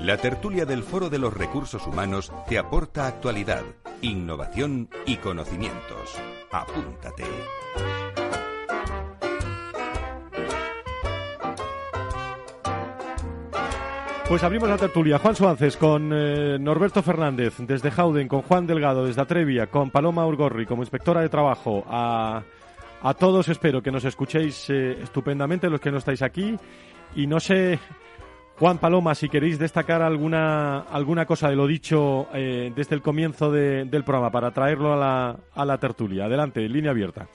La 0.00 0.18
tertulia 0.18 0.66
del 0.66 0.82
Foro 0.82 1.10
de 1.10 1.18
los 1.18 1.34
Recursos 1.34 1.86
Humanos 1.86 2.32
te 2.48 2.58
aporta 2.58 3.06
actualidad, 3.06 3.64
innovación 4.02 4.88
y 5.04 5.16
conocimientos. 5.16 6.14
Apúntate. 6.52 7.24
Pues 14.28 14.42
abrimos 14.42 14.68
la 14.68 14.76
tertulia. 14.76 15.20
Juan 15.20 15.36
Suárez 15.36 15.76
con 15.76 16.10
eh, 16.12 16.58
Norberto 16.58 17.00
Fernández 17.00 17.54
desde 17.58 17.92
Jauden, 17.92 18.26
con 18.26 18.42
Juan 18.42 18.66
Delgado 18.66 19.06
desde 19.06 19.22
Atrevia, 19.22 19.68
con 19.68 19.90
Paloma 19.90 20.26
Urgorri 20.26 20.66
como 20.66 20.82
inspectora 20.82 21.20
de 21.20 21.28
trabajo. 21.28 21.84
A, 21.88 22.42
todos 23.20 23.48
espero 23.48 23.80
que 23.80 23.92
nos 23.92 24.04
escuchéis 24.04 24.68
eh, 24.68 24.98
estupendamente 25.00 25.70
los 25.70 25.80
que 25.80 25.92
no 25.92 25.98
estáis 25.98 26.22
aquí. 26.22 26.56
Y 27.14 27.28
no 27.28 27.38
sé, 27.38 27.78
Juan 28.58 28.78
Paloma, 28.78 29.14
si 29.14 29.28
queréis 29.28 29.60
destacar 29.60 30.02
alguna, 30.02 30.80
alguna 30.80 31.24
cosa 31.24 31.48
de 31.48 31.54
lo 31.54 31.68
dicho 31.68 32.26
eh, 32.34 32.72
desde 32.74 32.96
el 32.96 33.02
comienzo 33.02 33.52
del 33.52 34.02
programa 34.02 34.32
para 34.32 34.50
traerlo 34.50 34.92
a 34.92 34.96
la, 34.96 35.36
a 35.54 35.64
la 35.64 35.78
tertulia. 35.78 36.24
Adelante, 36.24 36.68
línea 36.68 36.90
abierta. 36.90 37.28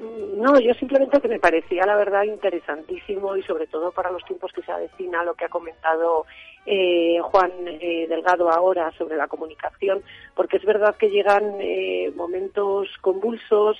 No, 0.00 0.58
yo 0.58 0.72
simplemente 0.74 1.20
que 1.20 1.28
me 1.28 1.38
parecía 1.38 1.84
la 1.84 1.96
verdad 1.96 2.22
interesantísimo 2.22 3.36
y 3.36 3.42
sobre 3.42 3.66
todo 3.66 3.92
para 3.92 4.10
los 4.10 4.24
tiempos 4.24 4.50
que 4.52 4.62
se 4.62 4.72
avecina 4.72 5.22
lo 5.22 5.34
que 5.34 5.44
ha 5.44 5.50
comentado 5.50 6.24
eh, 6.64 7.18
Juan 7.20 7.50
eh, 7.66 8.06
Delgado 8.08 8.48
ahora 8.48 8.92
sobre 8.92 9.16
la 9.16 9.26
comunicación, 9.26 10.02
porque 10.36 10.58
es 10.58 10.64
verdad 10.64 10.94
que 10.96 11.10
llegan 11.10 11.56
eh, 11.60 12.12
momentos 12.14 12.88
convulsos, 13.00 13.76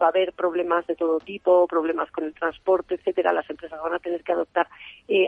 va 0.00 0.06
a 0.06 0.08
haber 0.08 0.32
problemas 0.32 0.86
de 0.86 0.96
todo 0.96 1.20
tipo, 1.20 1.66
problemas 1.66 2.10
con 2.10 2.24
el 2.24 2.34
transporte, 2.34 2.94
etcétera. 2.94 3.32
Las 3.32 3.48
empresas 3.50 3.80
van 3.82 3.94
a 3.94 3.98
tener 3.98 4.22
que 4.22 4.32
adoptar 4.32 4.68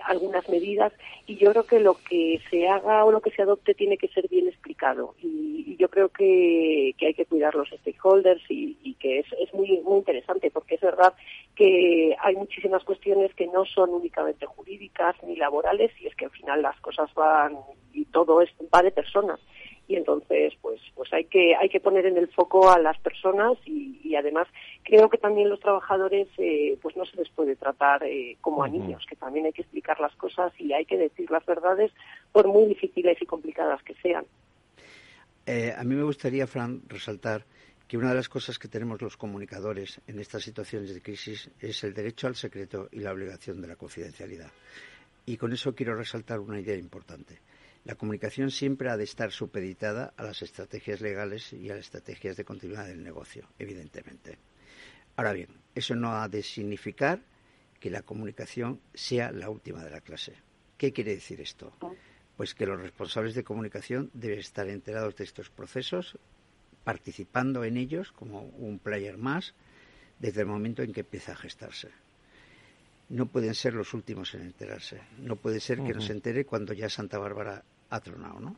algunas 0.05 0.49
medidas 0.49 0.93
y 1.27 1.37
yo 1.37 1.51
creo 1.51 1.65
que 1.65 1.81
lo 1.81 1.95
que 2.09 2.41
se 2.51 2.69
haga 2.69 3.05
o 3.05 3.11
lo 3.11 3.21
que 3.21 3.33
se 3.33 3.43
adopte 3.43 3.75
tiene 3.75 3.99
que 3.99 4.09
ser 4.09 4.29
bien 4.29 4.47
explicado 4.49 5.15
y, 5.21 5.77
yo 5.77 5.89
creo 5.89 6.11
que, 6.11 6.95
hay 7.01 7.15
que 7.15 7.27
cuidar 7.27 7.55
los 7.57 7.69
stakeholders 7.69 8.43
y, 8.49 8.95
que 9.01 9.19
es, 9.19 9.27
es 9.41 9.53
muy 9.53 9.81
muy 9.81 9.99
interesante 9.99 10.51
porque 10.51 10.77
es 10.77 10.81
verdad 10.81 11.13
que 11.57 12.15
hay 12.21 12.37
muchísimas 12.37 12.85
cuestiones 12.85 13.35
que 13.35 13.49
no 13.49 13.65
son 13.65 13.91
únicamente 13.91 14.47
jurídicas 14.47 15.17
ni 15.25 15.35
laborales 15.35 15.91
y 16.01 16.07
es 16.07 16.15
que 16.15 16.27
al 16.27 16.31
final 16.31 16.62
las 16.63 16.81
cosas 16.81 17.13
van 17.15 17.57
y 17.93 18.05
todo 18.07 18.41
es, 18.41 18.51
va 18.75 18.83
de 18.83 18.91
personas. 18.91 19.41
Y 19.89 19.97
entonces 19.97 20.55
pues 20.63 20.81
pues 20.95 21.13
hay 21.13 21.25
que 21.25 21.55
hay 21.57 21.69
que 21.69 21.81
poner 21.81 22.07
en 22.07 22.17
el 22.17 22.29
foco 22.29 22.71
a 22.71 22.79
las 22.79 22.99
personas 23.01 23.59
y, 23.67 24.15
además 24.15 24.47
creo 24.85 25.09
que 25.09 25.17
también 25.17 25.49
los 25.49 25.59
trabajadores 25.59 26.29
eh, 26.37 26.79
pues 26.83 26.95
no 26.99 27.07
se 27.07 27.17
les 27.17 27.31
puede 27.31 27.57
tratar 27.57 28.05
eh, 28.05 28.37
como 28.43 28.63
a 28.63 28.69
niños 28.69 29.07
que 29.09 29.17
también 29.17 29.47
hay 29.47 29.53
que 29.55 29.63
explicar 29.63 29.99
las 30.01 30.15
cosas 30.17 30.53
y 30.59 30.75
hay 30.75 30.85
que 30.85 30.99
decir 30.99 31.31
las 31.31 31.45
verdades 31.47 31.91
por 32.31 32.47
muy 32.47 32.67
difíciles 32.67 33.17
y 33.23 33.25
complicadas 33.25 33.83
que 33.83 33.95
sean. 33.95 34.27
Eh, 35.47 35.73
a 35.77 35.83
mí 35.83 35.95
me 35.95 36.03
gustaría 36.03 36.47
Fran 36.47 36.83
resaltar 36.89 37.47
que 37.89 37.99
una 37.99 38.11
de 38.11 38.15
las 38.15 38.29
cosas 38.29 38.59
que 38.59 38.69
tenemos 38.69 39.03
los 39.03 39.17
comunicadores 39.17 40.01
en 40.07 40.19
estas 40.19 40.43
situaciones 40.43 40.95
de 40.95 41.03
crisis 41.03 41.51
es 41.61 41.85
el 41.85 41.93
derecho 41.93 42.27
al 42.27 42.37
secreto 42.37 42.89
y 42.93 43.01
la 43.01 43.13
obligación 43.13 43.61
de 43.61 43.69
la 43.69 43.77
confidencialidad. 43.77 44.51
Y 45.25 45.37
con 45.37 45.53
eso 45.53 45.75
quiero 45.75 45.95
resaltar 45.95 46.41
una 46.41 46.61
idea 46.61 46.77
importante. 46.77 47.41
La 47.85 47.97
comunicación 47.97 48.51
siempre 48.51 48.91
ha 48.91 48.97
de 48.97 49.05
estar 49.05 49.33
supeditada 49.33 50.15
a 50.17 50.23
las 50.23 50.43
estrategias 50.43 51.01
legales 51.01 51.53
y 51.53 51.69
a 51.71 51.75
las 51.75 51.87
estrategias 51.87 52.37
de 52.37 52.45
continuidad 52.45 52.87
del 52.87 53.03
negocio, 53.03 53.49
evidentemente. 53.59 54.39
Ahora 55.17 55.33
bien, 55.33 55.49
eso 55.75 55.95
no 55.95 56.15
ha 56.15 56.29
de 56.29 56.43
significar 56.43 57.21
que 57.81 57.91
la 57.91 58.03
comunicación 58.03 58.81
sea 58.95 59.33
la 59.33 59.51
última 59.51 59.83
de 59.83 59.91
la 59.91 60.01
clase. 60.01 60.35
¿Qué 60.77 60.93
quiere 60.93 61.15
decir 61.15 61.41
esto? 61.41 61.77
Pues 62.37 62.55
que 62.55 62.67
los 62.67 62.81
responsables 62.81 63.35
de 63.35 63.45
comunicación 63.45 64.11
deben 64.15 64.39
estar 64.39 64.69
enterados 64.69 65.17
de 65.17 65.25
estos 65.25 65.51
procesos 65.51 66.19
participando 66.85 67.65
en 67.65 67.77
ellos 67.77 68.13
como 68.13 68.43
un 68.43 68.79
player 68.79 69.19
más 69.19 69.55
desde 70.19 70.43
el 70.43 70.47
momento 70.47 70.83
en 70.83 70.93
que 70.93 71.01
empieza 71.01 71.33
a 71.33 71.37
gestarse. 71.37 71.89
No 73.13 73.27
pueden 73.27 73.55
ser 73.55 73.75
los 73.75 73.93
últimos 73.93 74.33
en 74.35 74.41
enterarse. 74.41 74.99
No 75.19 75.37
puede 75.37 75.61
ser 75.61 75.83
que 75.83 75.93
nos 75.93 76.09
entere 76.09 76.47
cuando 76.47 76.73
ya 76.73 76.89
Santa 76.89 77.19
Bárbara 77.19 77.63
ha 77.91 78.01
tronado, 78.01 78.41
¿no? 78.41 78.57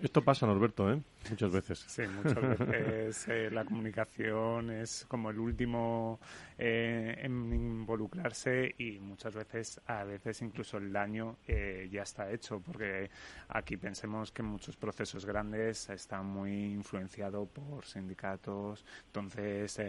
Esto 0.00 0.22
pasa, 0.22 0.46
Norberto, 0.46 0.92
¿eh? 0.92 1.00
Muchas 1.30 1.52
veces. 1.52 1.84
Sí, 1.86 2.02
muchas 2.06 2.58
veces 2.58 3.28
eh, 3.28 3.50
la 3.50 3.64
comunicación 3.64 4.70
es 4.70 5.06
como 5.08 5.30
el 5.30 5.38
último 5.38 6.20
eh, 6.58 7.18
en 7.22 7.52
involucrarse 7.52 8.74
y 8.78 8.98
muchas 8.98 9.34
veces, 9.34 9.80
a 9.86 10.04
veces 10.04 10.42
incluso 10.42 10.76
el 10.76 10.92
daño 10.92 11.36
eh, 11.46 11.88
ya 11.90 12.02
está 12.02 12.30
hecho, 12.30 12.60
porque 12.60 13.10
aquí 13.48 13.76
pensemos 13.76 14.32
que 14.32 14.42
muchos 14.42 14.76
procesos 14.76 15.24
grandes 15.24 15.88
están 15.88 16.26
muy 16.26 16.72
influenciados 16.72 17.48
por 17.48 17.84
sindicatos, 17.84 18.84
entonces 19.06 19.80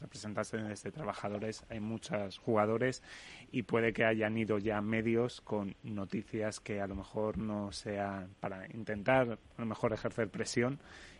representantes 0.00 0.82
de 0.82 0.92
trabajadores, 0.92 1.64
hay 1.70 1.80
muchos 1.80 2.38
jugadores 2.38 3.02
y 3.50 3.62
puede 3.62 3.92
que 3.92 4.04
hayan 4.04 4.36
ido 4.36 4.58
ya 4.58 4.80
medios 4.80 5.40
con 5.40 5.74
noticias 5.82 6.60
que 6.60 6.80
a 6.80 6.86
lo 6.86 6.96
mejor 6.96 7.38
no 7.38 7.72
sean 7.72 8.34
para 8.40 8.63
intentar 8.72 9.38
a 9.56 9.60
lo 9.60 9.66
mejor 9.66 9.92
ejercer 9.92 10.28
presión 10.28 10.78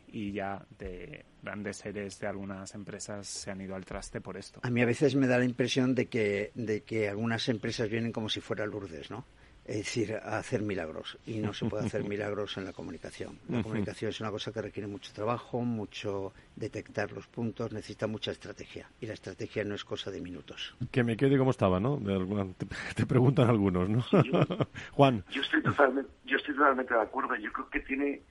y 0.09 0.32
ya 0.32 0.64
de 0.78 1.24
grandes 1.42 1.78
seres 1.78 2.18
de 2.20 2.26
algunas 2.26 2.74
empresas 2.74 3.26
se 3.26 3.51
han 3.51 3.61
ido 3.61 3.74
al 3.74 3.84
traste 3.84 4.20
por 4.20 4.36
esto. 4.36 4.61
A 4.62 4.70
mí 4.70 4.80
a 4.80 4.86
veces 4.86 5.16
me 5.16 5.26
da 5.26 5.38
la 5.38 5.45
impresión 5.45 5.95
de 5.95 6.07
que, 6.07 6.53
de 6.55 6.82
que 6.82 7.09
algunas 7.09 7.49
empresas 7.49 7.88
vienen 7.88 8.12
como 8.12 8.28
si 8.28 8.40
fuera 8.40 8.64
Lourdes, 8.66 9.11
¿no? 9.11 9.24
Es 9.65 9.77
decir, 9.79 10.15
a 10.15 10.39
hacer 10.39 10.62
milagros. 10.62 11.19
Y 11.27 11.39
no 11.39 11.55
se 11.55 11.67
puede 11.67 11.87
hacer 11.87 12.05
milagros 12.09 12.57
en 12.59 12.65
la 12.65 12.73
comunicación. 12.73 13.39
La 13.49 13.62
comunicación 13.62 14.11
es 14.11 14.21
una 14.21 14.31
cosa 14.31 14.53
que 14.53 14.61
requiere 14.61 14.87
mucho 14.87 15.12
trabajo, 15.12 15.61
mucho 15.62 16.33
detectar 16.55 17.12
los 17.12 17.27
puntos, 17.27 17.73
necesita 17.73 18.07
mucha 18.07 18.31
estrategia. 18.31 18.89
Y 19.01 19.07
la 19.07 19.15
estrategia 19.15 19.65
no 19.65 19.75
es 19.75 19.85
cosa 19.85 20.11
de 20.11 20.21
minutos. 20.21 20.77
Que 20.91 21.03
me 21.03 21.17
quede 21.17 21.39
como 21.39 21.51
estaba, 21.51 21.81
¿no? 21.81 21.99
te, 22.97 23.07
preguntan 23.07 23.49
algunos, 23.49 23.89
¿no? 23.89 24.03
Juan. 24.93 25.25
Yo 25.31 25.41
estoy, 25.41 25.62
totalmente, 25.62 26.11
yo 26.25 26.37
estoy 26.37 26.55
totalmente 26.55 26.95
de 26.95 27.01
acuerdo. 27.01 27.35
Yo 27.37 27.53
creo 27.53 27.71
que 27.71 27.81
tiene 27.81 28.23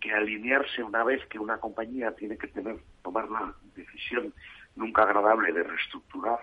que 0.00 0.12
alinearse 0.12 0.82
una 0.82 1.04
vez 1.04 1.24
que 1.26 1.38
una 1.38 1.58
compañía 1.58 2.10
tiene 2.12 2.36
que 2.36 2.48
tener 2.48 2.76
tomar 3.02 3.30
la 3.30 3.54
decisión 3.76 4.34
nunca 4.74 5.02
agradable 5.02 5.52
de 5.52 5.62
reestructurar 5.62 6.40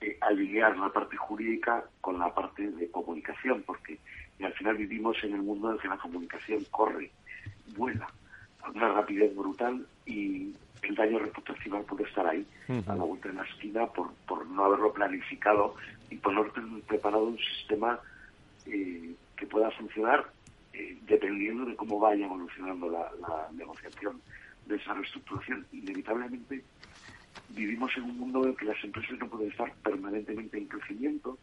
eh, 0.00 0.16
alinear 0.20 0.76
la 0.78 0.90
parte 0.90 1.16
jurídica 1.16 1.84
con 2.00 2.18
la 2.18 2.34
parte 2.34 2.70
de 2.70 2.90
comunicación, 2.90 3.62
porque 3.66 3.98
al 4.42 4.52
final 4.54 4.76
vivimos 4.76 5.16
en 5.24 5.34
el 5.34 5.42
mundo 5.42 5.68
en 5.68 5.74
el 5.74 5.80
que 5.80 5.88
la 5.88 5.98
comunicación 5.98 6.64
corre, 6.70 7.10
vuela 7.76 8.06
a 8.62 8.70
una 8.70 8.92
rapidez 8.92 9.34
brutal 9.34 9.84
y 10.06 10.54
el 10.82 10.94
daño 10.94 11.18
reputacional 11.18 11.82
puede 11.82 12.04
estar 12.04 12.26
ahí, 12.26 12.46
a 12.86 12.94
la 12.94 13.02
vuelta 13.02 13.28
de 13.28 13.34
la 13.34 13.42
esquina, 13.44 13.86
por, 13.86 14.12
por 14.26 14.46
no 14.46 14.64
haberlo 14.64 14.92
planificado 14.92 15.74
y 16.10 16.16
por 16.16 16.32
no 16.32 16.40
haber 16.40 16.52
preparado 16.86 17.24
un 17.24 17.38
sistema 17.38 17.98
eh, 18.66 19.14
que 19.36 19.46
pueda 19.46 19.70
funcionar 19.72 20.30
eh, 20.72 20.96
dependiendo 21.06 21.64
de 21.64 21.74
cómo 21.74 21.98
vaya 21.98 22.24
evolucionando 22.26 22.88
la, 22.88 23.10
la 23.20 23.48
negociación 23.52 24.20
de 24.66 24.76
esa 24.76 24.94
reestructuración. 24.94 25.66
Inevitablemente 25.72 26.62
vivimos 27.50 27.90
en 27.96 28.04
un 28.04 28.18
mundo 28.18 28.44
en 28.44 28.50
el 28.50 28.56
que 28.56 28.66
las 28.66 28.82
empresas 28.84 29.18
no 29.18 29.28
pueden 29.28 29.50
estar 29.50 29.72
permanentemente 29.82 30.58
en 30.58 30.66
crecimiento, 30.66 31.38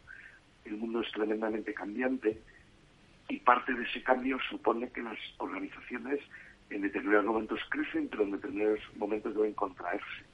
el 0.64 0.76
mundo 0.76 1.00
es 1.00 1.10
tremendamente 1.12 1.72
cambiante 1.74 2.40
y 3.28 3.38
parte 3.38 3.74
de 3.74 3.84
ese 3.84 4.02
cambio 4.02 4.38
supone 4.48 4.88
que 4.90 5.02
las 5.02 5.18
organizaciones 5.38 6.20
en 6.70 6.82
determinados 6.82 7.26
momentos 7.26 7.60
crecen, 7.68 8.08
pero 8.08 8.24
en 8.24 8.32
determinados 8.32 8.80
momentos 8.96 9.34
deben 9.34 9.52
contraerse. 9.52 10.24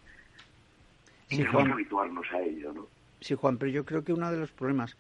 Sí, 1.29 1.41
y 1.41 1.45
Juan, 1.45 1.73
habituarnos 1.73 2.27
a 2.33 2.41
ello, 2.41 2.73
¿no? 2.73 2.89
Sí, 3.21 3.35
Juan, 3.35 3.57
pero 3.57 3.71
yo 3.71 3.85
creo 3.85 4.05
que 4.05 4.13
uno 4.13 4.31
de 4.31 4.39
los 4.39 4.51
problemas 4.51 4.97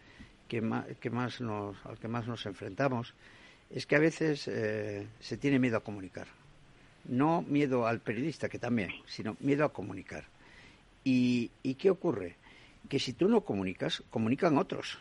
que 0.48 0.60
más, 0.60 0.86
que 0.98 1.10
más 1.10 1.40
nos, 1.40 1.84
al 1.86 1.98
que 1.98 2.08
más 2.08 2.26
nos 2.26 2.46
enfrentamos 2.46 3.14
es 3.70 3.86
que 3.86 3.96
a 3.96 3.98
veces 3.98 4.48
eh, 4.48 5.06
se 5.20 5.36
tiene 5.36 5.58
miedo 5.58 5.78
a 5.78 5.80
comunicar. 5.80 6.26
No 7.04 7.42
miedo 7.42 7.86
al 7.86 8.00
periodista, 8.00 8.48
que 8.48 8.58
también, 8.58 8.90
sino 9.06 9.36
miedo 9.40 9.64
a 9.64 9.72
comunicar. 9.72 10.24
¿Y, 11.04 11.50
qué 11.78 11.90
ocurre? 11.90 12.36
Que 12.88 12.98
si 12.98 13.12
tú 13.12 13.28
no 13.28 13.42
comunicas, 13.42 14.02
comunican 14.10 14.58
otros. 14.58 14.98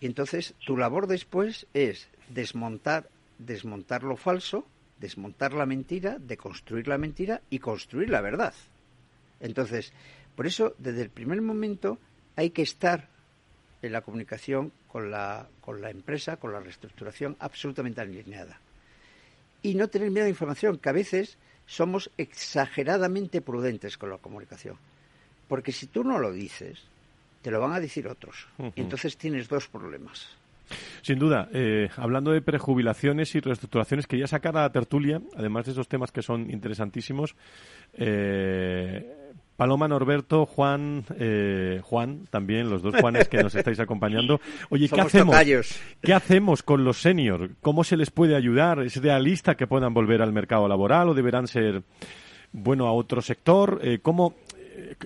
Y 0.00 0.06
entonces 0.06 0.54
tu 0.64 0.76
labor 0.76 1.06
después 1.06 1.66
es 1.74 2.08
desmontar, 2.28 3.08
desmontar 3.38 4.02
lo 4.02 4.16
falso, 4.16 4.66
desmontar 5.00 5.52
la 5.52 5.66
mentira, 5.66 6.18
deconstruir 6.18 6.88
la 6.88 6.98
mentira 6.98 7.42
y 7.50 7.58
construir 7.58 8.10
la 8.10 8.20
verdad. 8.20 8.54
Entonces, 9.40 9.92
por 10.34 10.46
eso, 10.46 10.74
desde 10.78 11.02
el 11.02 11.10
primer 11.10 11.42
momento 11.42 11.98
hay 12.36 12.50
que 12.50 12.62
estar 12.62 13.08
en 13.82 13.92
la 13.92 14.02
comunicación 14.02 14.72
con 14.88 15.10
la, 15.10 15.48
con 15.60 15.80
la 15.80 15.90
empresa, 15.90 16.36
con 16.36 16.52
la 16.52 16.60
reestructuración 16.60 17.36
absolutamente 17.38 18.00
alineada. 18.00 18.60
Y 19.62 19.74
no 19.74 19.88
tener 19.88 20.10
miedo 20.10 20.24
a 20.24 20.26
la 20.26 20.30
información, 20.30 20.78
que 20.78 20.88
a 20.88 20.92
veces 20.92 21.38
somos 21.66 22.10
exageradamente 22.16 23.40
prudentes 23.40 23.98
con 23.98 24.10
la 24.10 24.18
comunicación. 24.18 24.78
Porque 25.48 25.72
si 25.72 25.86
tú 25.86 26.04
no 26.04 26.18
lo 26.18 26.32
dices, 26.32 26.82
te 27.42 27.50
lo 27.50 27.60
van 27.60 27.72
a 27.72 27.80
decir 27.80 28.08
otros. 28.08 28.48
Y 28.74 28.80
entonces 28.80 29.16
tienes 29.16 29.48
dos 29.48 29.68
problemas. 29.68 30.28
Sin 31.02 31.18
duda, 31.18 31.48
eh, 31.52 31.88
hablando 31.96 32.32
de 32.32 32.42
prejubilaciones 32.42 33.34
y 33.34 33.40
reestructuraciones, 33.40 34.06
quería 34.06 34.26
sacar 34.26 34.56
a 34.56 34.62
la 34.62 34.72
tertulia, 34.72 35.20
además 35.36 35.66
de 35.66 35.72
esos 35.72 35.88
temas 35.88 36.10
que 36.10 36.22
son 36.22 36.50
interesantísimos, 36.50 37.36
eh, 37.94 39.32
Paloma, 39.56 39.88
Norberto, 39.88 40.44
Juan, 40.44 41.04
eh, 41.18 41.80
Juan, 41.82 42.26
también, 42.30 42.68
los 42.68 42.82
dos 42.82 42.94
Juanes 43.00 43.28
que 43.28 43.42
nos 43.42 43.54
estáis 43.54 43.78
acompañando. 43.80 44.40
Oye, 44.68 44.88
¿qué 44.88 45.00
hacemos? 45.00 45.36
¿Qué 46.02 46.12
hacemos 46.12 46.62
con 46.62 46.84
los 46.84 47.00
seniors? 47.00 47.52
¿Cómo 47.62 47.84
se 47.84 47.96
les 47.96 48.10
puede 48.10 48.36
ayudar? 48.36 48.80
¿Es 48.80 49.00
realista 49.00 49.54
que 49.54 49.66
puedan 49.66 49.94
volver 49.94 50.20
al 50.20 50.32
mercado 50.32 50.68
laboral 50.68 51.08
o 51.08 51.14
deberán 51.14 51.46
ser, 51.46 51.84
bueno, 52.52 52.86
a 52.86 52.92
otro 52.92 53.22
sector? 53.22 53.80
¿Cómo, 54.02 54.34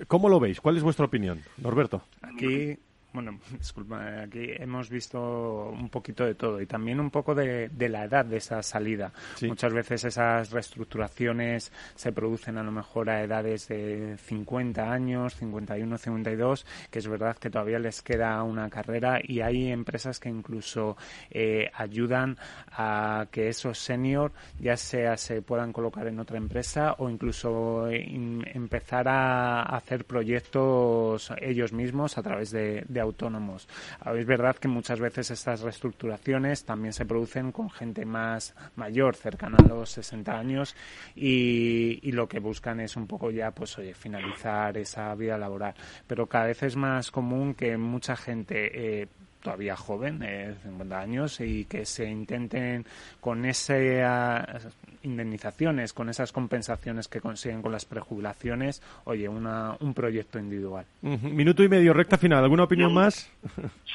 ¿Cómo 0.07 0.29
lo 0.29 0.39
veis? 0.39 0.61
¿Cuál 0.61 0.77
es 0.77 0.83
vuestra 0.83 1.05
opinión, 1.05 1.41
Norberto? 1.57 2.03
Aquí 2.21 2.77
bueno, 3.13 3.39
disculpa, 3.57 4.21
aquí 4.23 4.51
hemos 4.57 4.89
visto 4.89 5.69
un 5.69 5.89
poquito 5.89 6.25
de 6.25 6.35
todo 6.35 6.61
y 6.61 6.65
también 6.65 6.99
un 6.99 7.09
poco 7.09 7.35
de, 7.35 7.69
la 7.89 8.05
edad 8.05 8.25
de 8.25 8.37
esa 8.37 8.63
salida. 8.63 9.11
Muchas 9.41 9.73
veces 9.73 10.05
esas 10.05 10.51
reestructuraciones 10.51 11.71
se 11.95 12.11
producen 12.11 12.57
a 12.57 12.63
lo 12.63 12.71
mejor 12.71 13.09
a 13.09 13.21
edades 13.21 13.67
de 13.67 14.17
50 14.17 14.91
años, 14.91 15.35
51, 15.35 15.97
52, 15.97 16.65
que 16.89 16.99
es 16.99 17.07
verdad 17.07 17.37
que 17.37 17.49
todavía 17.49 17.79
les 17.79 18.01
queda 18.01 18.41
una 18.43 18.69
carrera 18.69 19.19
y 19.21 19.41
hay 19.41 19.71
empresas 19.71 20.19
que 20.19 20.29
incluso 20.29 20.95
eh, 21.29 21.69
ayudan 21.73 22.37
a 22.71 23.27
que 23.31 23.49
esos 23.49 23.77
senior 23.77 24.31
ya 24.59 24.77
sea 24.77 25.17
se 25.17 25.41
puedan 25.41 25.73
colocar 25.73 26.07
en 26.07 26.19
otra 26.19 26.37
empresa 26.37 26.95
o 26.99 27.09
incluso 27.09 27.87
eh, 27.89 28.05
empezar 28.53 29.07
a 29.07 29.63
hacer 29.63 30.05
proyectos 30.05 31.31
ellos 31.41 31.73
mismos 31.73 32.17
a 32.17 32.23
través 32.23 32.51
de 32.51 32.85
autónomos. 33.01 33.67
Es 34.15 34.25
verdad 34.25 34.55
que 34.55 34.67
muchas 34.67 34.99
veces 34.99 35.31
estas 35.31 35.61
reestructuraciones 35.61 36.65
también 36.65 36.93
se 36.93 37.05
producen 37.05 37.51
con 37.51 37.69
gente 37.69 38.05
más 38.05 38.55
mayor, 38.75 39.15
cercana 39.15 39.57
a 39.57 39.67
los 39.67 39.89
60 39.91 40.37
años, 40.37 40.75
y, 41.15 42.11
lo 42.11 42.27
que 42.27 42.39
buscan 42.39 42.81
es 42.81 42.97
un 42.97 43.07
poco 43.07 43.31
ya, 43.31 43.51
pues, 43.51 43.77
oye, 43.77 43.93
finalizar 43.93 44.77
esa 44.77 45.15
vida 45.15 45.37
laboral. 45.37 45.73
Pero 46.05 46.27
cada 46.27 46.47
vez 46.47 46.61
es 46.63 46.75
más 46.75 47.09
común 47.09 47.53
que 47.53 47.77
mucha 47.77 48.17
gente 48.17 49.01
eh, 49.01 49.07
todavía 49.41 49.75
joven, 49.75 50.19
de 50.19 50.55
50 50.63 50.99
años, 50.99 51.39
y 51.41 51.65
que 51.65 51.85
se 51.85 52.09
intenten 52.09 52.85
con 53.19 53.45
esas 53.45 54.75
indemnizaciones, 55.03 55.93
con 55.93 56.09
esas 56.09 56.31
compensaciones 56.31 57.07
que 57.07 57.21
consiguen 57.21 57.61
con 57.61 57.71
las 57.71 57.85
prejubilaciones, 57.85 58.81
oye, 59.05 59.27
una, 59.27 59.75
un 59.79 59.93
proyecto 59.93 60.39
individual. 60.39 60.85
Minuto 61.01 61.63
y 61.63 61.69
medio, 61.69 61.93
recta 61.93 62.17
final. 62.17 62.43
¿Alguna 62.43 62.63
opinión 62.63 62.93
más? 62.93 63.31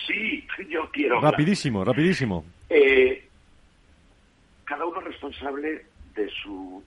Sí, 0.07 0.47
yo 0.69 0.89
quiero. 0.93 1.21
Rapidísimo, 1.21 1.85
rapidísimo. 1.85 2.45
Eh, 2.69 3.27
cada 4.65 4.85
uno 4.85 5.01
es 5.01 5.07
responsable 5.07 5.87
de 6.15 6.29
su 6.43 6.83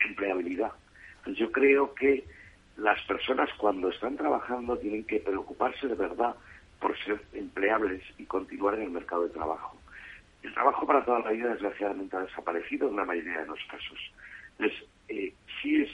empleabilidad. 0.00 0.72
Entonces 1.18 1.38
yo 1.38 1.52
creo 1.52 1.94
que 1.94 2.24
las 2.76 3.00
personas 3.06 3.48
cuando 3.58 3.88
están 3.90 4.16
trabajando 4.16 4.76
tienen 4.78 5.04
que 5.04 5.20
preocuparse 5.20 5.88
de 5.88 5.94
verdad 5.94 6.34
por 6.80 6.96
ser 7.04 7.20
empleables 7.32 8.02
y 8.18 8.24
continuar 8.24 8.74
en 8.74 8.82
el 8.82 8.90
mercado 8.90 9.24
de 9.24 9.34
trabajo. 9.34 9.76
El 10.42 10.54
trabajo 10.54 10.86
para 10.86 11.04
toda 11.04 11.20
la 11.20 11.30
vida 11.30 11.50
desgraciadamente 11.50 12.16
ha 12.16 12.20
desaparecido 12.20 12.88
en 12.88 12.96
la 12.96 13.04
mayoría 13.04 13.40
de 13.40 13.46
los 13.46 13.58
casos. 13.70 13.98
Entonces, 14.58 14.88
eh, 15.08 15.34
sí 15.60 15.82
es 15.82 15.90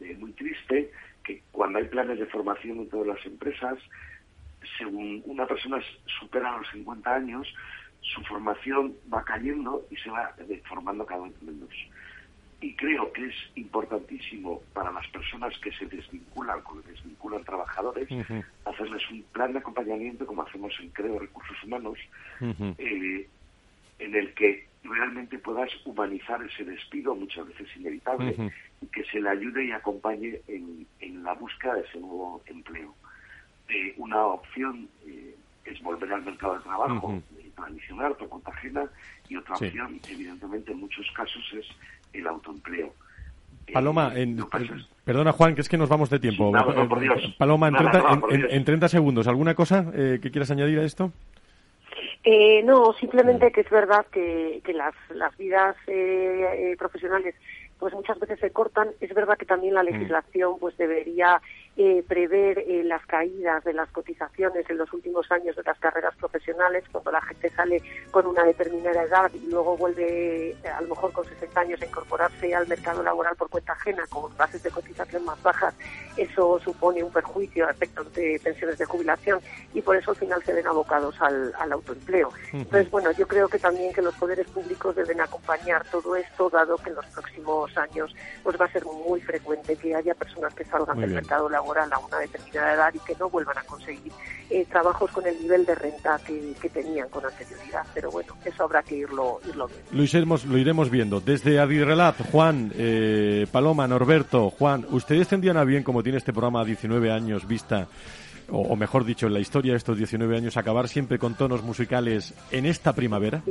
eh, 0.00 0.16
muy 0.18 0.32
triste 0.32 0.90
que 1.22 1.42
cuando 1.52 1.78
hay 1.78 1.84
planes 1.84 2.18
de 2.18 2.26
formación 2.26 2.78
en 2.78 2.88
todas 2.88 3.06
las 3.08 3.26
empresas, 3.26 3.78
según 4.78 5.22
una 5.26 5.46
persona 5.46 5.80
supera 6.18 6.56
los 6.56 6.68
50 6.70 7.14
años, 7.14 7.54
su 8.00 8.22
formación 8.22 8.94
va 9.12 9.24
cayendo 9.24 9.86
y 9.90 9.96
se 9.96 10.10
va 10.10 10.34
formando 10.68 11.06
cada 11.06 11.24
vez 11.24 11.42
menos. 11.42 11.70
Y 12.64 12.72
creo 12.76 13.12
que 13.12 13.26
es 13.26 13.34
importantísimo 13.56 14.62
para 14.72 14.90
las 14.90 15.06
personas 15.08 15.52
que 15.58 15.70
se 15.72 15.84
desvinculan, 15.84 16.60
que 16.62 16.90
desvinculan 16.90 17.44
trabajadores, 17.44 18.08
hacerles 18.64 19.02
un 19.10 19.22
plan 19.32 19.52
de 19.52 19.58
acompañamiento 19.58 20.24
como 20.24 20.44
hacemos 20.44 20.72
en 20.80 20.88
Creo 20.88 21.18
Recursos 21.18 21.62
Humanos, 21.62 21.98
eh, 22.78 23.28
en 23.98 24.14
el 24.14 24.32
que 24.32 24.66
realmente 24.82 25.38
puedas 25.40 25.68
humanizar 25.84 26.42
ese 26.42 26.64
despido, 26.64 27.14
muchas 27.14 27.46
veces 27.48 27.68
inevitable, 27.76 28.34
y 28.80 28.86
que 28.86 29.04
se 29.04 29.20
le 29.20 29.28
ayude 29.28 29.66
y 29.66 29.72
acompañe 29.72 30.40
en, 30.48 31.22
la 31.22 31.34
búsqueda 31.34 31.74
de 31.74 31.82
ese 31.82 32.00
nuevo 32.00 32.42
empleo. 32.46 32.94
Eh, 33.68 33.92
una 33.98 34.24
opción 34.24 34.88
eh, 35.06 35.36
es 35.66 35.82
volver 35.82 36.10
al 36.10 36.24
mercado 36.24 36.54
de 36.54 36.62
trabajo 36.62 37.22
tradicional, 37.54 38.12
otra 38.12 38.52
ajena, 38.54 38.90
y 39.28 39.36
otra 39.36 39.54
opción, 39.54 40.00
evidentemente, 40.08 40.72
en 40.72 40.80
muchos 40.80 41.06
casos 41.14 41.42
es 41.52 41.66
el 42.14 42.26
autoempleo. 42.26 42.92
Paloma, 43.72 44.12
en, 44.14 44.38
perdona 45.04 45.32
Juan, 45.32 45.54
que 45.54 45.62
es 45.62 45.68
que 45.68 45.78
nos 45.78 45.88
vamos 45.88 46.10
de 46.10 46.18
tiempo. 46.18 46.52
Paloma, 47.38 47.68
en, 47.68 48.64
30, 48.64 48.88
segundos, 48.88 49.26
¿alguna 49.26 49.54
cosa 49.54 49.90
eh, 49.94 50.18
que 50.20 50.30
quieras 50.30 50.50
añadir 50.50 50.78
a 50.78 50.84
esto? 50.84 51.12
Eh, 52.22 52.62
no, 52.62 52.92
simplemente 52.94 53.52
que 53.52 53.62
es 53.62 53.70
verdad 53.70 54.06
que, 54.10 54.62
las, 54.74 54.94
las 55.10 55.36
vidas 55.36 55.76
eh, 55.86 56.74
profesionales 56.78 57.34
pues 57.78 57.92
muchas 57.92 58.18
veces 58.18 58.38
se 58.40 58.50
cortan. 58.50 58.88
Es 59.00 59.12
verdad 59.12 59.36
que 59.36 59.46
también 59.46 59.74
la 59.74 59.82
mm. 59.82 59.86
legislación 59.86 60.58
pues 60.58 60.76
debería 60.76 61.40
eh, 61.76 62.04
prever 62.06 62.60
eh, 62.60 62.84
las 62.84 63.04
caídas 63.04 63.64
de 63.64 63.72
las 63.72 63.90
cotizaciones 63.90 64.64
en 64.70 64.78
los 64.78 64.92
últimos 64.92 65.28
años 65.32 65.56
de 65.56 65.64
las 65.64 65.76
carreras 65.80 66.14
profesionales, 66.14 66.84
cuando 66.92 67.10
la 67.10 67.20
gente 67.22 67.50
sale 67.50 67.82
con 68.12 68.26
una 68.26 68.44
determinada 68.44 69.02
edad 69.02 69.28
y 69.34 69.50
luego 69.50 69.76
vuelve 69.76 70.54
a 70.72 70.80
lo 70.82 70.90
mejor 70.90 71.10
con 71.10 71.24
60 71.24 71.60
años 71.60 71.82
a 71.82 71.86
incorporarse 71.86 72.54
al 72.54 72.68
mercado 72.68 73.02
laboral 73.02 73.34
por 73.34 73.50
cuenta 73.50 73.72
ajena 73.72 74.06
con 74.08 74.36
bases 74.36 74.62
de 74.62 74.70
cotización 74.70 75.24
más 75.24 75.42
bajas, 75.42 75.74
eso 76.16 76.60
supone 76.60 77.02
un 77.02 77.10
perjuicio 77.10 77.66
a 77.66 77.72
efectos 77.72 78.12
de 78.14 78.40
pensiones 78.44 78.78
de 78.78 78.84
jubilación 78.84 79.40
y 79.72 79.82
por 79.82 79.96
eso 79.96 80.12
al 80.12 80.16
final 80.16 80.44
se 80.44 80.52
ven 80.52 80.68
abocados 80.68 81.20
al, 81.20 81.52
autoempleo. 81.72 82.30
Entonces, 82.52 82.88
bueno, 82.88 83.10
yo 83.10 83.26
creo 83.26 83.48
que 83.48 83.58
también 83.58 83.92
que 83.92 84.02
los 84.02 84.14
poderes 84.14 84.46
públicos 84.48 84.94
deben 84.94 85.20
acompañar 85.20 85.84
todo 85.90 86.14
esto, 86.14 86.48
dado 86.50 86.76
que 86.76 86.90
en 86.90 86.96
los 86.96 87.06
próximos 87.06 87.76
años 87.76 88.14
pues 88.44 88.60
va 88.60 88.66
a 88.66 88.70
ser 88.70 88.84
muy 88.84 89.20
frecuente 89.20 89.74
que 89.74 89.92
haya 89.92 90.14
personas 90.14 90.54
que 90.54 90.64
salgan 90.64 91.00
del 91.00 91.10
mercado 91.10 91.48
laboral 91.48 91.63
a 91.92 91.98
una 91.98 92.18
determinada 92.18 92.74
edad 92.74 92.94
y 92.94 92.98
que 93.00 93.16
no 93.16 93.28
vuelvan 93.30 93.58
a 93.58 93.62
conseguir 93.62 94.12
eh, 94.50 94.66
trabajos 94.70 95.10
con 95.10 95.26
el 95.26 95.40
nivel 95.40 95.64
de 95.64 95.74
renta 95.74 96.20
que, 96.24 96.54
tenían 96.68 97.08
con 97.08 97.24
anterioridad. 97.24 97.84
Pero 97.94 98.10
bueno, 98.10 98.36
eso 98.44 98.64
habrá 98.64 98.82
que 98.82 98.96
irlo, 98.96 99.40
irlo 99.48 99.66
viendo. 99.66 99.90
Lo 99.92 100.02
iremos, 100.02 100.44
lo 100.44 100.58
iremos 100.58 100.90
viendo. 100.90 101.20
Desde 101.20 101.58
Adirrelat, 101.58 102.30
Juan, 102.30 102.72
eh, 102.76 103.46
Paloma, 103.50 103.86
Norberto, 103.86 104.50
Juan, 104.50 104.86
¿ustedes 104.90 105.28
tendrían 105.28 105.56
a 105.56 105.64
bien, 105.64 105.82
como 105.82 106.02
tiene 106.02 106.18
este 106.18 106.32
programa 106.32 106.60
a 106.60 106.64
19 106.64 107.10
años 107.10 107.46
vista, 107.46 107.88
o, 108.50 108.76
mejor 108.76 109.04
dicho, 109.04 109.26
en 109.26 109.34
la 109.34 109.40
historia 109.40 109.72
de 109.72 109.78
estos 109.78 109.96
19 109.96 110.36
años, 110.36 110.56
acabar 110.56 110.88
siempre 110.88 111.18
con 111.18 111.34
tonos 111.34 111.62
musicales 111.62 112.34
en 112.50 112.66
esta 112.66 112.92
primavera? 112.92 113.42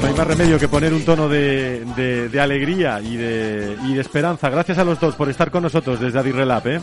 No 0.00 0.06
hay 0.06 0.14
más 0.14 0.26
remedio 0.26 0.58
que 0.58 0.68
poner 0.68 0.94
un 0.94 1.04
tono 1.04 1.28
de, 1.28 1.84
de, 2.30 2.40
alegría 2.40 3.00
y 3.00 3.16
de, 3.16 3.76
y 3.84 3.94
de 3.94 4.00
esperanza. 4.00 4.48
Gracias 4.48 4.78
a 4.78 4.84
los 4.84 4.98
dos 4.98 5.14
por 5.14 5.28
estar 5.28 5.50
con 5.50 5.62
nosotros 5.62 6.00
desde 6.00 6.18
Adirrelab. 6.18 6.66
¿eh? 6.68 6.80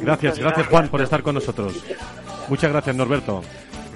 Gracias, 0.00 0.38
gracias 0.38 0.66
Juan 0.66 0.88
por 0.88 1.00
estar 1.00 1.22
con 1.22 1.34
nosotros. 1.34 1.82
Muchas 2.48 2.70
gracias 2.70 2.94
Norberto. 2.94 3.42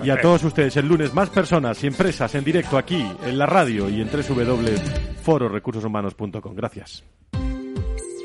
Y 0.03 0.09
a 0.11 0.21
todos 0.21 0.43
ustedes, 0.45 0.77
el 0.77 0.89
lunes 0.89 1.15
más 1.15 1.31
personas 1.31 1.85
y 1.85 1.87
empresas 1.87 2.35
en 2.35 2.43
directo 2.43 2.77
aquí, 2.77 3.07
en 3.25 3.39
la 3.39 3.47
radio 3.47 3.89
y 3.89 4.01
en 4.01 4.11
www.fororecursoshumanos.com. 4.11 6.57
Gracias. 6.57 7.05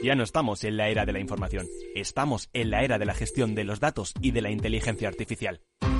Ya 0.03 0.15
no 0.15 0.23
estamos 0.23 0.63
en 0.63 0.77
la 0.77 0.89
era 0.89 1.05
de 1.05 1.11
la 1.11 1.19
información, 1.19 1.67
estamos 1.95 2.49
en 2.53 2.71
la 2.71 2.83
era 2.83 2.97
de 2.97 3.05
la 3.05 3.13
gestión 3.13 3.53
de 3.55 3.63
los 3.63 3.79
datos 3.79 4.13
y 4.21 4.31
de 4.31 4.41
la 4.41 4.49
inteligencia 4.51 5.07
artificial. 5.07 5.61